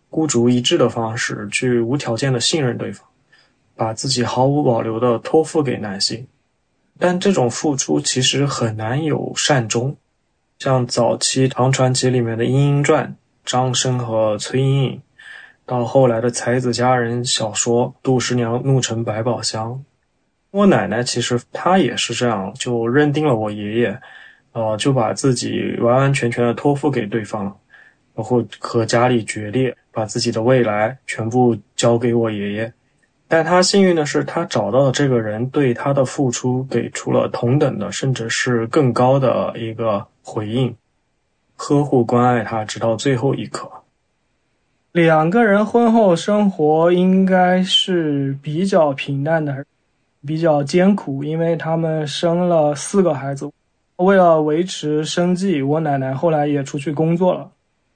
[0.08, 3.04] 孤注一掷的方式去无条件的信任对方，
[3.74, 6.28] 把自己毫无保留的托付给男性。
[6.96, 9.96] 但这种付出其实很难有善终。
[10.60, 13.08] 像早期唐传奇里面的《莺莺传》，
[13.44, 15.02] 张生和崔莺莺，
[15.66, 19.72] 到后来的才子佳人小说《杜十娘怒沉百宝箱》，
[20.52, 24.00] 我奶奶其实她也是这样，就认定了我爷爷，
[24.52, 27.56] 呃，就把自己完完全全的托付给对方了，
[28.14, 32.72] 然后和家里决裂，把自己的未来全部交给我爷爷。
[33.28, 40.76] 但他幸运的是，他找到的这个人对他的付出给出了同等的，甚至是更高的一个回应，
[41.56, 43.70] 呵护关爱他直到最后一刻。
[44.92, 49.64] 两个人婚后生活应该是比较平淡的，
[50.26, 53.50] 比较艰苦，因为他们生了四个孩子。
[54.02, 57.50] 为了维持生计，我奶奶后来也出去工作了。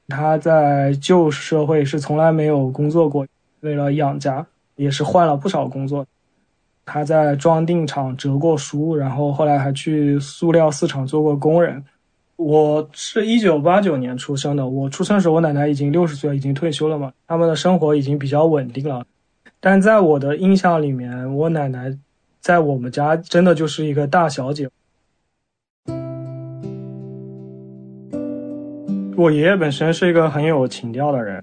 [0.08, 3.26] 她在旧社会是从来没有工作过，
[3.60, 4.46] 为了养家。
[4.78, 6.06] 也是换了不少工作，
[6.84, 11.82] 她在装订厂折过书，然后后来还去塑料四厂做过工人。
[12.36, 19.02] 我是一九八九年出生的，我出生时我奶奶已经六十岁，已经退休了嘛，他们的生活已经比较稳定了。
[19.60, 21.96] 但在我的印象里面，我奶奶
[22.42, 24.68] 在我们家真的就是一个大小姐。
[29.16, 31.43] 我爷爷本身是一个很有情调的人。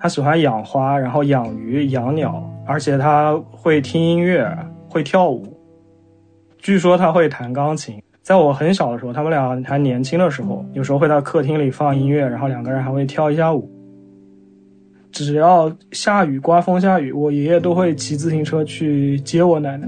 [0.00, 4.46] 他喜欢养花，然后养鱼、养鸟，而且他会听音乐，
[4.88, 5.46] 会跳舞。
[6.58, 8.02] 据说他会弹钢琴。
[8.20, 13.70] 在我很小的时候，他们俩还年轻的时候，有时候会在客厅里放音乐，然后两个人还会跳一下舞。
[15.12, 19.86] 只要下雨、刮风下雨，我爷爷都会骑自行车去接我奶奶。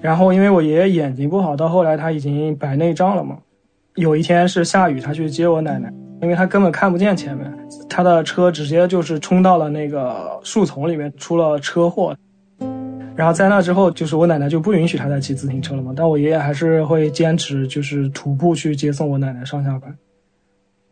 [0.00, 3.36] 然后因为我爷爷眼睛不好，到后来他已经白内障了嘛。
[3.94, 5.92] 有一天是下雨，他去接我奶奶。
[6.22, 7.52] 因为他根本看不见前面，
[7.88, 12.14] 他的车直接就是冲到了那个树丛里面，出了车祸。
[13.16, 15.92] 然后在那之后，就是我奶奶就不允许他再骑自行车了嘛。
[15.96, 19.92] 但我爷爷还是会坚持，就是徒步去接送我奶奶上下班。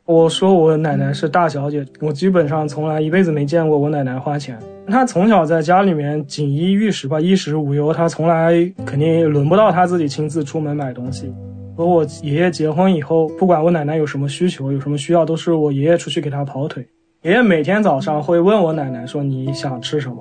[0.04, 4.58] 我说我奶奶是大小姐，我基本上从来一辈子没见过我奶奶花钱。
[4.88, 8.52] 她从小在家里面锦衣玉食吧，衣食无忧，她从来
[8.84, 11.32] 肯定轮不到她自己亲自出门买东西。
[11.76, 16.86] 和我爷爷结婚以后，不管我奶奶有什么需求，有什么需要，都是我爷爷出去给她跑腿。
[17.22, 20.16] 爷爷每天早上会问我奶奶说：“你想吃什么？”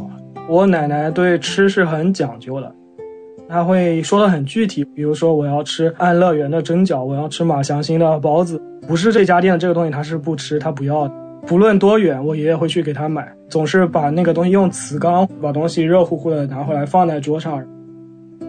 [0.50, 2.74] 我奶奶对吃是很讲究的，
[3.48, 11.12] 她会说的很具体，比如说我要吃安乐园的蒸饺，我要吃马祥兴的包子，不是这家店的这个东西，她是不吃，她不要。
[11.48, 17.66] 不论多远，我爷爷会去给她买，总是把那个东西用瓷缸把东西热乎乎的拿回来放在桌上。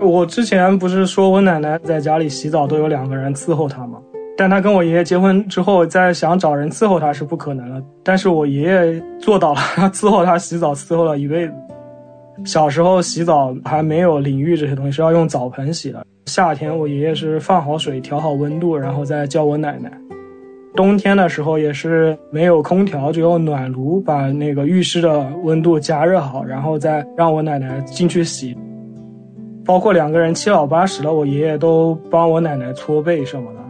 [0.00, 3.98] 我之前不是说我奶奶在家里洗澡都有两个人伺候她吗？
[4.36, 7.82] 但她跟我爷爷结婚之后，再想找人伺候她是不可能了。
[8.02, 11.52] 但是我爷爷做到了，他伺候她洗澡伺候了一辈子。
[12.46, 16.02] 小时候洗澡还没有淋浴这些东西，是要用澡盆洗的。
[16.24, 19.92] 夏天我爷爷是放好水，调好温度，然后再叫我奶奶。
[20.74, 28.56] 冬天的时候也是没有空调，就用暖炉把那个浴室的温度加热好，然后再让我奶奶进去洗。
[29.70, 33.60] 包括两个人七老八十了，我爷爷都帮我奶奶搓背什么的。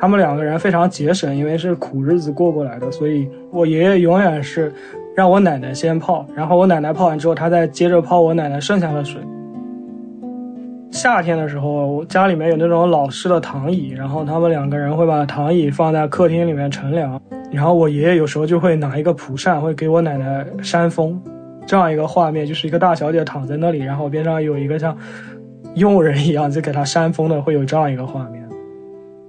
[0.00, 4.72] 他们两个人非常节省，因为是苦日子过过来的，所以我爷爷永远是
[5.16, 9.20] 让我奶奶先泡，然后我奶奶泡完之后，他再接着泡我奶奶剩下的水。
[10.92, 17.20] 夏天的时候，家里面有那种老式的躺椅，然后他们两个人会把躺椅放在客厅里面乘凉，
[17.50, 21.20] 然后我爷爷有时候就会拿一个蒲扇，会给我奶奶扇风，
[21.66, 24.96] 这样一个画面，就是一个大小姐躺在那里，然后边上有一个像。
[25.78, 28.46] 佣人一样就给他扇风的，会有这样一个画面。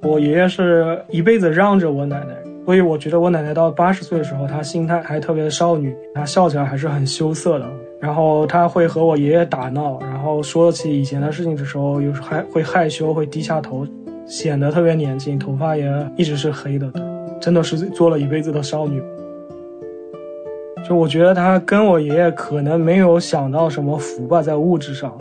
[0.01, 2.34] 我爷爷是一辈子让着我奶奶，
[2.65, 7.65] 所以我觉得我奶奶到八十岁的时候，她心态还特别少女，她笑起来还是很羞涩的。
[7.99, 13.85] 然后她会和我爷爷打闹，然后说起以前的事情的时候，有时还会害羞，会低下头，
[14.26, 15.85] 显得特别年轻，头发也
[16.15, 16.89] 一直是黑的，
[17.41, 19.03] 真的是做了一辈子的少女。
[20.88, 25.13] 就我觉得他跟我爷爷可能没有享到什么福吧，在物质上，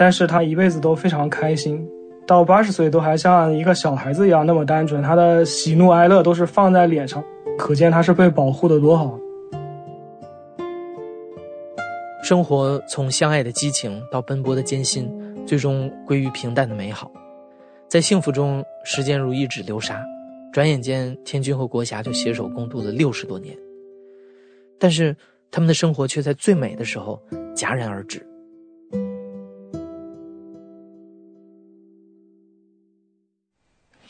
[0.00, 1.84] 但是他一辈子都非常开心，
[2.24, 7.20] 到八十岁都还像一个小孩子一样那么单纯，他的喜怒哀乐都是放在脸上，
[7.58, 9.18] 可见他是被保护的多好。
[12.22, 15.10] 生活从相爱的激情到奔波的艰辛，
[15.44, 17.10] 最终归于平淡的美好，
[17.88, 20.00] 在幸福中，时间如一指流沙，
[20.52, 23.56] 转眼间，天君和国霞就携手共度了六十多年。
[24.78, 25.16] 但是，
[25.50, 27.20] 他们的生活却在最美的时候
[27.56, 28.24] 戛然而止。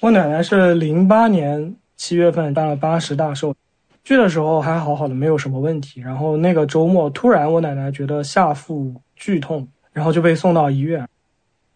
[0.00, 3.52] 我奶奶是零八年七月份办了八十大寿，
[4.04, 6.00] 去的时候还好好的，没有什么问题。
[6.00, 11.04] 然后那个周末，突然我奶奶觉得下腹剧痛，然后就被送到医院。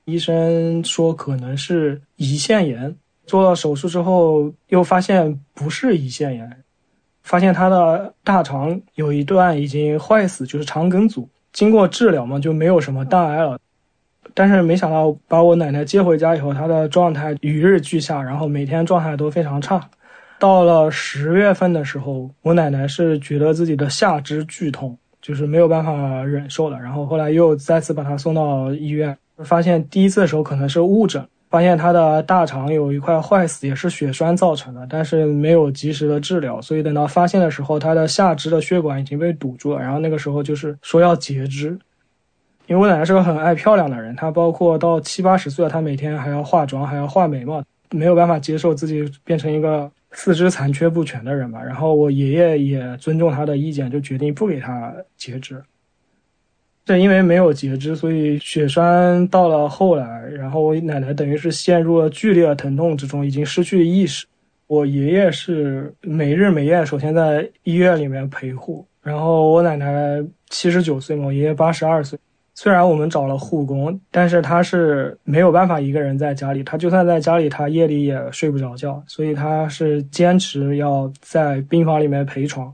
[0.05, 2.95] 医生说可能是胰腺炎，
[3.27, 6.63] 做了手术之后又发现不是胰腺炎。
[7.25, 11.29] 发现她的大肠有一段已经坏死，就是肠梗阻。
[11.53, 13.59] 经过治疗嘛，就没有什么大碍了。
[14.35, 19.81] 但是没想到把我奶奶接回家以后，她的状态与日俱下，然后每天状态都非常差。
[20.39, 26.79] 到了十月份的时候，我奶奶是觉得自己的下肢剧痛，就是没有办法忍受了。
[26.79, 31.25] 然后后来又再次把她送到医院，发现第一次的时候可能是误诊。
[31.49, 39.79] 发现她的大肠有一块坏死，也是血栓造成的，但是没有及时的治疗，所以等到发现的时候，她的下肢的血管已经被堵住了。
[39.79, 41.79] 然后那个时候就是说要截肢，
[42.73, 51.63] 因为我奶奶是个很爱漂亮的人，她包括到七八十岁了，她每天还要化妆，还要画眉毛，没有办法接受自己变成一个四肢残缺不全的人吧。
[51.63, 55.63] 然后我爷爷也尊重她的意见，就决定不给她截肢。
[56.87, 64.27] 正因为没有截肢，所以血栓到了后来，然后我奶奶等于是陷入了剧烈的疼痛之中，已经失去意识。
[64.67, 72.19] 我爷爷是每日每夜，首先在医院里面陪护，然后我奶奶七十九岁嘛，我爷爷八十二岁。
[72.55, 82.73] 虽然我们找了护工，但是他是没有办法一个人在家里，他就算在家里，他夜里也睡不着觉，所以他是坚持要在病房里面陪床。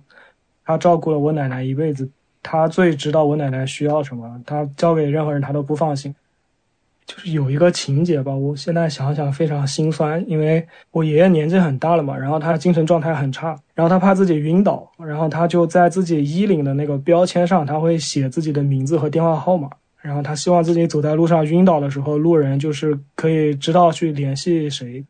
[0.64, 2.08] 他照顾了我奶奶一辈子。
[2.40, 6.14] 他最知道我奶奶需要什么，他交给任何人他都不放心。
[7.08, 19.70] 就是有一个情节吧，我现在想想非常心酸，因为我爷爷年纪很大了嘛，然后他精神状态很差，然后他怕自己晕倒，然后他就在自己衣领的那个标签上，他会写自己的名字和电话号码，
[20.02, 25.02] 然后他希望自己走在路上晕倒的时候，路人就是可以知道去联系谁。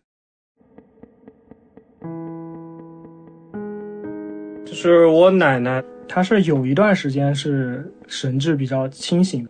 [4.64, 5.82] 就是我奶奶。
[6.06, 9.46] 她是有一段时间是神志比较清醒，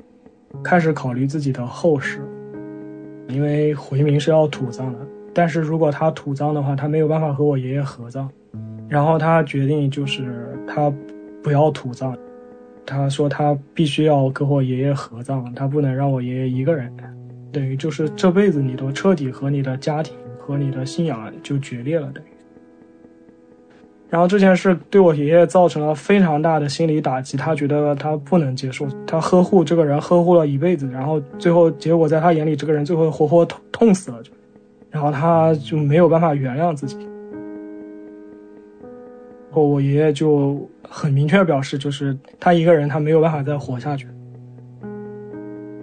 [0.64, 2.20] 开始考虑自己的后事，
[3.28, 4.98] 因为回民是要土葬的，
[5.34, 8.28] 但是如果他土葬的话，他没有办法和我爷爷合葬，
[8.88, 10.92] 然后他决定就是他
[11.42, 12.16] 不要土葬，
[12.86, 16.90] 他说他必须要跟我爷爷合葬，他不能让我爷爷一个人，
[17.52, 22.37] 等于就是这辈子你都彻底和你的家庭和你的信仰就决裂了，等于。
[24.10, 34.22] 然后这件事对我爷爷造成了非常大的心理打击，他觉得他不能接受，他呵护这个人呵护了一辈子，然后最后结果在他眼里，这个人最后活活痛痛死了，
[34.90, 36.96] 然后他就没有办法原谅自己。
[39.50, 44.08] 后我爷爷就很明确表示，就是他一个人他没有办法再活下去。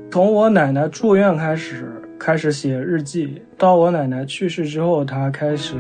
[0.10, 1.86] 从我奶奶住院开始，
[2.18, 5.76] 开始写日记，到我奶奶去世之后，他开始。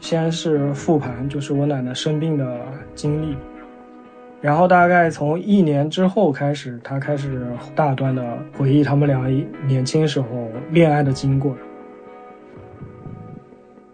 [0.00, 2.60] 先是复盘，就是我奶奶生病的
[2.94, 3.36] 经历，
[4.40, 9.24] 然后大概从一年之后开始，他开始大段的回忆他们俩
[9.66, 11.54] 年轻时候恋爱的经过。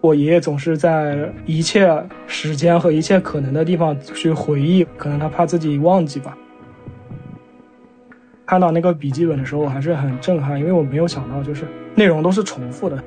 [0.00, 1.90] 我爷爷总是在一切
[2.28, 6.36] 时间和一切可能的地方去回忆，可能他怕自己忘记吧。
[8.46, 11.64] 看到那个笔记本的时候，我还是很震撼，因为我没有想到，就是
[11.96, 13.02] 内容都是重复的。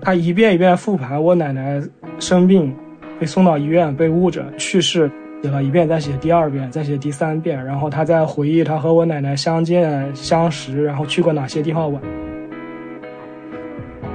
[0.00, 1.82] 他一遍一遍复盘，我奶奶
[2.18, 2.74] 生病，
[3.18, 5.10] 被送到医院，被误诊去世，
[5.42, 12.00] 写了一遍，再写第二遍，再写第三遍，然后他在回忆他和我奶奶相见相识，然后去过哪些地方玩。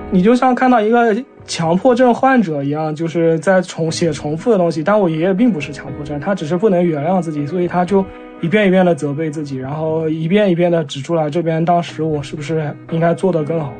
[0.09, 1.15] 你就像看到一个
[1.45, 4.83] 强迫症患者一样，就是在重写重复的东西。
[4.83, 8.05] 但我爷爷并不是强迫症，他只是不能原谅自己，所以他就
[8.39, 13.73] 一遍一遍的责备自己，然后一遍一遍的指出来这边当时我是不是应该做得更好。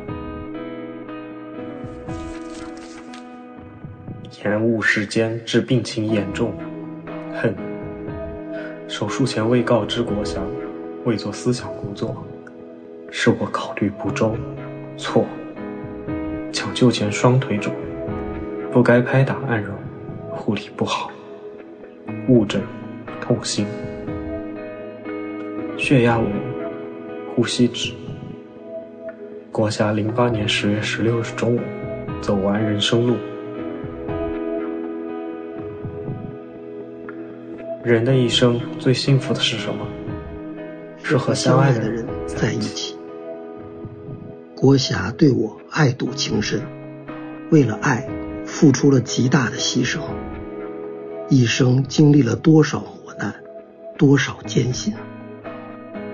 [4.44, 6.54] 延误时间致病情严重，
[7.34, 7.56] 恨。
[8.90, 10.46] 手术前未告知国祥，
[11.06, 12.26] 未做思想工作，
[13.10, 14.36] 是我考虑不周，
[14.98, 15.26] 错。
[16.52, 17.74] 抢救前双腿肿，
[18.72, 19.72] 不该拍打按揉，
[20.30, 21.10] 护理不好，
[22.28, 22.62] 误诊、
[23.22, 23.66] 痛心。
[25.78, 26.26] 血压五，
[27.34, 27.94] 呼吸值。
[29.54, 31.60] 国霞零八年十月十六日中午，
[32.22, 33.16] 走完人生路。
[37.84, 39.86] 人的一生最幸福的是什么？
[41.04, 42.96] 是和相爱的人在一起。
[44.56, 46.62] 郭霞对我爱笃情深，
[47.52, 48.08] 为了爱，
[48.46, 50.00] 付出了极大的牺牲。
[51.28, 53.36] 一生经历了多少磨难，
[53.98, 54.94] 多少艰辛。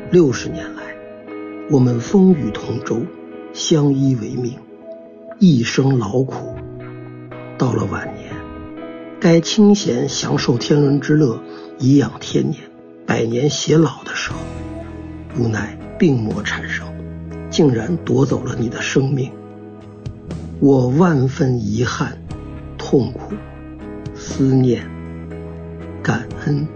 [0.09, 0.81] 六十年来，
[1.69, 2.99] 我们风雨同舟，
[3.53, 4.55] 相依为命，
[5.37, 6.55] 一生劳苦。
[7.59, 8.28] 到了晚年，
[9.19, 11.41] 该清闲享受天伦之乐，
[11.77, 12.63] 颐养天年，
[13.05, 14.37] 百年偕老的时候，
[15.37, 16.85] 无奈病魔缠身。
[17.49, 19.31] 竟然夺走了你的生命，
[20.59, 22.15] 我万分遗憾、
[22.77, 23.33] 痛苦、
[24.15, 24.87] 思念、
[26.03, 26.67] 感恩、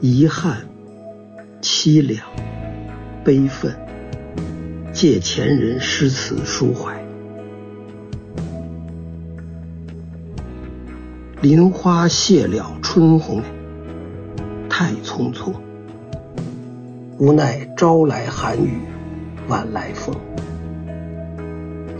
[0.00, 0.58] 遗憾、
[1.62, 2.20] 凄凉、
[3.24, 3.74] 悲愤，
[4.92, 7.05] 借前人诗词抒怀。
[11.48, 13.40] 林花谢了春红，
[14.68, 15.52] 太匆匆，
[17.18, 18.80] 无奈朝来寒雨。
[19.46, 20.12] 晚来风，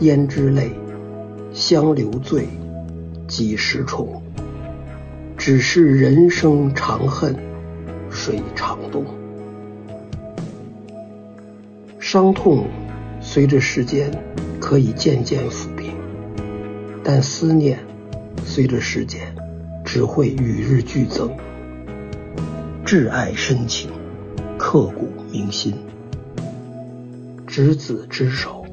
[0.01, 0.73] 胭脂泪，
[1.53, 2.49] 香留醉，
[3.29, 4.21] 几时重？
[5.37, 7.37] 只是人生长恨
[8.11, 9.05] 水长东。
[12.01, 12.67] 伤痛
[13.21, 14.11] 随着时间
[14.59, 15.95] 可以渐渐抚平，
[17.05, 17.79] 但思念
[18.57, 19.21] 随着时间
[19.85, 21.31] 只会与日俱增。
[22.87, 23.91] 挚爱深情，
[24.57, 25.75] 刻骨铭心。
[27.47, 28.65] 执子之手，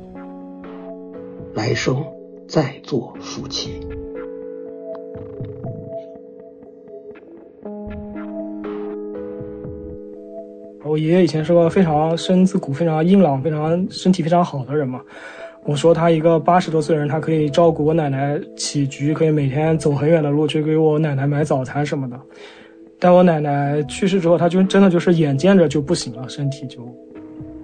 [1.54, 2.02] 来生
[2.48, 3.82] 再做夫妻。
[10.86, 15.02] 我爷爷以前是个非常身子骨非常硬朗、非常身体非常好的人嘛。
[15.66, 22.20] 我说他一个八十多岁人，他可以照顾我奶奶起居，可以每天走很远的路去给我奶奶买早餐什么的。
[23.00, 26.80] 但我奶奶去世之后，他就真的就是眼见着就不行了，身体就。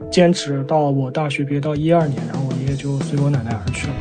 [0.09, 3.93] 坚持到我大学毕业到一二年，然后我爷爷就随我奶奶而去了。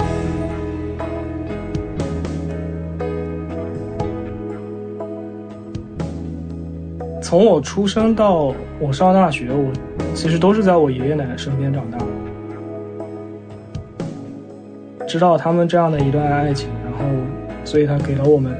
[7.20, 9.70] 从我出生到我上大学，我
[10.14, 12.06] 其实都是在我爷爷奶奶身边长大的，
[15.08, 16.98] 知道他们这样的一段爱情，然后，
[17.64, 18.54] 所以他给了我们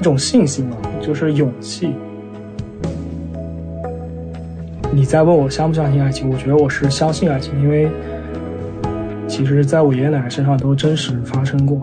[0.00, 1.94] 一种信心嘛，就是勇气。
[4.90, 6.30] 你在问我相不相信爱情？
[6.30, 7.90] 我觉得我是相信爱情，因为
[9.28, 11.78] 其实在我爷爷奶奶身上都真实发生过。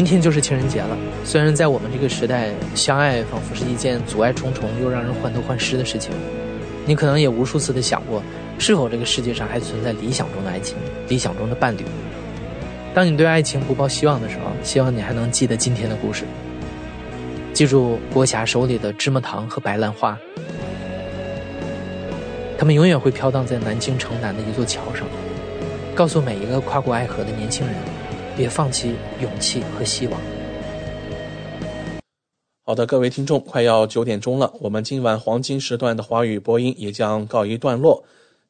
[0.00, 0.96] 明天就是情人节了。
[1.26, 6.10] 虽然在我们这个时代，相爱仿佛是一件阻碍重重又让人患得患失的事情，
[6.86, 8.22] 你可能也无数次的想过，
[8.58, 10.74] 是否这个世界上还存在理想中的爱情、
[11.06, 11.84] 理想中的伴侣。
[12.94, 16.24] 当你对爱情不抱希望的时候，希望你还能记得今天的故事，
[17.52, 20.18] 记住郭霞手里的芝麻糖和白兰花，
[22.56, 25.06] 他们永远会飘荡在南京城南的一座桥上，
[25.94, 27.74] 告诉每一个跨过爱河的年轻人。
[28.36, 30.20] 别放弃勇气和希望。
[32.64, 38.04] 好的，各位听众，快要九点钟了，我们今晚黄金时段的华语播音也将告一段落。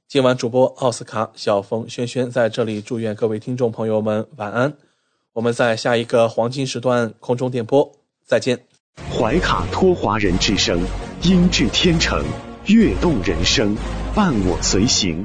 [0.09, 4.75] 今晚主播奥斯卡、小峰、轩轩在这里祝愿各位听众朋友们晚安。
[5.33, 7.93] 我们在下一个黄金时段空中电波
[8.27, 8.59] 再见。
[9.11, 10.79] 怀卡托华人之声，
[11.23, 12.23] 音质天成，
[12.67, 13.75] 悦动人生，
[14.15, 15.25] 伴我随行。